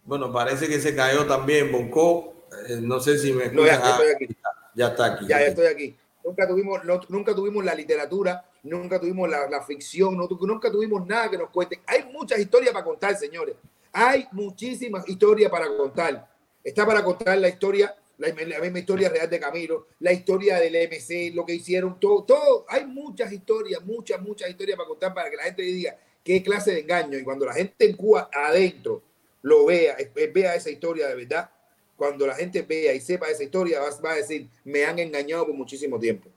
Bueno, 0.05 0.31
parece 0.33 0.67
que 0.67 0.79
se 0.79 0.95
cayó 0.95 1.25
también 1.25 1.71
Bonco. 1.71 2.33
Eh, 2.67 2.79
no 2.81 2.99
sé 2.99 3.17
si 3.17 3.31
me 3.31 3.47
no, 3.49 3.65
ya, 3.65 3.75
estoy 3.75 4.07
aquí. 4.15 4.37
ya, 4.75 4.87
está 4.87 5.05
aquí. 5.05 5.25
Ya, 5.27 5.39
ya 5.39 5.47
estoy 5.47 5.65
aquí. 5.67 5.97
Nunca 6.23 6.47
tuvimos, 6.47 6.81
nunca 7.09 7.35
tuvimos 7.35 7.65
la 7.65 7.75
literatura, 7.75 8.45
nunca 8.63 8.99
tuvimos 8.99 9.29
la, 9.29 9.49
la 9.49 9.61
ficción, 9.63 10.15
no, 10.15 10.27
nunca 10.29 10.71
tuvimos 10.71 11.05
nada 11.05 11.29
que 11.29 11.37
nos 11.37 11.49
cuente. 11.49 11.81
Hay 11.85 12.05
muchas 12.11 12.39
historias 12.39 12.71
para 12.71 12.85
contar, 12.85 13.15
señores. 13.17 13.55
Hay 13.91 14.27
muchísimas 14.31 15.07
historias 15.07 15.51
para 15.51 15.67
contar. 15.67 16.29
Está 16.63 16.85
para 16.85 17.03
contar 17.03 17.37
la 17.37 17.49
historia, 17.49 17.93
la, 18.17 18.29
la, 18.29 18.59
misma 18.59 18.79
historia 18.79 19.09
real 19.09 19.29
de 19.29 19.39
Camilo, 19.39 19.87
la 19.99 20.13
historia 20.13 20.59
del 20.59 20.75
MC, 20.75 21.33
lo 21.33 21.45
que 21.45 21.55
hicieron, 21.55 21.99
todo, 21.99 22.23
todo. 22.23 22.65
Hay 22.69 22.85
muchas 22.85 23.31
historias, 23.31 23.83
muchas, 23.83 24.21
muchas 24.21 24.49
historias 24.49 24.77
para 24.77 24.87
contar 24.87 25.13
para 25.13 25.29
que 25.29 25.35
la 25.35 25.43
gente 25.43 25.61
diga 25.61 25.97
qué 26.23 26.41
clase 26.41 26.71
de 26.71 26.79
engaño. 26.81 27.17
Y 27.17 27.23
cuando 27.23 27.45
la 27.45 27.53
gente 27.53 27.85
en 27.85 27.97
Cuba 27.97 28.29
adentro 28.33 29.03
lo 29.43 29.65
vea, 29.65 29.95
vea 30.33 30.55
esa 30.55 30.71
historia 30.71 31.07
de 31.07 31.15
verdad, 31.15 31.49
cuando 31.95 32.25
la 32.25 32.33
gente 32.33 32.63
vea 32.63 32.93
y 32.93 32.99
sepa 32.99 33.29
esa 33.29 33.43
historia, 33.43 33.79
va, 33.81 34.11
a 34.11 34.15
decir, 34.15 34.49
me 34.63 34.83
han 34.85 34.97
engañado 34.97 35.45
por 35.45 35.53
muchísimo 35.53 35.99
tiempo. 35.99 36.29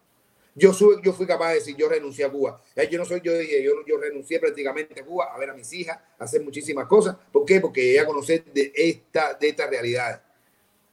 Yo, 0.54 0.72
soy, 0.72 0.96
yo 1.02 1.12
fui 1.12 1.26
capaz 1.26 1.50
de 1.50 1.54
decir, 1.56 1.76
yo 1.76 1.88
renuncié 1.88 2.24
a 2.24 2.30
Cuba. 2.30 2.60
Yo 2.90 2.98
no 2.98 3.04
soy, 3.04 3.20
yo 3.22 3.36
dije, 3.36 3.62
yo, 3.62 3.72
yo 3.86 3.98
renuncié 3.98 4.40
prácticamente 4.40 5.00
a 5.00 5.04
Cuba, 5.04 5.26
a 5.32 5.38
ver 5.38 5.50
a 5.50 5.54
mis 5.54 5.72
hijas, 5.72 5.98
a 6.18 6.24
hacer 6.24 6.42
muchísimas 6.42 6.86
cosas. 6.86 7.16
¿Por 7.30 7.44
qué? 7.44 7.60
Porque 7.60 7.94
ya 7.94 8.06
conocer 8.06 8.44
de 8.44 8.72
esta, 8.74 9.34
de 9.34 9.48
estas 9.48 9.70
realidades, 9.70 10.18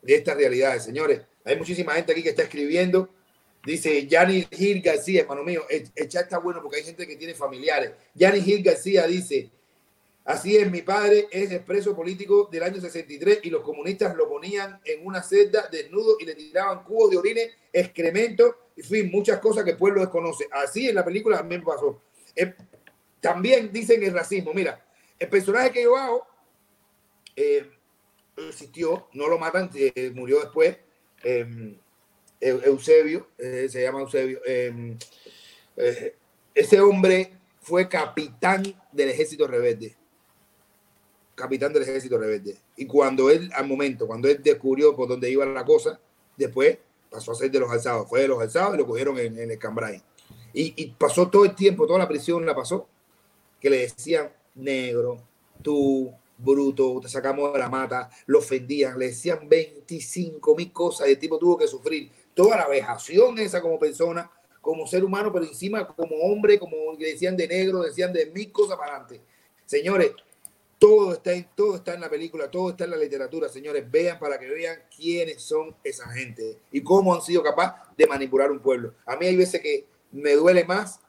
de 0.01 0.15
estas 0.15 0.35
realidades, 0.35 0.83
señores. 0.83 1.21
Hay 1.45 1.57
muchísima 1.57 1.93
gente 1.93 2.11
aquí 2.11 2.21
que 2.21 2.29
está 2.29 2.43
escribiendo. 2.43 3.09
Dice 3.65 4.05
Yanni 4.05 4.45
Gil 4.51 4.81
García, 4.81 5.21
hermano 5.21 5.43
mío, 5.43 5.63
el, 5.69 5.89
el 5.95 6.09
chat 6.09 6.23
está 6.23 6.37
bueno 6.37 6.61
porque 6.61 6.77
hay 6.77 6.83
gente 6.83 7.07
que 7.07 7.15
tiene 7.15 7.33
familiares. 7.33 7.91
Yanni 8.13 8.41
Gil 8.41 8.61
García 8.61 9.07
dice, 9.07 9.49
Así 10.25 10.55
es, 10.55 10.71
mi 10.71 10.81
padre 10.81 11.27
es 11.31 11.51
expreso 11.51 11.93
político 11.93 12.47
del 12.49 12.63
año 12.63 12.79
63 12.79 13.39
y 13.43 13.49
los 13.49 13.61
comunistas 13.61 14.15
lo 14.15 14.29
ponían 14.29 14.79
en 14.85 15.05
una 15.05 15.21
celda 15.21 15.67
desnudo 15.69 16.15
y 16.17 16.25
le 16.25 16.33
tiraban 16.33 16.83
cubos 16.83 17.11
de 17.11 17.17
orines, 17.17 17.51
excremento, 17.73 18.69
en 18.77 18.83
fin, 18.85 19.11
muchas 19.11 19.39
cosas 19.39 19.65
que 19.65 19.71
el 19.71 19.77
pueblo 19.77 19.99
desconoce. 19.99 20.47
Así 20.49 20.87
en 20.87 20.95
la 20.95 21.03
película 21.03 21.37
también 21.37 21.61
pasó. 21.61 22.01
Eh, 22.35 22.53
también 23.19 23.69
dicen 23.73 24.01
el 24.01 24.13
racismo. 24.13 24.53
Mira, 24.53 24.81
el 25.19 25.27
personaje 25.27 25.71
que 25.71 25.83
yo 25.83 25.97
hago 25.97 26.25
eh, 27.35 27.69
existió, 28.37 29.09
no 29.13 29.27
lo 29.27 29.37
matan, 29.37 29.69
eh, 29.75 30.11
murió 30.15 30.39
después. 30.39 30.77
Em, 31.21 31.77
Eusebio, 32.39 33.27
se 33.37 33.81
llama 33.81 34.01
Eusebio. 34.01 34.41
Em, 34.45 34.97
ese 36.53 36.81
hombre 36.81 37.33
fue 37.61 37.87
capitán 37.87 38.63
del 38.91 39.09
ejército 39.09 39.47
rebelde 39.47 39.95
capitán 41.35 41.73
del 41.73 41.83
ejército 41.83 42.17
rebelde. 42.17 42.57
Y 42.77 42.85
cuando 42.85 43.29
él, 43.29 43.49
al 43.55 43.67
momento, 43.67 44.07
cuando 44.07 44.27
él 44.27 44.41
descubrió 44.43 44.95
por 44.95 45.07
dónde 45.07 45.29
iba 45.29 45.45
la 45.45 45.65
cosa, 45.65 45.99
después 46.37 46.77
pasó 47.09 47.31
a 47.31 47.35
ser 47.35 47.51
de 47.51 47.59
los 47.59 47.71
alzados. 47.71 48.09
Fue 48.09 48.21
de 48.21 48.27
los 48.27 48.41
alzados 48.41 48.75
y 48.75 48.77
lo 48.77 48.87
cogieron 48.87 49.17
en, 49.19 49.37
el 49.37 49.57
Cambrai. 49.57 50.01
Y, 50.53 50.73
y, 50.75 50.91
pasó 50.91 51.29
todo 51.29 51.45
el 51.45 51.55
tiempo, 51.55 51.87
toda 51.87 51.99
la 51.99 52.07
prisión 52.07 52.45
la 52.45 52.55
pasó, 52.55 52.87
que 53.59 53.69
le 53.69 53.77
decían 53.77 54.31
negro, 54.55 55.23
tú, 55.61 56.13
bruto, 56.37 56.99
te 57.01 57.07
sacamos 57.07 57.53
de 57.53 57.59
la 57.59 57.69
mata, 57.69 58.09
lo 58.27 58.39
ofendían, 58.39 58.99
le 58.99 59.07
decían 59.07 59.47
25 59.47 60.55
mil 60.55 60.71
cosas 60.71 61.07
y 61.07 61.11
el 61.11 61.19
tipo 61.19 61.39
tuvo 61.39 61.57
que 61.57 61.67
sufrir 61.67 62.11
toda 62.33 62.57
la 62.57 62.67
vejación 62.67 63.37
esa 63.39 63.61
como 63.61 63.79
persona, 63.79 64.29
como 64.61 64.87
ser 64.87 65.03
humano, 65.03 65.31
pero 65.31 65.45
encima 65.45 65.87
como 65.87 66.15
hombre, 66.17 66.59
como 66.59 66.93
le 66.97 67.11
decían 67.11 67.35
de 67.35 67.47
negro, 67.47 67.81
decían 67.81 68.13
de 68.13 68.27
mil 68.27 68.51
cosas 68.51 68.77
para 68.77 68.97
adelante. 68.97 69.21
Señores, 69.65 70.11
todo 70.83 71.13
está, 71.13 71.31
en, 71.31 71.47
todo 71.55 71.77
está 71.77 71.93
en 71.93 72.01
la 72.01 72.09
película, 72.09 72.51
todo 72.51 72.71
está 72.71 72.83
en 72.83 72.91
la 72.91 72.97
literatura, 72.97 73.47
señores. 73.47 73.89
Vean 73.89 74.19
para 74.19 74.37
que 74.37 74.49
vean 74.49 74.83
quiénes 74.93 75.41
son 75.41 75.73
esa 75.81 76.09
gente 76.09 76.59
y 76.73 76.83
cómo 76.83 77.15
han 77.15 77.21
sido 77.21 77.41
capaces 77.41 77.87
de 77.95 78.05
manipular 78.05 78.51
un 78.51 78.59
pueblo. 78.59 78.93
A 79.05 79.15
mí 79.15 79.25
hay 79.25 79.37
veces 79.37 79.61
que 79.61 79.87
me 80.11 80.33
duele 80.33 80.65
más, 80.65 80.99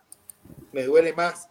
me 0.71 0.85
duele 0.85 1.13
más 1.13 1.49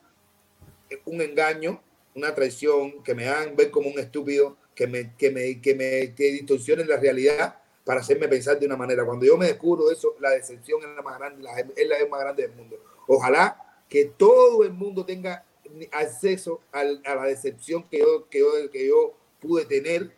un 1.03 1.21
engaño, 1.21 1.83
una 2.15 2.33
traición, 2.33 3.03
que 3.03 3.13
me 3.13 3.27
hagan 3.27 3.57
ver 3.57 3.69
como 3.69 3.89
un 3.89 3.99
estúpido, 3.99 4.55
que 4.73 4.87
me, 4.87 5.13
que 5.17 5.29
me, 5.29 5.59
que 5.59 5.75
me 5.75 6.15
que 6.15 6.31
distorsionen 6.31 6.87
la 6.87 6.95
realidad 6.95 7.59
para 7.83 7.99
hacerme 7.99 8.29
pensar 8.29 8.57
de 8.57 8.65
una 8.65 8.77
manera. 8.77 9.03
Cuando 9.03 9.25
yo 9.25 9.35
me 9.35 9.47
descubro 9.47 9.91
eso, 9.91 10.15
la 10.21 10.29
decepción 10.29 10.79
es 10.81 10.95
la 10.95 11.01
más 11.01 11.19
grande, 11.19 11.45
es 11.75 11.87
la 11.89 11.97
más 12.07 12.21
grande 12.21 12.43
del 12.43 12.55
mundo. 12.55 12.81
Ojalá 13.05 13.83
que 13.89 14.05
todo 14.05 14.63
el 14.63 14.71
mundo 14.71 15.05
tenga 15.05 15.43
acceso 15.91 16.61
a 16.71 16.83
la 16.83 17.23
decepción 17.23 17.83
que 17.89 17.99
yo, 17.99 18.27
que 18.29 18.39
yo, 18.39 18.71
que 18.71 18.87
yo 18.87 19.13
pude 19.39 19.65
tener 19.65 20.11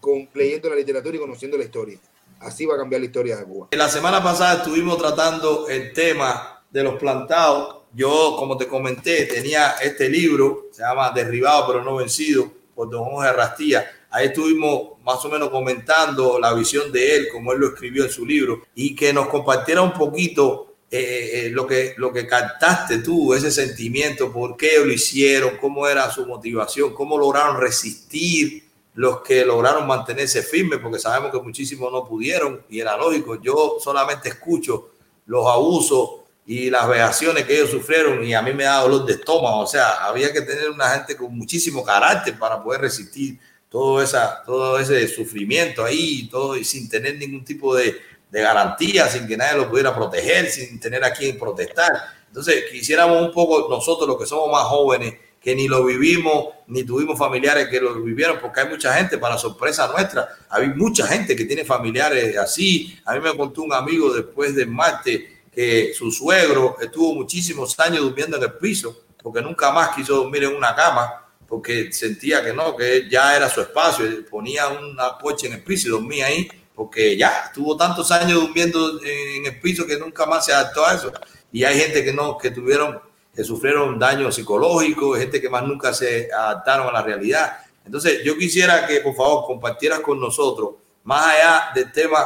con, 0.00 0.28
leyendo 0.34 0.68
la 0.68 0.76
literatura 0.76 1.16
y 1.16 1.20
conociendo 1.20 1.56
la 1.56 1.64
historia. 1.64 1.98
Así 2.40 2.66
va 2.66 2.74
a 2.74 2.78
cambiar 2.78 3.00
la 3.00 3.06
historia 3.06 3.36
de 3.36 3.44
Cuba. 3.44 3.68
La 3.70 3.88
semana 3.88 4.22
pasada 4.22 4.58
estuvimos 4.58 4.98
tratando 4.98 5.68
el 5.68 5.92
tema 5.92 6.64
de 6.70 6.82
los 6.82 6.98
plantados. 6.98 7.84
Yo, 7.94 8.34
como 8.38 8.56
te 8.56 8.66
comenté, 8.66 9.26
tenía 9.26 9.72
este 9.82 10.08
libro, 10.08 10.68
se 10.72 10.82
llama 10.82 11.10
Derribado 11.10 11.66
pero 11.68 11.84
no 11.84 11.96
vencido, 11.96 12.50
por 12.74 12.90
don 12.90 13.04
Jorge 13.04 13.32
Rastilla. 13.32 13.86
Ahí 14.10 14.26
estuvimos 14.26 15.00
más 15.02 15.24
o 15.24 15.28
menos 15.28 15.50
comentando 15.50 16.38
la 16.38 16.52
visión 16.54 16.90
de 16.90 17.16
él, 17.16 17.28
como 17.32 17.52
él 17.52 17.60
lo 17.60 17.68
escribió 17.68 18.04
en 18.04 18.10
su 18.10 18.26
libro, 18.26 18.62
y 18.74 18.94
que 18.94 19.12
nos 19.12 19.28
compartiera 19.28 19.82
un 19.82 19.92
poquito 19.92 20.71
eh, 20.94 21.46
eh, 21.46 21.50
lo, 21.50 21.66
que, 21.66 21.94
lo 21.96 22.12
que 22.12 22.26
captaste 22.26 22.98
tú, 22.98 23.32
ese 23.32 23.50
sentimiento, 23.50 24.30
por 24.30 24.58
qué 24.58 24.78
lo 24.84 24.92
hicieron, 24.92 25.56
cómo 25.56 25.88
era 25.88 26.10
su 26.10 26.26
motivación, 26.26 26.92
cómo 26.92 27.16
lograron 27.16 27.58
resistir 27.58 28.62
los 28.92 29.22
que 29.22 29.42
lograron 29.42 29.86
mantenerse 29.86 30.42
firmes, 30.42 30.80
porque 30.82 30.98
sabemos 30.98 31.32
que 31.32 31.40
muchísimos 31.40 31.90
no 31.90 32.06
pudieron 32.06 32.62
y 32.68 32.80
era 32.80 32.94
lógico. 32.98 33.40
Yo 33.40 33.78
solamente 33.82 34.28
escucho 34.28 34.90
los 35.24 35.46
abusos 35.46 36.10
y 36.44 36.68
las 36.68 36.86
vejaciones 36.86 37.46
que 37.46 37.54
ellos 37.54 37.70
sufrieron 37.70 38.22
y 38.22 38.34
a 38.34 38.42
mí 38.42 38.52
me 38.52 38.64
da 38.64 38.82
dolor 38.82 39.06
de 39.06 39.14
estómago. 39.14 39.60
O 39.60 39.66
sea, 39.66 40.04
había 40.04 40.30
que 40.30 40.42
tener 40.42 40.68
una 40.68 40.90
gente 40.90 41.16
con 41.16 41.34
muchísimo 41.34 41.82
carácter 41.82 42.38
para 42.38 42.62
poder 42.62 42.82
resistir 42.82 43.38
todo, 43.70 44.02
esa, 44.02 44.42
todo 44.44 44.78
ese 44.78 45.08
sufrimiento 45.08 45.82
ahí 45.82 46.28
todo, 46.30 46.54
y 46.54 46.64
sin 46.64 46.90
tener 46.90 47.16
ningún 47.16 47.46
tipo 47.46 47.74
de, 47.74 47.96
de 48.32 48.40
garantía, 48.40 49.08
sin 49.08 49.28
que 49.28 49.36
nadie 49.36 49.58
lo 49.58 49.68
pudiera 49.68 49.94
proteger, 49.94 50.50
sin 50.50 50.80
tener 50.80 51.04
a 51.04 51.12
quien 51.12 51.38
protestar. 51.38 51.92
Entonces, 52.28 52.64
quisiéramos 52.72 53.20
un 53.20 53.30
poco 53.30 53.68
nosotros, 53.68 54.08
los 54.08 54.18
que 54.18 54.24
somos 54.24 54.50
más 54.50 54.64
jóvenes, 54.64 55.16
que 55.38 55.54
ni 55.54 55.68
lo 55.68 55.84
vivimos, 55.84 56.46
ni 56.68 56.82
tuvimos 56.82 57.18
familiares 57.18 57.68
que 57.68 57.78
lo 57.78 57.94
vivieron, 58.02 58.38
porque 58.40 58.60
hay 58.60 58.70
mucha 58.70 58.94
gente, 58.94 59.18
para 59.18 59.36
sorpresa 59.36 59.86
nuestra, 59.88 60.26
hay 60.48 60.68
mucha 60.68 61.06
gente 61.06 61.36
que 61.36 61.44
tiene 61.44 61.62
familiares 61.66 62.38
así. 62.38 62.98
A 63.04 63.12
mí 63.12 63.20
me 63.20 63.36
contó 63.36 63.62
un 63.62 63.74
amigo 63.74 64.10
después 64.14 64.54
de 64.56 64.64
Marte 64.64 65.42
que 65.52 65.92
su 65.94 66.10
suegro 66.10 66.76
estuvo 66.80 67.12
muchísimos 67.12 67.78
años 67.80 68.00
durmiendo 68.00 68.38
en 68.38 68.44
el 68.44 68.54
piso, 68.54 69.02
porque 69.22 69.42
nunca 69.42 69.70
más 69.72 69.94
quiso 69.94 70.16
dormir 70.16 70.44
en 70.44 70.56
una 70.56 70.74
cama, 70.74 71.26
porque 71.46 71.92
sentía 71.92 72.42
que 72.42 72.54
no, 72.54 72.74
que 72.74 73.10
ya 73.10 73.36
era 73.36 73.50
su 73.50 73.60
espacio, 73.60 74.06
ponía 74.30 74.68
una 74.68 75.18
poche 75.18 75.48
en 75.48 75.52
el 75.52 75.62
piso 75.62 75.88
y 75.88 75.90
dormía 75.90 76.28
ahí 76.28 76.48
porque 76.74 77.16
ya 77.16 77.44
estuvo 77.46 77.76
tantos 77.76 78.10
años 78.10 78.40
durmiendo 78.40 79.00
en 79.02 79.46
el 79.46 79.60
piso 79.60 79.86
que 79.86 79.98
nunca 79.98 80.26
más 80.26 80.44
se 80.44 80.52
adaptó 80.52 80.86
a 80.86 80.94
eso. 80.94 81.12
Y 81.50 81.64
hay 81.64 81.78
gente 81.78 82.04
que 82.04 82.12
no, 82.12 82.38
que 82.38 82.50
tuvieron, 82.50 83.00
que 83.34 83.44
sufrieron 83.44 83.98
daño 83.98 84.32
psicológico, 84.32 85.14
gente 85.14 85.40
que 85.40 85.50
más 85.50 85.64
nunca 85.64 85.92
se 85.92 86.28
adaptaron 86.32 86.88
a 86.88 86.92
la 86.92 87.02
realidad. 87.02 87.58
Entonces, 87.84 88.22
yo 88.24 88.36
quisiera 88.36 88.86
que 88.86 89.00
por 89.00 89.14
favor 89.14 89.46
compartieras 89.46 90.00
con 90.00 90.20
nosotros, 90.20 90.76
más 91.04 91.26
allá 91.26 91.70
del 91.74 91.92
tema 91.92 92.18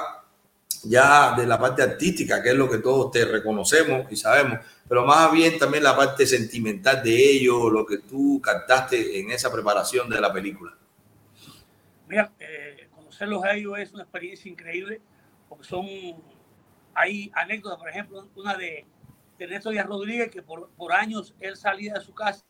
ya 0.89 1.35
de 1.37 1.47
la 1.47 1.59
parte 1.59 1.83
artística, 1.83 2.43
que 2.43 2.51
es 2.51 2.55
lo 2.55 2.71
que 2.71 2.79
todos 2.79 3.11
te 3.11 3.25
reconocemos 3.25 4.07
y 4.11 4.17
sabemos, 4.17 4.61
pero 4.89 5.05
más 5.05 5.33
bien 5.33 5.59
también 5.59 5.83
la 5.83 5.97
parte 5.97 6.27
sentimental 6.27 7.03
de 7.03 7.33
ello, 7.33 7.71
lo 7.71 7.85
que 7.85 7.99
tú 7.99 8.41
captaste 8.43 9.19
en 9.19 9.31
esa 9.31 9.51
preparación 9.51 10.09
de 10.09 10.21
la 10.21 10.33
película. 10.33 10.73
Mira, 12.09 12.33
eh, 12.39 12.66
conocerlos 13.17 13.45
a 13.45 13.55
ellos 13.55 13.79
es 13.79 13.93
una 13.93 14.03
experiencia 14.03 14.51
increíble, 14.51 15.01
porque 15.49 15.65
son, 15.65 15.87
hay 16.95 17.31
anécdotas, 17.35 17.79
por 17.79 17.89
ejemplo, 17.89 18.29
una 18.37 18.55
de, 18.57 18.87
Néstor 19.39 19.73
Díaz 19.73 19.87
Rodríguez, 19.87 20.31
que 20.31 20.43
por, 20.43 20.71
por 20.71 20.93
años 20.93 21.35
él 21.41 21.57
salía 21.57 21.95
de 21.95 22.01
su 22.01 22.15
casa 22.15 22.45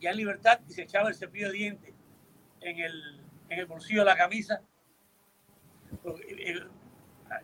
ya 0.00 0.10
en 0.10 0.16
libertad 0.16 0.60
y 0.68 0.72
se 0.72 0.82
echaba 0.82 1.08
el 1.08 1.14
cepillo 1.14 1.48
de 1.48 1.52
dientes 1.52 1.94
en 2.60 2.78
el, 2.78 3.20
en 3.48 3.58
el 3.58 3.66
bolsillo 3.66 4.00
de 4.00 4.06
la 4.06 4.16
camisa. 4.16 4.62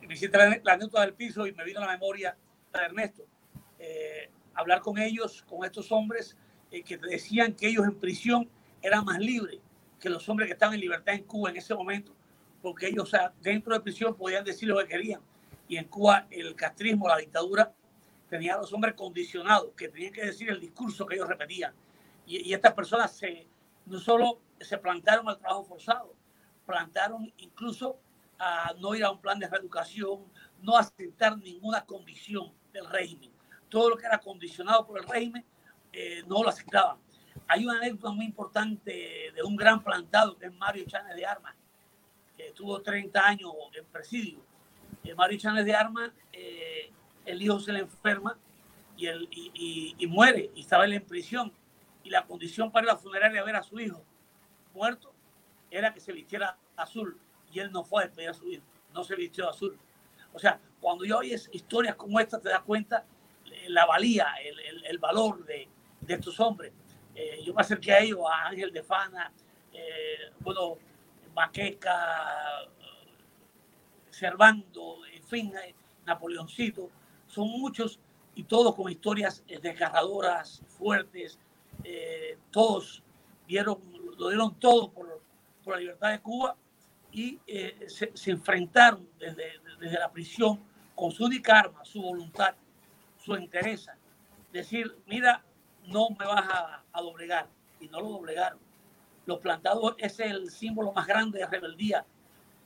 me 0.07 0.15
hiciste 0.15 0.37
la, 0.39 0.61
la, 0.63 0.73
anécdota 0.73 1.03
del 1.03 1.15
piso 1.15 1.47
y 1.47 1.53
me 1.53 1.65
vino 1.65 1.81
a 1.81 1.87
la 1.87 1.93
memoria 1.93 2.37
de 2.73 2.79
Ernesto. 2.81 3.25
Eh, 3.79 4.31
hablar 4.55 4.81
con 4.81 4.99
ellos, 4.99 5.43
con 5.43 5.65
estos 5.65 5.93
hombres 5.93 6.37
eh, 6.71 6.83
que 6.83 6.97
decían 6.97 7.55
que 7.55 7.69
ellos 7.69 7.85
en 7.85 7.99
prisión 7.99 8.49
eran 8.83 9.05
más 9.05 9.19
libres 9.19 9.61
que 10.01 10.09
los 10.09 10.29
hombres 10.29 10.47
que 10.47 10.55
estaban 10.55 10.75
en 10.75 10.81
libertad 10.81 11.15
en 11.15 11.25
Cuba 11.25 11.51
en 11.51 11.57
ese 11.57 11.75
momento 11.75 12.16
porque 12.67 12.89
ellos 12.89 13.13
dentro 13.41 13.75
de 13.75 13.81
prisión 13.81 14.17
podían 14.17 14.45
decir 14.45 14.69
lo 14.69 14.79
que 14.79 14.89
querían. 14.89 15.21
Y 15.69 15.77
en 15.77 15.85
Cuba 15.85 16.27
el 16.31 16.57
castrismo, 16.57 17.07
la 17.07 17.19
dictadura, 17.19 17.73
tenía 18.29 18.57
a 18.57 18.59
los 18.59 18.73
hombres 18.73 18.95
condicionados, 18.95 19.71
que 19.77 19.89
tenían 19.89 20.13
que 20.13 20.27
decir 20.27 20.51
el 20.51 20.59
discurso 20.59 21.07
que 21.07 21.15
ellos 21.15 21.29
repetían. 21.29 21.73
Y, 22.27 22.53
estas 22.53 22.75
personas 22.75 23.17
se, 23.17 23.47
no 23.85 24.01
solo 24.01 24.41
se 24.61 24.79
plantaron 24.79 25.29
al 25.29 25.39
trabajo 25.39 25.63
forzado, 25.63 26.13
plantaron 26.67 27.33
incluso 27.37 28.01
a 28.37 28.75
no 28.81 28.97
ir 28.97 29.05
a 29.05 29.13
un 29.13 29.21
plan 29.21 29.39
de 29.39 29.47
reeducación, 29.47 30.25
no 30.61 30.77
aceptar 30.77 31.39
ninguna 31.39 31.85
condición 31.85 32.53
del 32.73 32.87
régimen. 32.91 33.31
Todo 33.69 33.91
lo 33.91 33.97
que 33.97 34.07
era 34.07 34.19
condicionado 34.19 34.85
por 34.85 34.99
el 34.99 35.07
régimen 35.07 35.45
eh, 35.93 36.25
no 36.27 36.43
lo 36.43 36.49
aceptaban. 36.49 36.99
Hay 37.47 37.65
una 37.65 37.79
anécdota 37.79 38.11
muy 38.11 38.25
importante 38.25 39.31
de 39.33 39.43
un 39.45 39.55
gran 39.55 39.85
plantado 39.85 40.37
que 40.37 40.47
es 40.47 40.53
Mario 40.53 40.85
Chávez 40.85 41.15
de 41.15 41.25
Armas, 41.25 41.55
que 42.37 42.53
tuvo 42.53 42.81
30 42.81 43.27
años 43.27 43.53
en 43.73 43.85
presidio. 43.87 44.41
Eh, 45.05 45.15
Mario 45.15 45.39
de 45.65 45.75
Armas, 45.75 46.11
eh, 46.33 46.91
el 47.25 47.43
hijo 47.43 47.59
se 47.61 47.73
le 47.73 47.81
enferma 47.81 48.39
y, 48.97 49.95
y, 49.99 50.07
muere, 50.07 50.51
y 50.55 50.61
estaba 50.61 50.85
él 50.85 50.95
en 50.95 51.05
prisión. 51.05 51.53
Y 52.03 52.11
la 52.11 52.25
condición 52.25 52.71
para 52.71 52.87
la 52.87 52.97
funeraria 52.97 53.43
ver 53.43 53.57
a 53.57 53.63
su 53.63 53.79
hijo 53.81 54.03
muerto 54.73 55.13
era 55.71 55.93
que 55.93 56.01
se 56.01 56.13
vistiera 56.13 56.57
azul. 56.77 57.19
Y 57.53 57.61
él 57.61 57.73
no 57.73 57.85
fue 57.85 58.03
a 58.03 58.07
despedir 58.07 58.31
a 58.31 58.35
su 58.35 58.49
hijo, 58.49 58.65
no 58.93 59.05
se 59.05 59.17
vistió 59.17 59.49
azul. 59.49 59.79
O 60.33 60.39
sea, 60.39 60.61
cuando 60.81 61.05
yo 61.05 61.19
oyes 61.19 61.49
historias 61.53 61.97
como 61.97 62.21
esta, 62.21 62.41
te 62.41 62.49
das 62.49 62.63
cuenta 62.63 63.05
la 63.69 63.87
valía, 63.87 64.27
el, 64.43 64.59
el, 64.61 64.87
el 64.87 64.99
valor 64.99 65.45
de, 65.45 65.69
de, 66.01 66.15
estos 66.15 66.39
hombres. 66.41 66.73
Eh, 67.15 67.41
yo 67.45 67.55
me 67.55 67.63
acerqué 67.63 67.93
a 67.93 68.01
ellos, 68.01 68.21
a 68.31 68.49
Ángel 68.49 68.73
de 68.73 68.83
Fana, 68.83 69.33
bueno, 70.41 70.79
Maqueca, 71.37 72.67
Servando, 74.11 75.05
en 75.13 75.23
fin, 75.23 75.53
eh, 75.63 75.75
Napoleoncito, 76.07 76.89
son 77.27 77.51
muchos 77.51 78.01
y 78.35 78.45
todos 78.45 78.75
con 78.75 78.91
historias 78.91 79.45
eh, 79.47 79.59
desgarradoras, 79.61 80.63
fuertes, 80.67 81.39
eh, 81.85 82.39
todos 82.51 83.03
dieron, 83.47 83.79
lo 84.17 84.31
dieron 84.31 84.55
todo 84.59 84.91
por, 84.91 85.21
la 85.67 85.77
libertad 85.77 86.13
de 86.13 86.21
Cuba 86.21 86.57
y 87.13 87.41
se, 87.89 88.31
enfrentaron 88.31 89.07
desde, 89.19 89.61
la 89.99 90.11
prisión 90.11 90.61
con 90.95 91.11
su 91.11 91.25
única 91.25 91.59
arma, 91.59 91.85
su 91.85 92.01
voluntad, 92.01 92.55
su 93.19 93.37
interés, 93.37 93.89
decir, 94.53 94.97
mira, 95.07 95.45
no 95.87 96.09
me 96.11 96.25
vas 96.25 96.49
a, 96.49 96.85
a 96.93 97.01
doblegar, 97.03 97.49
y 97.81 97.89
no 97.89 98.01
lo 98.01 98.09
doblegaron 98.11 98.66
los 99.27 99.39
plantados 99.41 99.95
es 99.99 100.19
el 100.21 100.51
símbolo 100.51 100.93
más 100.93 101.07
grande 101.07 101.41
de 101.41 101.47
rebeldía 101.47 102.05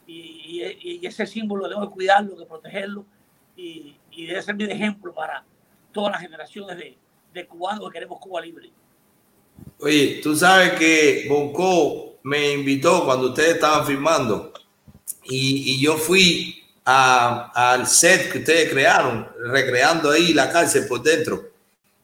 y, 0.07 1.01
ese 1.07 1.27
símbolo 1.27 1.69
debemos 1.69 1.91
cuidarlo, 1.91 2.35
de 2.37 2.47
protegerlo 2.47 3.05
y, 3.57 3.97
y, 4.11 4.27
debe 4.27 4.43
servir 4.43 4.67
de 4.69 4.75
ejemplo 4.75 5.15
para 5.15 5.45
todas 5.93 6.13
las 6.13 6.21
generaciones 6.21 6.77
de, 6.77 7.47
cubanos 7.47 7.89
que 7.89 7.95
queremos 7.95 8.19
Cuba 8.21 8.41
libre. 8.41 8.71
Oye, 9.79 10.21
tú 10.23 10.35
sabes 10.37 10.73
que 10.73 11.27
Bonco 11.29 12.19
me 12.25 12.53
invitó 12.53 13.05
cuando 13.05 13.29
ustedes 13.29 13.55
estaban 13.55 13.87
filmando 13.87 14.53
y, 15.25 15.73
y 15.73 15.81
yo 15.81 15.97
fui 15.97 16.63
al 16.85 17.87
set 17.87 18.33
que 18.33 18.39
ustedes 18.39 18.71
crearon, 18.71 19.29
recreando 19.47 20.11
ahí 20.11 20.33
la 20.33 20.51
cárcel 20.51 20.87
por 20.89 21.03
dentro. 21.03 21.50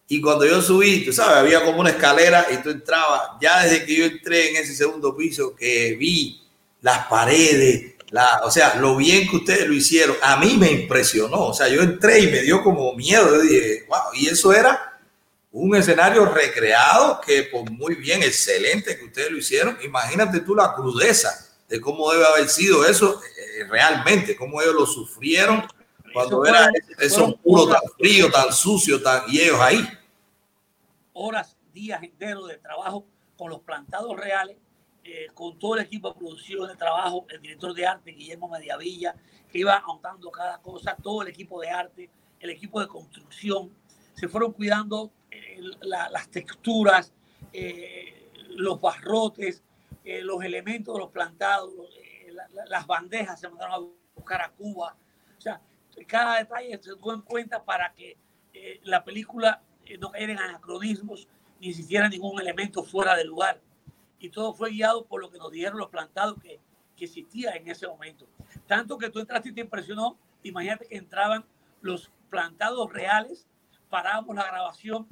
Y 0.09 0.21
cuando 0.21 0.47
yo 0.47 0.63
subí, 0.63 1.05
tú 1.05 1.13
sabes, 1.13 1.37
había 1.37 1.65
como 1.65 1.81
una 1.81 1.91
escalera 1.91 2.47
y 2.53 2.63
tú 2.63 2.71
entrabas. 2.71 3.23
Ya 3.41 3.65
desde 3.65 3.85
que 3.85 3.97
yo 3.97 4.05
entré 4.05 4.51
en 4.51 4.57
ese 4.57 4.75
segundo 4.75 5.17
piso, 5.17 5.55
que 5.57 5.97
vi 5.99 6.43
las 6.81 7.07
paredes, 7.07 7.95
la, 8.11 8.43
o 8.45 8.51
sea, 8.51 8.77
lo 8.77 8.97
bien 8.97 9.29
que 9.29 9.37
ustedes 9.37 9.67
lo 9.67 9.75
hicieron, 9.75 10.17
a 10.23 10.37
mí 10.37 10.57
me 10.59 10.71
impresionó. 10.71 11.47
O 11.47 11.55
sea, 11.55 11.69
yo 11.69 11.83
entré 11.83 12.21
y 12.21 12.29
me 12.29 12.43
dio 12.43 12.63
como 12.63 12.95
miedo. 12.95 13.29
Yo 13.29 13.41
dije, 13.43 13.85
wow, 13.89 14.15
y 14.15 14.29
eso 14.29 14.53
era 14.53 15.01
un 15.51 15.75
escenario 15.75 16.25
recreado 16.27 17.21
que, 17.21 17.49
pues 17.51 17.69
muy 17.71 17.97
bien, 17.97 18.23
excelente 18.23 18.97
que 18.97 19.07
ustedes 19.07 19.33
lo 19.33 19.39
hicieron. 19.39 19.77
Imagínate 19.83 20.41
tú 20.41 20.55
la 20.55 20.73
crudeza 20.73 21.49
de 21.69 21.81
cómo 21.81 22.13
debe 22.13 22.27
haber 22.27 22.49
sido 22.49 22.87
eso 22.87 23.21
eh, 23.23 23.65
realmente, 23.69 24.37
cómo 24.37 24.63
ellos 24.63 24.75
lo 24.75 24.87
sufrieron 24.87 25.67
cuando 26.17 26.45
eso 26.47 26.55
era 26.55 26.71
eso 26.99 27.37
puro, 27.37 27.69
tan 27.69 27.83
frío, 27.99 28.31
tan 28.31 28.51
sucio, 28.51 29.03
tan, 29.03 29.25
ellos 29.31 29.61
ahí. 29.61 29.87
Horas, 31.13 31.57
días 31.75 32.03
enteros 32.03 32.49
de 32.49 32.57
trabajo 32.57 33.05
con 33.37 33.51
los 33.51 33.61
plantados 33.61 34.17
reales, 34.17 34.57
eh, 35.05 35.27
con 35.35 35.59
todo 35.59 35.77
el 35.77 35.83
equipo 35.83 36.09
de 36.09 36.19
producción 36.19 36.69
de 36.69 36.77
trabajo, 36.77 37.27
el 37.29 37.43
director 37.43 37.75
de 37.75 37.87
arte, 37.87 38.13
Guillermo 38.13 38.49
Mediavilla, 38.49 39.15
que 39.51 39.59
iba 39.59 39.77
anotando 39.77 40.31
cada 40.31 40.59
cosa, 40.63 40.97
todo 41.03 41.21
el 41.21 41.29
equipo 41.29 41.61
de 41.61 41.69
arte, 41.69 42.09
el 42.41 42.49
equipo 42.49 42.81
de 42.81 42.89
construcción, 42.89 43.71
se 44.15 44.27
fueron 44.27 44.53
cuidando 44.53 45.11
eh, 45.31 45.61
la, 45.83 46.09
las 46.09 46.31
texturas, 46.31 47.13
eh, 47.53 48.31
los 48.57 48.81
barrotes, 48.81 49.63
los 50.23 50.45
elementos 50.45 50.95
de 50.95 51.01
los 51.01 51.11
plantados, 51.11 51.73
las 52.69 52.87
bandejas 52.87 53.41
se 53.41 53.49
mandaron 53.49 53.75
a 53.75 54.15
buscar 54.15 54.41
a 54.41 54.51
Cuba. 54.51 54.97
Cada 56.07 56.39
detalle 56.39 56.79
se 56.83 56.95
tuvo 56.97 57.15
en 57.15 57.23
cuenta 57.23 57.65
para 57.65 57.93
que 57.93 58.17
eh, 58.53 58.81
la 58.85 59.05
película 59.05 59.63
eh, 59.85 59.99
no 59.99 60.11
cayera 60.11 60.33
en 60.33 60.39
anacronismos 60.39 61.29
ni 61.61 61.71
existiera 61.71 62.09
ningún 62.09 62.41
elemento 62.41 62.83
fuera 62.83 63.17
de 63.17 63.25
lugar. 63.25 63.61
Y 64.19 64.31
todo 64.31 64.55
fue 64.55 64.71
guiado 64.71 65.07
por 65.07 65.21
lo 65.21 65.31
que 65.31 65.39
nos 65.39 65.51
dijeron 65.51 65.79
los 65.79 65.89
plantados 65.89 66.41
que, 66.41 66.61
que 66.97 67.05
existía 67.05 67.53
en 67.53 67.69
ese 67.69 67.87
momento. 67.87 68.27
Tanto 68.67 68.99
que 68.99 69.11
tú 69.11 69.21
entraste 69.21 69.51
y 69.51 69.53
te 69.53 69.61
impresionó, 69.61 70.19
imagínate 70.43 70.87
que 70.87 70.97
entraban 70.97 71.45
los 71.81 72.11
plantados 72.31 72.93
reales, 72.93 73.47
parábamos 73.89 74.37
la 74.37 74.45
grabación, 74.45 75.07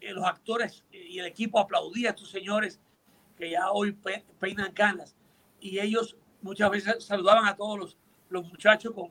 eh, 0.00 0.12
los 0.12 0.24
actores 0.24 0.84
y 0.92 1.18
el 1.18 1.26
equipo 1.26 1.58
aplaudía 1.58 2.10
a 2.10 2.12
estos 2.12 2.30
señores 2.30 2.80
que 3.36 3.50
ya 3.50 3.70
hoy 3.70 3.98
peinan 4.38 4.72
canas 4.72 5.16
y 5.60 5.78
ellos 5.78 6.16
muchas 6.42 6.70
veces 6.70 7.04
saludaban 7.04 7.46
a 7.46 7.56
todos 7.56 7.78
los, 7.78 7.98
los 8.28 8.46
muchachos 8.46 8.92
con, 8.92 9.10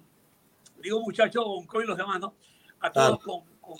digo 0.81 1.01
muchachos 1.01 1.45
con 1.67 1.83
y 1.83 1.87
los 1.87 1.97
demás, 1.97 2.19
¿no? 2.19 2.35
A 2.79 2.91
todos 2.91 3.19
con, 3.19 3.45
con, 3.61 3.77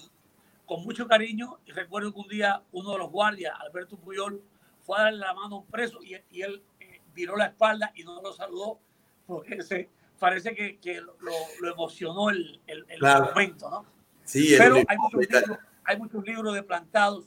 con, 0.65 0.83
mucho 0.83 1.07
cariño 1.07 1.59
y 1.65 1.71
recuerdo 1.71 2.13
que 2.13 2.19
un 2.19 2.27
día 2.27 2.63
uno 2.71 2.91
de 2.91 2.97
los 2.99 3.11
guardias, 3.11 3.53
Alberto 3.59 3.97
Puyol, 3.97 4.41
fue 4.81 4.97
a 4.97 5.03
darle 5.03 5.19
la 5.19 5.33
mano 5.33 5.55
a 5.55 5.59
un 5.59 5.65
preso 5.67 5.99
y, 6.03 6.15
y 6.29 6.41
él 6.41 6.63
eh, 6.79 7.01
viró 7.13 7.35
la 7.35 7.47
espalda 7.47 7.91
y 7.95 8.03
no 8.03 8.21
lo 8.21 8.33
saludó 8.33 8.79
porque 9.25 9.61
se, 9.61 9.89
parece 10.19 10.55
que, 10.55 10.77
que 10.79 11.01
lo, 11.01 11.17
lo, 11.61 11.71
emocionó 11.71 12.29
el, 12.29 12.61
el, 12.67 12.85
el 12.87 13.01
momento, 13.01 13.69
¿no? 13.69 13.85
Sí, 14.23 14.55
Pero 14.57 14.75
hay 14.87 14.97
muchos, 14.97 15.19
libros, 15.19 15.57
hay 15.83 15.97
muchos 15.97 16.23
libros 16.23 16.53
de 16.53 16.63
plantados 16.63 17.25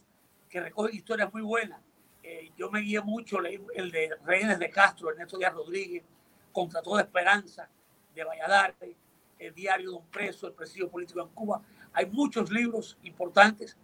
que 0.49 0.63
recogen 0.63 0.95
historias 0.95 1.31
muy 1.31 1.43
buenas. 1.43 1.79
Eh, 2.23 2.53
yo 2.57 2.71
me 2.71 2.81
guié 2.81 3.03
mucho, 3.03 3.39
leí 3.39 3.61
el 3.75 3.91
de 3.91 4.17
Reyes 4.25 4.59
de 4.59 4.71
Castro, 4.71 5.11
Ernesto 5.11 5.37
Díaz 5.37 5.53
Rodríguez, 5.53 6.05
Contra 6.53 6.81
toda 6.81 7.03
esperanza, 7.03 7.69
de 8.15 8.25
Valladares, 8.25 8.97
el 9.39 9.55
diario 9.55 9.91
de 9.91 9.97
un 9.97 10.07
preso, 10.07 10.47
el 10.47 10.53
presidio 10.53 10.89
político 10.89 11.21
en 11.21 11.29
Cuba. 11.29 11.63
Hay 11.93 12.07
muchos 12.07 12.51
libros 12.51 12.97
importantes 13.03 13.77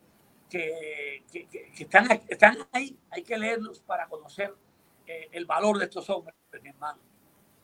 que, 0.48 1.24
que, 1.32 1.46
que 1.48 1.82
están, 1.82 2.08
están 2.28 2.58
ahí, 2.72 2.96
hay 3.10 3.22
que 3.22 3.38
leerlos 3.38 3.80
para 3.80 4.06
conocer 4.06 4.54
eh, 5.06 5.28
el 5.32 5.46
valor 5.46 5.78
de 5.78 5.86
estos 5.86 6.08
hombres, 6.10 6.34
mi 6.62 6.68
hermano. 6.68 6.98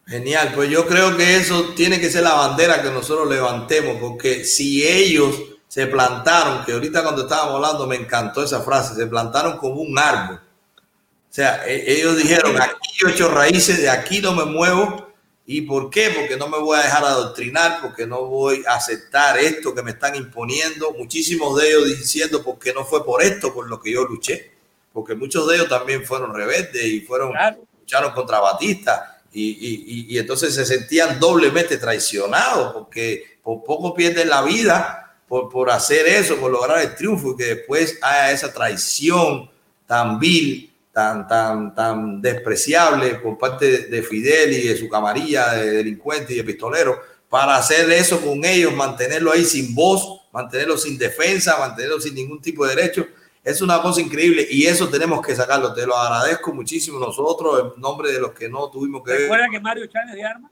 Genial, 0.07 0.53
pues 0.55 0.71
yo 0.71 0.87
creo 0.87 1.17
que 1.17 1.37
eso 1.37 1.75
tiene 1.75 2.01
que 2.01 2.11
ser 2.11 2.23
la 2.23 2.33
bandera 2.33 2.83
que 2.83 2.91
nosotros 2.91 3.29
levantemos, 3.29 3.99
porque 4.01 4.45
si 4.45 4.83
ellos 4.87 5.39
se 5.69 5.87
plantaron, 5.87 6.65
que 6.65 6.73
ahorita 6.73 7.03
cuando 7.03 7.23
estábamos 7.23 7.57
hablando 7.57 7.87
me 7.87 7.97
encantó 7.97 8.43
esa 8.43 8.63
frase, 8.63 8.95
se 8.95 9.07
plantaron 9.07 9.59
como 9.59 9.83
un 9.83 9.99
árbol. 9.99 10.37
O 10.37 11.33
sea, 11.33 11.67
e, 11.67 11.93
ellos 11.93 12.17
dijeron, 12.17 12.61
aquí 12.61 12.91
yo 12.99 13.09
he 13.09 13.13
hecho 13.13 13.29
raíces, 13.29 13.83
de 13.83 13.91
aquí 13.91 14.21
no 14.23 14.33
me 14.33 14.47
muevo. 14.47 15.08
¿Y 15.51 15.63
por 15.63 15.89
qué? 15.89 16.11
Porque 16.15 16.37
no 16.37 16.47
me 16.47 16.59
voy 16.59 16.79
a 16.79 16.83
dejar 16.83 17.03
adoctrinar, 17.03 17.79
porque 17.81 18.07
no 18.07 18.27
voy 18.27 18.63
a 18.69 18.75
aceptar 18.75 19.39
esto 19.39 19.75
que 19.75 19.83
me 19.83 19.93
están 19.93 20.15
imponiendo. 20.15 20.93
Muchísimos 20.93 21.59
de 21.59 21.69
ellos 21.71 21.87
diciendo, 21.87 22.43
porque 22.45 22.75
no 22.75 22.85
fue 22.85 23.03
por 23.03 23.23
esto 23.23 23.55
por 23.55 23.67
lo 23.67 23.81
que 23.81 23.93
yo 23.93 24.05
luché. 24.05 24.53
Porque 24.93 25.15
muchos 25.15 25.49
de 25.49 25.55
ellos 25.55 25.71
también 25.71 26.05
fueron 26.05 26.35
rebeldes 26.35 26.85
y 26.85 27.01
fueron, 27.01 27.33
lucharon 27.81 28.13
contra 28.13 28.41
Batista 28.41 29.23
y, 29.33 29.53
y, 29.53 30.15
y, 30.15 30.19
entonces 30.19 30.55
se 30.55 30.67
sentían 30.67 31.19
doblemente 31.19 31.79
traicionados 31.79 32.75
porque 32.75 33.39
por 33.43 33.65
poco 33.65 33.95
pierden 33.95 34.29
la 34.29 34.43
vida 34.43 35.17
por, 35.27 35.49
por 35.49 35.71
hacer 35.71 36.07
eso, 36.09 36.37
por 36.37 36.51
lograr 36.51 36.79
el 36.83 36.95
triunfo 36.95 37.33
y 37.33 37.37
que 37.39 37.55
después 37.55 37.99
haya 38.03 38.33
esa 38.33 38.53
traición 38.53 39.51
tan 39.87 40.19
vil, 40.19 40.68
tan, 40.99 41.29
tan, 41.29 41.73
tan 41.77 42.21
despreciable 42.21 43.15
por 43.23 43.39
parte 43.39 43.87
de 43.87 44.03
Fidel 44.03 44.53
y 44.53 44.67
de 44.67 44.77
su 44.77 44.89
camarilla 44.89 45.53
de 45.53 45.71
delincuentes 45.71 46.33
y 46.33 46.39
de 46.39 46.43
pistoleros 46.43 46.99
para 47.29 47.55
hacer 47.55 47.89
eso 47.93 48.21
con 48.21 48.45
ellos, 48.45 48.75
mantenerlo 48.75 49.31
ahí 49.31 49.45
sin 49.45 49.77
voz, 49.77 50.23
mantenerlo 50.33 50.77
sin 50.77 50.99
defensa, 50.99 51.57
mantenerlo 51.57 52.01
sin 52.01 52.17
ningún 52.17 52.43
tipo 52.43 52.67
de 52.67 52.75
derecho. 52.75 53.07
Es 53.45 53.63
una 53.63 53.81
cosa 53.81 54.01
increíble 54.01 54.45
y 54.51 54.67
eso 54.67 54.89
tenemos 54.89 55.25
que 55.25 55.37
sacarlo. 55.37 55.73
Te 55.73 55.87
lo 55.87 55.97
agradezco 55.97 56.53
muchísimo. 56.53 56.99
Nosotros 56.99 57.75
en 57.77 57.81
nombre 57.81 58.11
de 58.11 58.19
los 58.19 58.33
que 58.33 58.49
no 58.49 58.69
tuvimos 58.69 59.05
que 59.05 59.19
Recuerda 59.19 59.47
que 59.53 59.61
Mario 59.61 59.87
Chávez 59.87 60.17
de 60.17 60.25
Armas, 60.25 60.51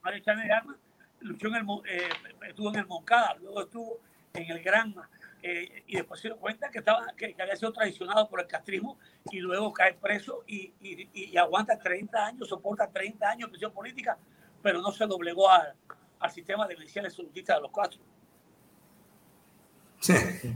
Mario 0.00 0.22
Chávez 0.24 0.44
de 0.44 0.52
Armas 0.52 0.76
luchó 1.22 1.48
en 1.48 1.56
el, 1.56 1.66
eh, 1.90 2.08
estuvo 2.48 2.68
en 2.68 2.76
el 2.76 2.86
Moncada, 2.86 3.36
luego 3.40 3.62
estuvo 3.62 3.98
en 4.32 4.48
el 4.48 4.62
Granma 4.62 5.10
eh, 5.42 5.84
y 5.86 5.96
después 5.96 6.20
se 6.20 6.28
dio 6.28 6.36
cuenta 6.36 6.70
que, 6.70 6.78
estaba, 6.78 7.06
que, 7.16 7.34
había 7.40 7.56
sido 7.56 7.72
traicionado 7.72 8.28
por 8.28 8.40
el 8.40 8.46
castrismo 8.46 8.98
y 9.30 9.38
luego 9.38 9.72
cae 9.72 9.94
preso 9.94 10.42
y, 10.46 10.72
y, 10.80 11.36
aguanta 11.36 11.78
30 11.78 12.26
años, 12.26 12.48
soporta 12.48 12.90
30 12.90 13.28
años 13.28 13.48
de 13.48 13.50
prisión 13.52 13.72
política, 13.72 14.18
pero 14.62 14.80
no 14.80 14.90
se 14.90 15.06
doblegó 15.06 15.48
al, 15.48 15.74
al 16.18 16.30
sistema 16.32 16.66
de 16.66 16.76
milicianes 16.76 17.12
absolutistas 17.12 17.56
de 17.56 17.62
los 17.62 17.70
cuatro. 17.70 18.00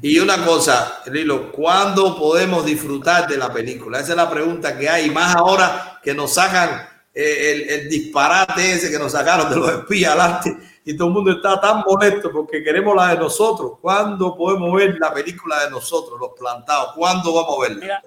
Y 0.01 0.19
una 0.21 0.45
cosa, 0.45 1.03
Lilo, 1.07 1.51
¿cuándo 1.51 2.17
podemos 2.17 2.65
disfrutar 2.65 3.27
de 3.27 3.37
la 3.37 3.53
película? 3.53 3.99
Esa 3.99 4.13
es 4.13 4.17
la 4.17 4.31
pregunta 4.31 4.79
que 4.79 4.89
hay, 4.89 5.11
más 5.11 5.35
ahora 5.35 6.01
que 6.03 6.15
nos 6.15 6.35
sacan 6.35 6.89
eh, 7.13 7.53
el, 7.53 7.71
el, 7.71 7.89
disparate 7.89 8.73
ese 8.73 8.91
que 8.91 8.99
nos 8.99 9.13
sacaron 9.13 9.51
de 9.51 9.57
los 9.57 9.69
espías 9.71 10.13
adelante 10.13 10.57
y 10.85 10.97
todo 10.97 11.09
el 11.09 11.15
mundo 11.15 11.33
está 11.33 11.61
tan 11.61 11.83
molesto 11.87 12.31
porque 12.33 12.63
queremos 12.63 12.95
la 12.95 13.15
de 13.15 13.19
nosotros. 13.19 13.79
¿Cuándo 13.81 14.37
podemos 14.37 14.75
ver 14.75 14.97
la 14.99 15.13
película 15.13 15.65
de 15.65 15.71
nosotros, 15.71 16.19
los 16.21 16.33
plantados? 16.39 16.95
¿Cuándo 16.95 17.33
vamos 17.33 17.57
a 17.57 17.69
verla? 17.69 17.81
Mira, 17.81 18.03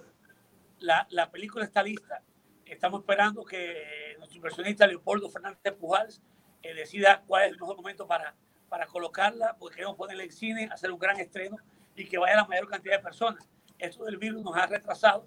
la, 0.80 1.08
la 1.10 1.32
película 1.32 1.66
está 1.66 1.82
lista. 1.82 2.22
Estamos 2.66 3.02
esperando 3.02 3.46
que 3.46 4.16
nuestro 4.18 4.38
inversionista 4.38 4.88
Leopoldo 4.88 5.30
Fernández 5.30 5.74
Pujals 5.80 6.22
eh, 6.62 6.74
decida 6.74 7.24
cuál 7.26 7.44
es 7.44 7.52
el 7.52 7.60
mejor 7.60 7.78
momento 7.78 8.06
para 8.08 8.36
para 8.70 8.88
colocarla, 8.88 9.56
porque 9.58 9.76
queremos 9.76 9.96
ponerla 9.96 10.24
en 10.24 10.32
cine, 10.32 10.70
hacer 10.72 10.92
un 10.92 11.00
gran 11.00 11.20
estreno 11.20 11.58
y 11.96 12.06
que 12.06 12.18
vaya 12.18 12.36
la 12.36 12.46
mayor 12.46 12.68
cantidad 12.68 12.98
de 12.98 13.04
personas. 13.04 13.48
Esto 13.78 14.06
del 14.06 14.18
virus 14.18 14.44
nos 14.44 14.56
ha 14.56 14.66
retrasado, 14.66 15.26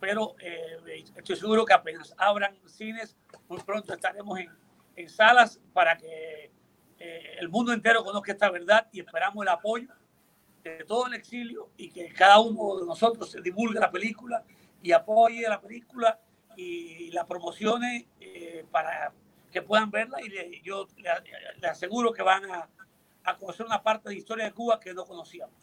pero 0.00 0.34
eh, 0.40 1.04
estoy 1.16 1.36
seguro 1.36 1.64
que 1.64 1.72
apenas 1.72 2.14
abran 2.16 2.56
cines, 2.66 3.16
muy 3.48 3.60
pronto 3.60 3.92
estaremos 3.92 4.38
en, 4.38 4.50
en 4.96 5.08
salas 5.08 5.60
para 5.72 5.96
que 5.96 6.50
eh, 6.98 7.36
el 7.38 7.48
mundo 7.48 7.72
entero 7.72 8.04
conozca 8.04 8.32
esta 8.32 8.50
verdad 8.50 8.88
y 8.92 9.00
esperamos 9.00 9.42
el 9.42 9.48
apoyo 9.48 9.88
de 10.62 10.84
todo 10.84 11.06
el 11.06 11.14
exilio 11.14 11.70
y 11.76 11.90
que 11.90 12.12
cada 12.12 12.40
uno 12.40 12.76
de 12.78 12.86
nosotros 12.86 13.30
se 13.30 13.40
divulgue 13.40 13.78
la 13.78 13.90
película 13.90 14.42
y 14.82 14.92
apoye 14.92 15.48
la 15.48 15.60
película 15.60 16.18
y 16.56 17.10
la 17.12 17.24
promocione 17.26 18.08
eh, 18.20 18.66
para 18.70 19.12
que 19.52 19.62
puedan 19.62 19.90
verla 19.90 20.20
y 20.20 20.28
le, 20.28 20.60
yo 20.62 20.88
le, 20.96 21.10
le, 21.60 21.68
aseguro 21.68 22.12
que 22.12 22.22
van 22.22 22.50
a, 22.50 22.68
a 23.24 23.36
conocer 23.36 23.64
una 23.64 23.82
parte 23.82 24.08
de 24.08 24.16
historia 24.16 24.46
de 24.46 24.52
Cuba 24.52 24.80
que 24.80 24.92
no 24.92 25.04
conocíamos. 25.04 25.54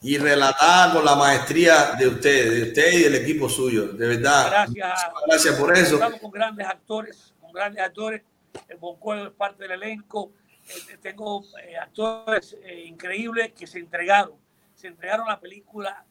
Y 0.00 0.16
relatada 0.18 0.92
con 0.92 1.04
la 1.04 1.16
maestría 1.16 1.92
de 1.98 2.06
ustedes, 2.06 2.54
de 2.54 2.62
usted 2.68 2.92
y 2.92 3.02
del 3.02 3.14
equipo 3.16 3.48
suyo, 3.48 3.88
de 3.88 4.06
verdad. 4.06 4.48
Gracias. 4.50 5.06
Gracias 5.26 5.56
por 5.56 5.76
eso. 5.76 5.94
Estamos 5.94 6.20
con 6.20 6.30
grandes 6.30 6.66
actores, 6.66 7.34
con 7.40 7.52
grandes 7.52 7.82
actores. 7.82 8.22
El 8.68 8.76
Boncuelo 8.78 9.28
es 9.28 9.32
parte 9.32 9.62
del 9.62 9.82
elenco. 9.82 10.32
Eh, 10.68 10.98
tengo 11.00 11.44
eh, 11.62 11.76
actores 11.76 12.56
eh, 12.62 12.84
increíbles 12.86 13.52
que 13.52 13.66
se 13.66 13.78
entregaron. 13.78 14.34
Se 14.74 14.88
entregaron 14.88 15.28
la 15.28 15.40
película. 15.40 16.04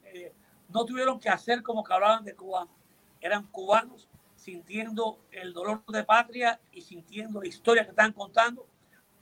No 0.69 0.85
tuvieron 0.85 1.19
que 1.19 1.29
hacer 1.29 1.63
como 1.63 1.83
que 1.83 1.93
hablaban 1.93 2.23
de 2.25 2.35
cubanos. 2.35 2.73
Eran 3.21 3.43
cubanos 3.47 4.07
sintiendo 4.35 5.19
el 5.31 5.53
dolor 5.53 5.85
de 5.87 6.03
patria 6.03 6.59
y 6.71 6.81
sintiendo 6.81 7.41
la 7.41 7.47
historia 7.47 7.83
que 7.83 7.91
están 7.91 8.13
contando. 8.13 8.67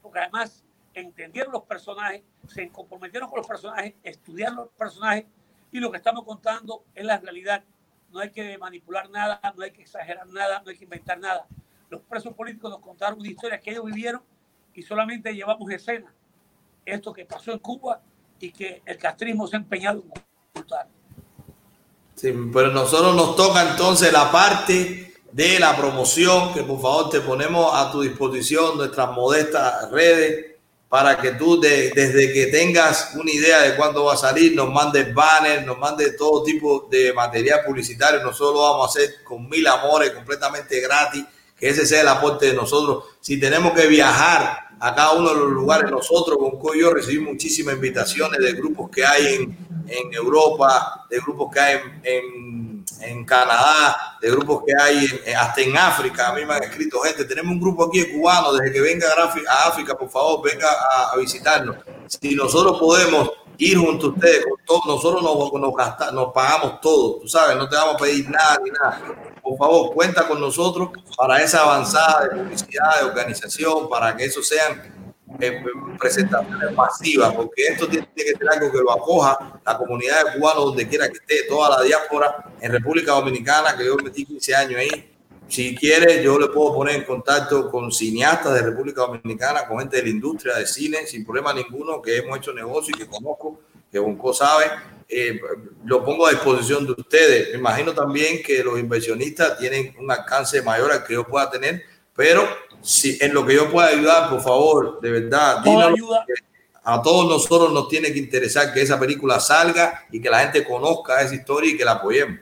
Porque 0.02 0.18
además 0.18 0.64
entendieron 0.94 1.52
los 1.52 1.64
personajes, 1.64 2.22
se 2.48 2.68
comprometieron 2.70 3.28
con 3.28 3.38
los 3.38 3.46
personajes, 3.46 3.94
estudiaron 4.02 4.56
los 4.56 4.68
personajes 4.70 5.26
y 5.70 5.78
lo 5.78 5.90
que 5.90 5.98
estamos 5.98 6.24
contando 6.24 6.84
es 6.94 7.04
la 7.04 7.18
realidad. 7.18 7.62
No 8.10 8.20
hay 8.20 8.30
que 8.30 8.56
manipular 8.56 9.10
nada, 9.10 9.40
no 9.56 9.62
hay 9.62 9.72
que 9.72 9.82
exagerar 9.82 10.26
nada, 10.28 10.62
no 10.64 10.70
hay 10.70 10.76
que 10.76 10.84
inventar 10.84 11.18
nada. 11.18 11.46
Los 11.88 12.02
presos 12.02 12.34
políticos 12.34 12.70
nos 12.70 12.80
contaron 12.80 13.20
una 13.20 13.28
historia 13.28 13.60
que 13.60 13.70
ellos 13.70 13.84
vivieron 13.84 14.22
y 14.74 14.82
solamente 14.82 15.32
llevamos 15.34 15.70
escena. 15.70 16.12
Esto 16.84 17.12
que 17.12 17.24
pasó 17.24 17.52
en 17.52 17.58
Cuba 17.58 18.00
y 18.38 18.50
que 18.50 18.82
el 18.84 18.98
castrismo 18.98 19.46
se 19.46 19.56
ha 19.56 19.58
empeñado 19.58 20.02
en 20.02 20.22
ocultar. 20.50 20.88
Sí, 22.14 22.32
pero 22.52 22.70
nosotros 22.70 23.14
nos 23.14 23.36
toca 23.36 23.70
entonces 23.70 24.12
la 24.12 24.30
parte 24.30 25.14
de 25.32 25.58
la 25.58 25.76
promoción, 25.76 26.54
que 26.54 26.62
por 26.62 26.80
favor 26.80 27.10
te 27.10 27.20
ponemos 27.20 27.70
a 27.74 27.92
tu 27.92 28.00
disposición 28.00 28.78
nuestras 28.78 29.10
modestas 29.12 29.90
redes 29.90 30.56
para 30.88 31.20
que 31.20 31.32
tú 31.32 31.60
de, 31.60 31.90
desde 31.90 32.32
que 32.32 32.46
tengas 32.46 33.14
una 33.16 33.30
idea 33.30 33.60
de 33.62 33.76
cuándo 33.76 34.04
va 34.04 34.14
a 34.14 34.16
salir, 34.16 34.54
nos 34.54 34.72
mandes 34.72 35.12
banners, 35.12 35.66
nos 35.66 35.78
mandes 35.78 36.16
todo 36.16 36.42
tipo 36.42 36.88
de 36.90 37.12
material 37.12 37.60
publicitario. 37.66 38.22
Nosotros 38.22 38.54
lo 38.54 38.62
vamos 38.62 38.86
a 38.86 38.90
hacer 38.90 39.22
con 39.24 39.48
mil 39.48 39.66
amores, 39.66 40.12
completamente 40.12 40.80
gratis, 40.80 41.24
que 41.56 41.70
ese 41.70 41.86
sea 41.86 42.02
el 42.02 42.08
aporte 42.08 42.46
de 42.46 42.54
nosotros. 42.54 43.04
Si 43.20 43.40
tenemos 43.40 43.72
que 43.72 43.86
viajar 43.86 44.68
a 44.78 44.94
cada 44.94 45.12
uno 45.12 45.30
de 45.30 45.36
los 45.36 45.50
lugares, 45.50 45.90
nosotros 45.90 46.36
con 46.38 46.58
Coyo 46.58 46.92
recibimos 46.92 47.32
muchísimas 47.32 47.74
invitaciones 47.74 48.40
de 48.40 48.52
grupos 48.52 48.90
que 48.90 49.06
hay 49.06 49.34
en, 49.34 49.58
en 49.88 50.14
Europa, 50.14 51.06
de 51.08 51.18
grupos 51.18 51.50
que 51.52 51.60
hay 51.60 51.78
en, 52.02 52.84
en 53.00 53.24
Canadá, 53.24 54.18
de 54.20 54.30
grupos 54.30 54.62
que 54.66 54.72
hay 54.80 55.08
hasta 55.36 55.60
en 55.60 55.76
África. 55.76 56.28
A 56.28 56.34
mí 56.34 56.44
me 56.44 56.54
han 56.54 56.62
escrito 56.62 57.00
gente. 57.00 57.24
Tenemos 57.24 57.52
un 57.52 57.60
grupo 57.60 57.84
aquí 57.84 58.00
de 58.00 58.12
cubanos. 58.12 58.58
Desde 58.58 58.72
que 58.72 58.80
venga 58.80 59.06
a 59.08 59.68
África, 59.68 59.96
por 59.96 60.10
favor, 60.10 60.42
venga 60.42 60.68
a, 61.12 61.16
visitarnos. 61.16 61.76
Si 62.06 62.34
nosotros 62.34 62.78
podemos 62.78 63.30
ir 63.58 63.78
junto 63.78 64.06
a 64.06 64.10
ustedes, 64.10 64.44
nosotros 64.86 65.22
nos, 65.22 65.52
nos, 65.52 66.12
nos 66.12 66.32
pagamos 66.32 66.80
todo. 66.80 67.20
Tú 67.20 67.28
sabes, 67.28 67.56
no 67.56 67.68
te 67.68 67.76
vamos 67.76 67.94
a 67.94 67.98
pedir 67.98 68.28
nada 68.28 68.58
ni 68.62 68.70
nada. 68.70 69.02
Por 69.42 69.56
favor, 69.56 69.94
cuenta 69.94 70.26
con 70.26 70.40
nosotros 70.40 70.90
para 71.16 71.42
esa 71.42 71.62
avanzada 71.62 72.24
de 72.24 72.36
publicidad, 72.36 73.00
de 73.00 73.06
organización, 73.06 73.88
para 73.88 74.16
que 74.16 74.24
eso 74.24 74.42
sean 74.42 74.94
presentaciones 75.98 76.72
masivas, 76.72 77.34
porque 77.34 77.66
esto 77.68 77.88
tiene 77.88 78.08
que 78.14 78.32
ser 78.36 78.48
algo 78.52 78.70
que 78.70 78.78
lo 78.78 78.92
acoja 78.92 79.60
la 79.64 79.76
comunidad 79.76 80.24
de 80.24 80.38
cubanos 80.38 80.64
donde 80.66 80.88
quiera 80.88 81.08
que 81.08 81.14
esté, 81.14 81.48
toda 81.48 81.76
la 81.76 81.82
diáspora 81.82 82.52
en 82.60 82.72
República 82.72 83.12
Dominicana, 83.12 83.76
que 83.76 83.84
yo 83.84 83.96
metí 83.96 84.24
15 84.24 84.54
años 84.54 84.80
ahí. 84.80 85.15
Si 85.48 85.76
quiere, 85.76 86.22
yo 86.22 86.38
le 86.38 86.48
puedo 86.48 86.74
poner 86.74 86.96
en 86.96 87.04
contacto 87.04 87.70
con 87.70 87.92
cineastas 87.92 88.54
de 88.54 88.62
República 88.62 89.02
Dominicana, 89.02 89.66
con 89.66 89.78
gente 89.78 89.96
de 89.96 90.02
la 90.02 90.08
industria 90.08 90.56
de 90.56 90.66
cine, 90.66 91.06
sin 91.06 91.24
problema 91.24 91.52
ninguno, 91.52 92.02
que 92.02 92.16
hemos 92.16 92.38
hecho 92.38 92.52
negocio 92.52 92.94
y 92.94 92.98
que 92.98 93.06
conozco, 93.06 93.60
que 93.90 93.98
Bonco 93.98 94.34
sabe. 94.34 94.66
Eh, 95.08 95.40
lo 95.84 96.04
pongo 96.04 96.26
a 96.26 96.30
disposición 96.30 96.84
de 96.84 96.92
ustedes. 96.92 97.50
Me 97.52 97.58
imagino 97.58 97.94
también 97.94 98.42
que 98.42 98.64
los 98.64 98.78
inversionistas 98.78 99.56
tienen 99.56 99.94
un 100.00 100.10
alcance 100.10 100.62
mayor 100.62 100.90
al 100.90 101.04
que 101.04 101.14
yo 101.14 101.24
pueda 101.24 101.48
tener, 101.48 101.82
pero 102.14 102.44
si 102.82 103.16
en 103.20 103.32
lo 103.32 103.46
que 103.46 103.54
yo 103.54 103.70
pueda 103.70 103.88
ayudar, 103.88 104.28
por 104.28 104.40
favor, 104.40 105.00
de 105.00 105.10
verdad, 105.10 105.62
a 106.82 107.02
todos 107.02 107.28
nosotros 107.28 107.72
nos 107.72 107.88
tiene 107.88 108.12
que 108.12 108.18
interesar 108.18 108.72
que 108.72 108.82
esa 108.82 108.98
película 108.98 109.38
salga 109.38 110.06
y 110.10 110.20
que 110.20 110.30
la 110.30 110.40
gente 110.40 110.64
conozca 110.64 111.20
esa 111.20 111.34
historia 111.34 111.72
y 111.72 111.76
que 111.76 111.84
la 111.84 111.92
apoyemos. 111.92 112.38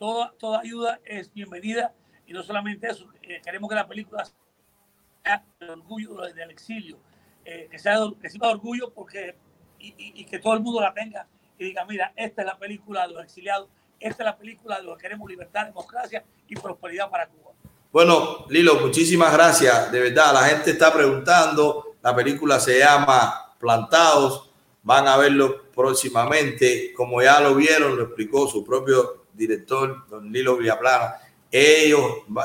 Toda, 0.00 0.32
toda 0.38 0.60
ayuda 0.60 0.98
es 1.04 1.30
bienvenida 1.30 1.92
y 2.26 2.32
no 2.32 2.42
solamente 2.42 2.88
eso, 2.88 3.04
eh, 3.20 3.38
queremos 3.44 3.68
que 3.68 3.74
la 3.74 3.86
película 3.86 4.24
sea 4.24 5.44
el 5.60 5.68
orgullo 5.68 6.16
del 6.22 6.50
exilio, 6.50 6.96
eh, 7.44 7.68
que 7.70 7.78
sea 7.78 7.98
que 8.18 8.46
orgullo 8.46 8.94
porque 8.94 9.36
y, 9.78 9.92
y, 9.98 10.24
que 10.24 10.38
todo 10.38 10.54
el 10.54 10.60
mundo 10.60 10.80
la 10.80 10.94
tenga 10.94 11.26
y 11.58 11.64
diga, 11.64 11.84
mira, 11.84 12.14
esta 12.16 12.40
es 12.40 12.46
la 12.46 12.58
película 12.58 13.06
de 13.06 13.12
los 13.12 13.22
exiliados, 13.24 13.68
esta 13.98 14.22
es 14.22 14.24
la 14.24 14.38
película 14.38 14.78
de 14.78 14.84
los 14.84 14.96
que 14.96 15.02
queremos 15.02 15.28
libertad, 15.28 15.66
democracia 15.66 16.24
y 16.48 16.56
prosperidad 16.56 17.10
para 17.10 17.28
Cuba. 17.28 17.50
Bueno, 17.92 18.46
Lilo, 18.48 18.80
muchísimas 18.80 19.34
gracias. 19.34 19.92
De 19.92 20.00
verdad, 20.00 20.32
la 20.32 20.44
gente 20.44 20.70
está 20.70 20.94
preguntando. 20.94 21.96
La 22.00 22.16
película 22.16 22.58
se 22.58 22.78
llama 22.78 23.54
Plantados. 23.58 24.50
Van 24.82 25.06
a 25.06 25.18
verlo 25.18 25.70
próximamente. 25.72 26.94
Como 26.94 27.20
ya 27.20 27.38
lo 27.40 27.54
vieron, 27.54 27.98
lo 27.98 28.04
explicó 28.04 28.48
su 28.48 28.64
propio 28.64 29.19
director, 29.40 30.06
don 30.08 30.30
Lilo 30.30 30.56
Villaplana. 30.56 31.14
Ellos 31.50 32.00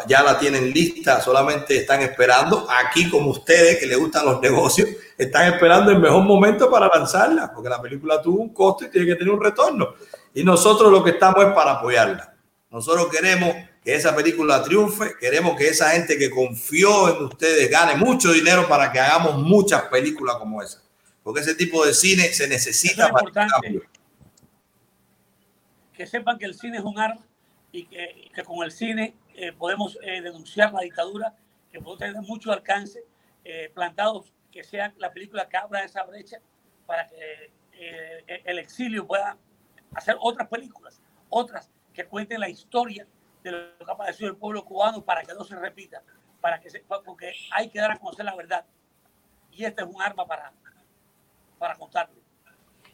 ya 0.08 0.24
la 0.24 0.40
tienen 0.40 0.72
lista, 0.72 1.22
solamente 1.22 1.78
están 1.78 2.02
esperando, 2.02 2.68
aquí 2.68 3.08
como 3.08 3.30
ustedes 3.30 3.78
que 3.78 3.86
les 3.86 4.00
gustan 4.00 4.26
los 4.26 4.42
negocios, 4.42 4.90
están 5.16 5.54
esperando 5.54 5.92
el 5.92 6.00
mejor 6.00 6.24
momento 6.24 6.72
para 6.72 6.88
lanzarla, 6.88 7.52
porque 7.54 7.70
la 7.70 7.80
película 7.80 8.20
tuvo 8.20 8.42
un 8.42 8.52
costo 8.52 8.86
y 8.86 8.90
tiene 8.90 9.06
que 9.06 9.16
tener 9.16 9.32
un 9.32 9.44
retorno. 9.44 9.94
Y 10.34 10.44
nosotros 10.44 10.92
lo 10.92 11.04
que 11.04 11.12
estamos 11.12 11.46
es 11.46 11.54
para 11.54 11.74
apoyarla. 11.74 12.36
Nosotros 12.72 13.08
queremos 13.10 13.56
que 13.86 13.94
esa 13.94 14.16
película 14.16 14.64
triunfe. 14.64 15.14
Queremos 15.20 15.56
que 15.56 15.68
esa 15.68 15.92
gente 15.92 16.18
que 16.18 16.30
confió 16.30 17.16
en 17.16 17.26
ustedes 17.26 17.70
gane 17.70 17.96
mucho 17.96 18.34
dinero 18.34 18.68
para 18.68 18.92
que 18.92 19.00
hagamos 19.00 19.38
muchas 19.38 19.84
películas 19.84 20.38
como 20.38 20.62
esa. 20.62 20.82
Porque 21.24 21.42
ese 21.42 21.56
tipo 21.56 21.86
de 21.86 21.94
cine 21.94 22.34
se 22.34 22.48
necesita 22.48 23.12
para 23.12 23.30
Que 25.96 26.08
sepan 26.08 26.38
que 26.38 26.46
el 26.46 26.54
cine 26.54 26.78
es 26.78 26.84
un 26.84 27.00
arma 27.00 27.26
y 27.72 27.86
que, 27.86 28.44
con 28.46 28.64
el 28.64 28.72
cine 28.72 29.16
eh, 29.36 29.52
podemos 29.52 29.98
eh, 30.02 30.22
denunciar 30.22 30.72
la 30.74 30.82
dictadura, 30.82 31.36
que 31.72 31.82
puede 31.82 31.98
tener 31.98 32.22
mucho 32.22 32.52
alcance, 32.52 33.04
eh, 33.44 33.70
plantados 33.74 34.34
que 34.52 34.64
sea 34.64 34.94
la 34.98 35.12
película 35.12 35.50
que 35.50 35.58
abra 35.58 35.84
esa 35.84 36.04
brecha 36.04 36.38
para 36.86 37.08
que 37.08 37.52
el 38.46 38.58
exilio 38.60 39.06
pueda 39.06 39.38
hacer 39.94 40.16
otras 40.22 40.48
películas, 40.48 41.02
otras 41.30 41.70
que 41.94 42.06
cuenten 42.06 42.40
la 42.40 42.48
historia 42.48 43.06
de 43.44 43.52
lo 43.52 43.86
que 43.86 43.92
ha 43.92 43.98
padecido 43.98 44.30
el 44.30 44.38
pueblo 44.38 44.64
cubano 44.64 45.04
para 45.04 45.24
que 45.24 45.34
no 45.34 45.44
se 45.44 45.56
repita, 45.56 46.02
para 46.40 46.62
que 46.62 46.70
se, 46.70 46.80
porque 46.80 47.34
hay 47.52 47.70
que 47.70 47.80
dar 47.80 47.92
a 47.92 47.98
conocer 47.98 48.24
la 48.24 48.36
verdad. 48.36 48.66
Y 49.52 49.66
este 49.66 49.82
es 49.82 49.88
un 49.88 50.02
arma 50.02 50.26
para, 50.26 50.54
para. 51.60 51.78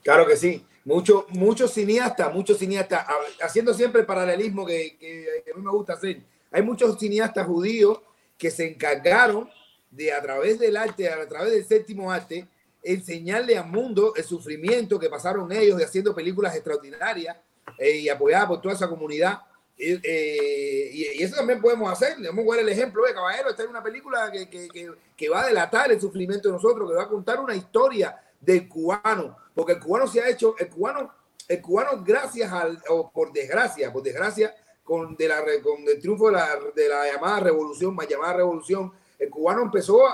Claro 0.03 0.25
que 0.27 0.37
sí. 0.37 0.65
Muchos 0.83 1.25
muchos 1.29 1.73
cineastas, 1.73 2.33
muchos 2.33 2.57
cineastas, 2.57 3.05
haciendo 3.41 3.73
siempre 3.73 4.01
el 4.01 4.07
paralelismo 4.07 4.65
que, 4.65 4.97
que, 4.97 5.27
a 5.53 5.57
mí 5.57 5.63
me 5.63 5.71
gusta 5.71 5.93
hacer. 5.93 6.21
Hay 6.51 6.63
muchos 6.63 6.97
cineastas 6.97 7.45
judíos 7.45 8.01
que 8.37 8.49
se 8.49 8.67
encargaron 8.67 9.49
de 9.91 10.11
a 10.11 10.21
través 10.21 10.57
del 10.57 10.75
arte, 10.75 11.07
a 11.07 11.27
través 11.27 11.51
del 11.51 11.65
séptimo 11.65 12.11
arte, 12.11 12.47
enseñarle 12.81 13.57
al 13.57 13.67
mundo 13.67 14.13
el 14.15 14.23
sufrimiento 14.23 14.97
que 14.97 15.09
pasaron 15.09 15.51
ellos 15.51 15.77
de 15.77 15.85
haciendo 15.85 16.15
películas 16.15 16.55
extraordinarias 16.55 17.37
eh, 17.77 17.97
y 17.97 18.09
apoyadas 18.09 18.47
por 18.47 18.61
toda 18.61 18.73
esa 18.73 18.89
comunidad 18.89 19.39
eh, 19.83 20.89
y, 20.93 21.23
eso 21.23 21.35
también 21.35 21.61
podemos 21.61 21.91
hacer. 21.91 22.17
Vamos 22.23 22.45
a 22.45 22.51
ver 22.55 22.59
el 22.65 22.69
ejemplo 22.69 23.03
de 23.03 23.13
caballero. 23.13 23.49
Esta 23.49 23.63
es 23.63 23.69
una 23.69 23.81
película 23.81 24.31
que, 24.31 24.49
que, 24.49 24.91
que, 25.15 25.29
va 25.29 25.41
a 25.41 25.47
delatar 25.47 25.91
el 25.91 25.99
sufrimiento 25.99 26.49
de 26.49 26.53
nosotros, 26.53 26.89
que 26.89 26.95
va 26.95 27.03
a 27.03 27.09
contar 27.09 27.39
una 27.39 27.55
historia 27.55 28.15
del 28.41 28.67
cubano, 28.67 29.37
porque 29.55 29.73
el 29.73 29.79
cubano 29.79 30.07
se 30.07 30.21
ha 30.21 30.29
hecho, 30.29 30.55
el 30.57 30.69
cubano, 30.69 31.11
el 31.47 31.61
cubano, 31.61 32.03
gracias 32.03 32.51
al, 32.51 32.81
o 32.89 33.11
por 33.11 33.31
desgracia, 33.31 33.93
por 33.93 34.03
desgracia, 34.03 34.53
con, 34.83 35.15
de 35.15 35.27
la, 35.27 35.43
con 35.63 35.87
el 35.87 35.99
triunfo 35.99 36.27
de 36.27 36.33
la, 36.33 36.59
de 36.75 36.89
la 36.89 37.13
llamada 37.13 37.39
revolución, 37.39 37.95
más 37.95 38.07
llamada 38.07 38.33
revolución, 38.33 38.91
el 39.19 39.29
cubano 39.29 39.61
empezó 39.61 40.07
a, 40.07 40.13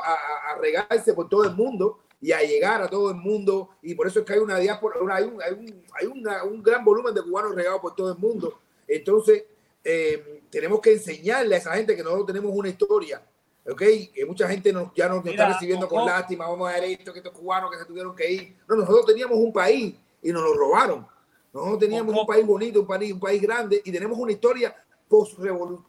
a, 0.51 0.57
regarse 0.59 1.13
por 1.13 1.30
todo 1.30 1.45
el 1.45 1.55
mundo 1.55 1.99
y 2.19 2.34
a 2.34 2.41
llegar 2.41 2.82
a 2.82 2.89
todo 2.89 3.09
el 3.09 3.15
mundo, 3.15 3.69
y 3.82 3.95
por 3.95 4.07
eso 4.07 4.19
es 4.19 4.25
que 4.25 4.34
hay 4.34 4.39
una 4.39 4.57
diáspora, 4.57 4.97
hay, 5.13 5.23
un, 5.23 5.41
hay, 5.41 5.53
un, 5.53 6.28
hay 6.28 6.47
un 6.47 6.61
gran 6.61 6.84
volumen 6.84 7.13
de 7.13 7.21
cubanos 7.21 7.55
regados 7.55 7.80
por 7.80 7.95
todo 7.95 8.11
el 8.11 8.17
mundo. 8.17 8.59
Entonces, 8.88 9.45
eh, 9.84 10.41
tenemos 10.49 10.82
que 10.82 10.93
enseñarle 10.93 11.55
a 11.55 11.57
esa 11.59 11.73
gente 11.73 11.95
que 11.95 12.03
nosotros 12.03 12.28
tenemos 12.28 12.51
una 12.53 12.67
historia, 12.67 13.21
¿ok? 13.70 13.82
Que 14.13 14.26
mucha 14.26 14.47
gente 14.47 14.74
ya 14.95 15.09
nos, 15.09 15.26
está 15.26 15.47
recibiendo 15.49 15.88
con 15.88 16.05
lástima, 16.05 16.47
vamos 16.47 16.70
a 16.70 16.74
ver 16.74 16.84
esto, 16.86 17.11
que 17.11 17.20
estos 17.20 17.34
cubanos 17.34 17.72
que 17.72 17.78
se 17.78 17.86
tuvieron 17.86 18.15
que 18.15 18.32
ir. 18.32 18.57
No, 18.68 18.76
nosotros 18.76 19.05
teníamos 19.05 19.38
un 19.38 19.51
país 19.51 19.95
y 20.22 20.32
nos 20.32 20.41
lo 20.41 20.53
robaron. 20.53 21.07
Nosotros 21.53 21.80
teníamos 21.80 22.15
un 22.15 22.26
país 22.26 22.45
bonito, 22.45 22.82
un 22.82 22.88
país, 22.88 23.13
un 23.13 23.20
país 23.20 23.41
grande 23.41 23.82
y 23.84 23.91
tenemos 23.91 24.18
una 24.18 24.32
historia 24.32 24.76
post, 25.07 25.39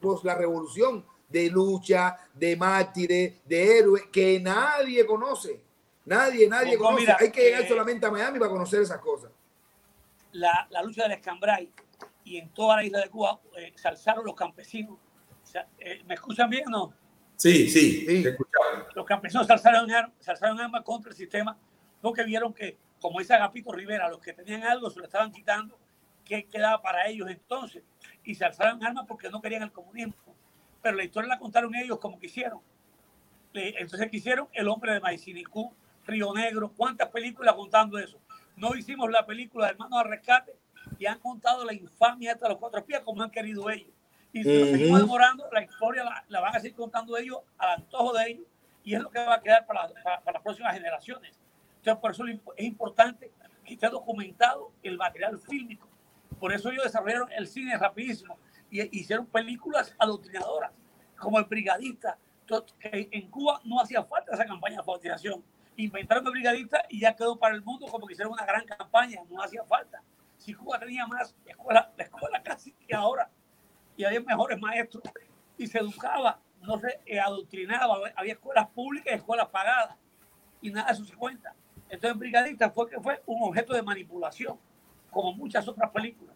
post 0.01 0.25
la 0.25 0.35
revolución 0.35 1.05
de 1.29 1.51
lucha, 1.51 2.17
de 2.35 2.57
mártires, 2.57 3.35
de 3.45 3.79
héroes 3.79 4.05
que 4.11 4.41
nadie 4.41 5.05
conoce. 5.05 5.63
Nadie, 6.07 6.49
nadie 6.49 6.79
conoce. 6.79 7.13
Hay 7.19 7.31
que 7.31 7.43
llegar 7.43 7.63
eh, 7.63 7.69
solamente 7.69 8.07
a 8.07 8.11
Miami 8.11 8.39
para 8.39 8.51
conocer 8.51 8.81
esas 8.81 8.99
cosas. 8.99 9.31
La, 10.33 10.67
la 10.71 10.83
lucha 10.83 11.03
del 11.03 11.13
Escambray 11.13 11.71
y 12.25 12.39
en 12.39 12.49
toda 12.51 12.77
la 12.77 12.85
isla 12.85 13.01
de 13.01 13.11
Cuba 13.11 13.39
eh, 13.57 13.73
se 13.77 13.89
alzaron 13.89 14.25
los 14.25 14.35
campesinos. 14.35 14.99
Eh, 15.79 16.03
¿Me 16.07 16.15
escuchan 16.15 16.49
bien 16.49 16.65
o 16.69 16.71
no? 16.71 16.95
Sí, 17.39 17.69
sí, 17.69 18.25
Los 18.97 19.07
campesinos 19.07 19.47
se 19.47 19.53
alzaron, 19.53 19.89
se 20.19 20.31
alzaron 20.33 20.61
armas 20.61 20.83
contra 20.83 21.13
el 21.13 21.17
sistema 21.17 21.57
porque 22.01 22.25
vieron 22.25 22.53
que, 22.53 22.77
como 23.01 23.21
dice 23.21 23.33
Agapito 23.33 23.71
Rivera, 23.71 24.09
los 24.09 24.21
que 24.21 24.33
tenían 24.33 24.65
algo 24.65 24.91
se 24.91 24.99
lo 24.99 25.05
estaban 25.05 25.31
quitando, 25.31 25.79
¿qué 26.25 26.47
quedaba 26.47 26.83
para 26.83 27.07
ellos 27.07 27.31
entonces? 27.31 27.85
Y 28.25 28.35
se 28.35 28.45
alzaron 28.45 28.85
armas 28.85 29.05
porque 29.07 29.31
no 29.31 29.41
querían 29.41 29.63
el 29.63 29.71
comunismo. 29.71 30.17
Pero 30.83 30.97
la 30.97 31.05
historia 31.05 31.29
la 31.29 31.39
contaron 31.39 31.77
ellos 31.77 32.01
como 32.01 32.19
quisieron. 32.19 32.61
Entonces 33.55 34.11
quisieron 34.11 34.49
El 34.53 34.67
hombre 34.67 34.95
de 34.95 35.01
Maicinicú, 35.01 35.73
Río 36.07 36.35
Negro, 36.35 36.73
¿cuántas 36.77 37.09
películas 37.09 37.55
contando 37.55 37.99
eso? 37.99 38.19
No 38.57 38.75
hicimos 38.75 39.11
la 39.11 39.25
película 39.25 39.67
de 39.67 39.73
Hermanos 39.73 40.01
al 40.01 40.11
Rescate 40.11 40.57
y 40.99 41.07
han 41.07 41.21
contado 41.21 41.65
la 41.65 41.73
infamia 41.73 42.33
hasta 42.33 42.49
los 42.49 42.59
cuatro 42.59 42.85
pies 42.85 43.01
como 43.01 43.23
han 43.23 43.31
querido 43.31 43.71
ellos. 43.71 43.93
Y 44.33 44.43
si 44.43 44.59
nos 44.59 44.69
seguimos 44.69 45.01
demorando, 45.01 45.49
la 45.53 45.63
historia 45.63 46.05
la, 46.29 46.41
van 46.41 46.57
a 46.57 46.61
seguir 46.61 46.77
contando 46.77 47.17
ellos 47.17 47.39
al 47.57 47.81
antojo 47.81 48.13
de 48.13 48.31
ellos 48.31 48.47
y 48.85 48.95
es 48.95 49.01
lo 49.01 49.11
que 49.11 49.19
va 49.19 49.35
a 49.35 49.41
quedar 49.41 49.67
para, 49.67 49.89
para, 50.03 50.33
las 50.33 50.43
próximas 50.43 50.75
generaciones. 50.75 51.39
Entonces, 51.79 52.01
por 52.01 52.11
eso 52.11 52.25
es 52.57 52.65
importante 52.65 53.33
que 53.65 53.75
esté 53.75 53.89
documentado 53.89 54.73
el 54.83 54.97
material 54.97 55.39
fílmico. 55.39 55.89
Por 56.39 56.53
eso 56.53 56.71
ellos 56.71 56.85
desarrollaron 56.85 57.31
el 57.33 57.47
cine 57.49 57.77
rapidísimo 57.77 58.39
y 58.71 58.99
hicieron 58.99 59.27
películas 59.27 59.95
adoctrinadoras, 59.99 60.73
como 61.17 61.39
El 61.39 61.47
Brigadista, 61.47 62.19
que 62.79 63.09
en 63.11 63.31
Cuba 63.31 63.61
no 63.65 63.81
hacía 63.81 64.05
falta 64.05 64.35
esa 64.35 64.45
campaña 64.45 64.75
de 64.75 64.81
alfabetización. 64.81 65.43
Inventaron 65.77 66.27
El 66.27 66.33
Brigadista 66.33 66.83
y 66.89 67.01
ya 67.01 67.15
quedó 67.15 67.39
para 67.39 67.55
el 67.55 67.63
mundo 67.63 67.87
como 67.87 68.07
que 68.07 68.13
hicieron 68.13 68.33
una 68.33 68.45
gran 68.45 68.65
campaña, 68.65 69.21
no 69.29 69.43
hacía 69.43 69.65
falta 69.65 70.03
si 70.39 70.55
Cuba 70.55 70.79
tenía 70.79 71.07
más 71.07 71.35
escuela, 71.45 71.93
la 71.97 72.05
escuela 72.05 72.43
casi 72.43 72.73
que 72.73 72.95
ahora, 72.95 73.31
y 73.99 74.05
había 74.05 74.21
mejores 74.21 74.59
maestros, 74.61 75.03
y 75.59 75.67
se 75.67 75.79
educaba, 75.79 76.41
no 76.63 76.79
se 76.79 77.01
eh, 77.05 77.19
adoctrinaba, 77.19 77.99
había 78.15 78.35
escuelas 78.35 78.69
públicas 78.69 79.13
y 79.13 79.17
escuelas 79.17 79.49
pagadas, 79.49 79.97
y 80.63 80.71
nada 80.71 80.87
de 80.87 80.93
eso 80.95 81.05
se 81.05 81.15
cuenta. 81.15 81.53
Entonces, 81.91 82.17
Brigadista 82.17 82.71
fue 82.71 82.89
que 82.89 83.01
fue 83.01 83.21
un 83.27 83.43
objeto 83.43 83.75
de 83.75 83.83
manipulación, 83.83 84.57
como 85.11 85.33
muchas 85.35 85.67
otras 85.67 85.91
películas. 85.91 86.35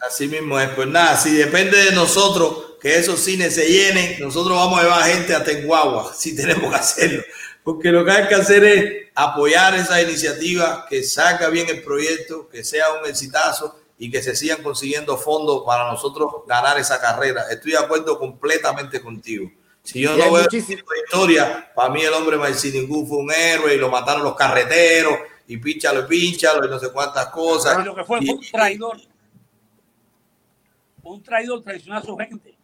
Así 0.00 0.26
mismo 0.28 0.58
es. 0.58 0.68
Pues 0.70 0.88
nada, 0.88 1.16
si 1.16 1.32
depende 1.32 1.84
de 1.84 1.92
nosotros 1.92 2.74
que 2.80 2.98
esos 2.98 3.20
cines 3.20 3.54
se 3.54 3.66
llenen, 3.66 4.20
nosotros 4.20 4.56
vamos 4.56 4.80
a 4.80 4.82
llevar 4.82 5.04
gente 5.04 5.34
a 5.34 5.44
Tenguagua, 5.44 6.12
si 6.12 6.34
tenemos 6.36 6.70
que 6.70 6.76
hacerlo. 6.76 7.22
Porque 7.62 7.92
lo 7.92 8.04
que 8.04 8.10
hay 8.10 8.28
que 8.28 8.34
hacer 8.34 8.64
es 8.64 9.08
apoyar 9.14 9.76
esa 9.76 10.02
iniciativa, 10.02 10.86
que 10.88 11.04
saca 11.04 11.48
bien 11.50 11.68
el 11.68 11.82
proyecto, 11.82 12.48
que 12.48 12.64
sea 12.64 12.92
un 12.94 13.08
exitazo 13.08 13.79
y 14.02 14.10
que 14.10 14.22
se 14.22 14.34
sigan 14.34 14.62
consiguiendo 14.62 15.18
fondos 15.18 15.62
para 15.66 15.90
nosotros 15.90 16.32
ganar 16.46 16.78
esa 16.78 16.98
carrera. 16.98 17.44
Estoy 17.50 17.72
de 17.72 17.78
acuerdo 17.78 18.18
completamente 18.18 18.98
contigo. 19.02 19.50
Si 19.82 20.00
yo 20.00 20.16
no 20.16 20.32
veo 20.32 20.44
muchísima 20.44 20.82
historia, 21.04 21.70
para 21.74 21.90
mí 21.90 22.00
el 22.00 22.14
hombre 22.14 22.38
Marciningú 22.38 23.06
fue 23.06 23.18
un 23.18 23.30
héroe 23.30 23.74
y 23.74 23.78
lo 23.78 23.90
mataron 23.90 24.24
los 24.24 24.34
carreteros 24.34 25.18
y 25.46 25.58
pínchalo 25.58 26.00
y 26.00 26.04
pínchalo 26.04 26.66
y 26.66 26.70
no 26.70 26.78
sé 26.78 26.90
cuántas 26.90 27.26
cosas. 27.26 27.84
lo 27.84 27.94
que 27.94 28.04
fue, 28.04 28.20
fue 28.24 28.36
un 28.36 28.40
traidor. 28.40 28.96
Un 31.02 31.22
traidor 31.22 31.62
traicionó 31.62 31.98
a 31.98 32.02
su 32.02 32.16
gente. 32.16 32.56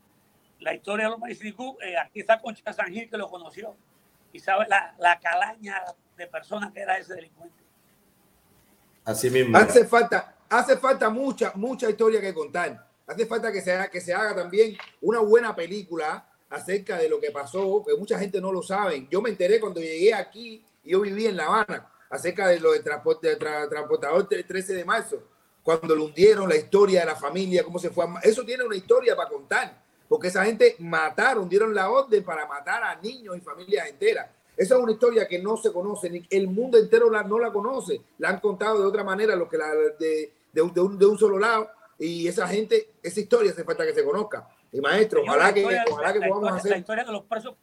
La 0.60 0.72
historia 0.72 1.04
de 1.04 1.10
los 1.10 1.20
Marciningú, 1.20 1.76
eh, 1.82 1.98
aquí 1.98 2.20
está 2.20 2.40
Concha 2.40 2.72
San 2.72 2.90
Gil 2.90 3.10
que 3.10 3.18
lo 3.18 3.28
conoció 3.28 3.76
y 4.32 4.40
sabe 4.40 4.64
la, 4.70 4.94
la 4.98 5.20
calaña 5.20 5.82
de 6.16 6.26
personas 6.28 6.72
que 6.72 6.80
era 6.80 6.96
ese 6.96 7.14
delincuente. 7.14 7.62
Así 9.04 9.28
mismo. 9.28 9.58
Hace 9.58 9.84
falta, 9.84 10.35
hace 10.48 10.76
falta 10.76 11.10
mucha, 11.10 11.52
mucha 11.54 11.88
historia 11.90 12.20
que 12.20 12.34
contar. 12.34 12.86
Hace 13.06 13.26
falta 13.26 13.52
que 13.52 13.60
se, 13.60 13.72
haga, 13.72 13.88
que 13.88 14.00
se 14.00 14.12
haga 14.12 14.34
también 14.34 14.76
una 15.00 15.20
buena 15.20 15.54
película 15.54 16.28
acerca 16.50 16.96
de 16.98 17.08
lo 17.08 17.20
que 17.20 17.30
pasó, 17.30 17.84
que 17.86 17.94
mucha 17.96 18.18
gente 18.18 18.40
no 18.40 18.52
lo 18.52 18.62
sabe. 18.62 19.06
Yo 19.10 19.22
me 19.22 19.30
enteré 19.30 19.60
cuando 19.60 19.80
llegué 19.80 20.14
aquí, 20.14 20.64
yo 20.84 21.00
viví 21.00 21.26
en 21.26 21.36
La 21.36 21.46
Habana, 21.46 21.88
acerca 22.10 22.48
de 22.48 22.60
lo 22.60 22.72
del 22.72 22.82
transporte, 22.82 23.28
de 23.28 23.36
transportador 23.36 24.28
13 24.28 24.74
de 24.74 24.84
marzo, 24.84 25.22
cuando 25.62 25.94
lo 25.94 26.04
hundieron, 26.04 26.48
la 26.48 26.56
historia 26.56 27.00
de 27.00 27.06
la 27.06 27.16
familia, 27.16 27.64
cómo 27.64 27.78
se 27.78 27.90
fue. 27.90 28.06
Eso 28.22 28.44
tiene 28.44 28.64
una 28.64 28.76
historia 28.76 29.16
para 29.16 29.28
contar, 29.28 29.82
porque 30.08 30.28
esa 30.28 30.44
gente 30.44 30.76
mataron, 30.78 31.48
dieron 31.48 31.74
la 31.74 31.90
orden 31.90 32.22
para 32.22 32.46
matar 32.46 32.84
a 32.84 32.94
niños 32.96 33.36
y 33.36 33.40
familias 33.40 33.88
enteras. 33.88 34.28
Esa 34.56 34.76
es 34.76 34.80
una 34.80 34.92
historia 34.92 35.28
que 35.28 35.40
no 35.40 35.56
se 35.56 35.72
conoce, 35.72 36.08
ni 36.08 36.26
el 36.30 36.48
mundo 36.48 36.78
entero 36.78 37.10
la, 37.10 37.22
no 37.22 37.38
la 37.38 37.52
conoce. 37.52 38.00
La 38.18 38.30
han 38.30 38.40
contado 38.40 38.80
de 38.80 38.86
otra 38.86 39.04
manera, 39.04 39.36
lo 39.36 39.48
que 39.48 39.58
la, 39.58 39.74
de, 39.98 40.32
de, 40.52 40.62
un, 40.62 40.98
de 40.98 41.06
un 41.06 41.18
solo 41.18 41.38
lado, 41.38 41.68
y 41.98 42.26
esa 42.26 42.46
gente, 42.46 42.90
esa 43.02 43.20
historia 43.20 43.52
hace 43.52 43.64
falta 43.64 43.84
que 43.84 43.94
se 43.94 44.04
conozca. 44.04 44.48
Y 44.72 44.80
maestro, 44.80 45.22
ojalá 45.22 45.52
que, 45.52 45.64
ojalá 45.90 46.12
que 46.12 46.20
podamos 46.20 46.52
hacer. 46.52 46.70
La 46.70 46.78
historia 46.78 47.04
de 47.04 47.12
los 47.12 47.24
presos, 47.24 47.54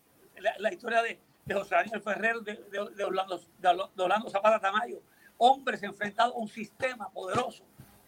la, 0.60 0.74
historia 0.74 1.02
de, 1.02 1.20
de, 1.46 1.54
José 1.54 1.76
Daniel 1.76 2.02
Ferrer, 2.02 2.40
de, 2.42 2.56
de, 2.72 3.04
Orlando, 3.04 3.42
de, 3.60 4.04
Orlando 4.04 4.30
Zapata 4.30 4.60
Tamayo, 4.60 5.02
hombres 5.38 5.82
enfrentados 5.84 6.36
a 6.36 6.38
un 6.38 6.48
sistema 6.48 7.10
poderoso. 7.10 7.64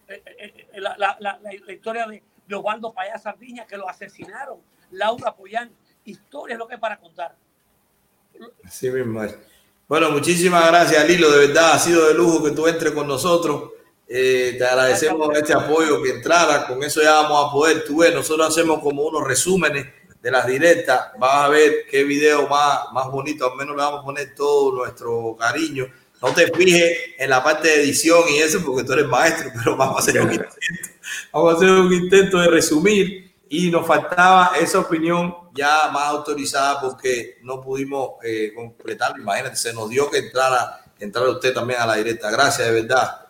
Eh, 0.08 0.22
eh, 0.24 0.68
eh, 0.72 0.80
la, 0.80 0.96
la, 0.96 1.16
la, 1.20 1.38
la, 1.40 1.72
historia 1.72 2.06
de, 2.06 2.22
de 2.46 2.54
Osvaldo 2.54 2.92
Payá 2.92 3.18
Sardiña, 3.18 3.66
que 3.66 3.76
lo 3.76 3.88
asesinaron, 3.88 4.60
Laura 4.90 5.34
Poyán, 5.34 5.70
historia 6.04 6.54
es 6.54 6.58
lo 6.58 6.66
que 6.66 6.74
es 6.74 6.80
para 6.80 6.98
contar. 6.98 7.34
Así 8.64 8.90
mismo 8.90 9.22
es. 9.22 9.36
Bueno, 9.88 10.10
muchísimas 10.10 10.66
gracias, 10.66 11.08
Lilo. 11.08 11.30
De 11.30 11.46
verdad, 11.46 11.72
ha 11.72 11.78
sido 11.78 12.08
de 12.08 12.14
lujo 12.14 12.42
que 12.42 12.50
tú 12.50 12.66
entres 12.66 12.92
con 12.92 13.06
nosotros. 13.06 13.70
Eh, 14.08 14.54
te 14.56 14.64
agradecemos 14.64 15.28
este 15.36 15.52
apoyo 15.52 16.00
que 16.00 16.10
entrara, 16.10 16.66
con 16.66 16.82
eso 16.84 17.02
ya 17.02 17.22
vamos 17.22 17.48
a 17.48 17.52
poder, 17.52 17.84
tú 17.84 17.98
ves, 17.98 18.14
nosotros 18.14 18.46
hacemos 18.46 18.78
como 18.80 19.02
unos 19.02 19.26
resúmenes 19.26 19.84
de 20.22 20.30
las 20.30 20.46
directas, 20.46 21.10
vas 21.18 21.44
a 21.44 21.48
ver 21.48 21.86
qué 21.90 22.04
video 22.04 22.48
más, 22.48 22.92
más 22.92 23.08
bonito, 23.08 23.50
al 23.50 23.56
menos 23.56 23.74
le 23.74 23.82
vamos 23.82 24.00
a 24.00 24.04
poner 24.04 24.32
todo 24.34 24.76
nuestro 24.76 25.36
cariño. 25.36 25.86
No 26.22 26.32
te 26.32 26.46
fijes 26.52 26.98
en 27.18 27.30
la 27.30 27.42
parte 27.42 27.68
de 27.68 27.82
edición 27.82 28.22
y 28.30 28.38
eso 28.38 28.62
porque 28.64 28.84
tú 28.84 28.92
eres 28.92 29.06
maestro, 29.06 29.50
pero 29.56 29.76
vamos 29.76 29.96
a 29.96 29.98
hacer 29.98 30.20
un 30.20 30.32
intento, 30.32 30.54
vamos 31.32 31.54
a 31.54 31.56
hacer 31.56 31.70
un 31.70 31.92
intento 31.92 32.38
de 32.38 32.48
resumir 32.48 33.34
y 33.48 33.70
nos 33.70 33.86
faltaba 33.86 34.52
esa 34.60 34.78
opinión 34.78 35.34
ya 35.56 35.90
más 35.92 36.08
autorizada 36.08 36.80
porque 36.80 37.38
no 37.42 37.60
pudimos 37.60 38.12
eh, 38.22 38.52
completarlo. 38.54 39.22
Imagínate, 39.22 39.56
se 39.56 39.72
nos 39.72 39.88
dio 39.88 40.10
que 40.10 40.18
entrara, 40.18 40.84
entrara 40.98 41.30
usted 41.30 41.54
también 41.54 41.80
a 41.80 41.86
la 41.86 41.94
directa. 41.96 42.30
Gracias, 42.30 42.68
de 42.68 42.82
verdad. 42.82 43.26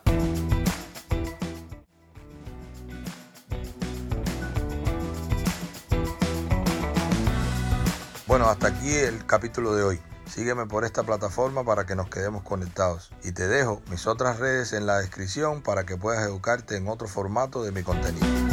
Bueno, 8.27 8.49
hasta 8.49 8.67
aquí 8.67 8.93
el 8.93 9.25
capítulo 9.25 9.73
de 9.73 9.83
hoy. 9.83 9.99
Sígueme 10.25 10.65
por 10.65 10.83
esta 10.83 11.03
plataforma 11.03 11.63
para 11.63 11.85
que 11.85 11.95
nos 11.95 12.09
quedemos 12.09 12.43
conectados. 12.43 13.09
Y 13.23 13.31
te 13.31 13.47
dejo 13.47 13.81
mis 13.89 14.05
otras 14.05 14.37
redes 14.37 14.73
en 14.73 14.85
la 14.85 14.99
descripción 14.99 15.61
para 15.63 15.85
que 15.85 15.95
puedas 15.95 16.23
educarte 16.23 16.75
en 16.75 16.89
otro 16.89 17.07
formato 17.07 17.63
de 17.63 17.71
mi 17.71 17.83
contenido. 17.83 18.46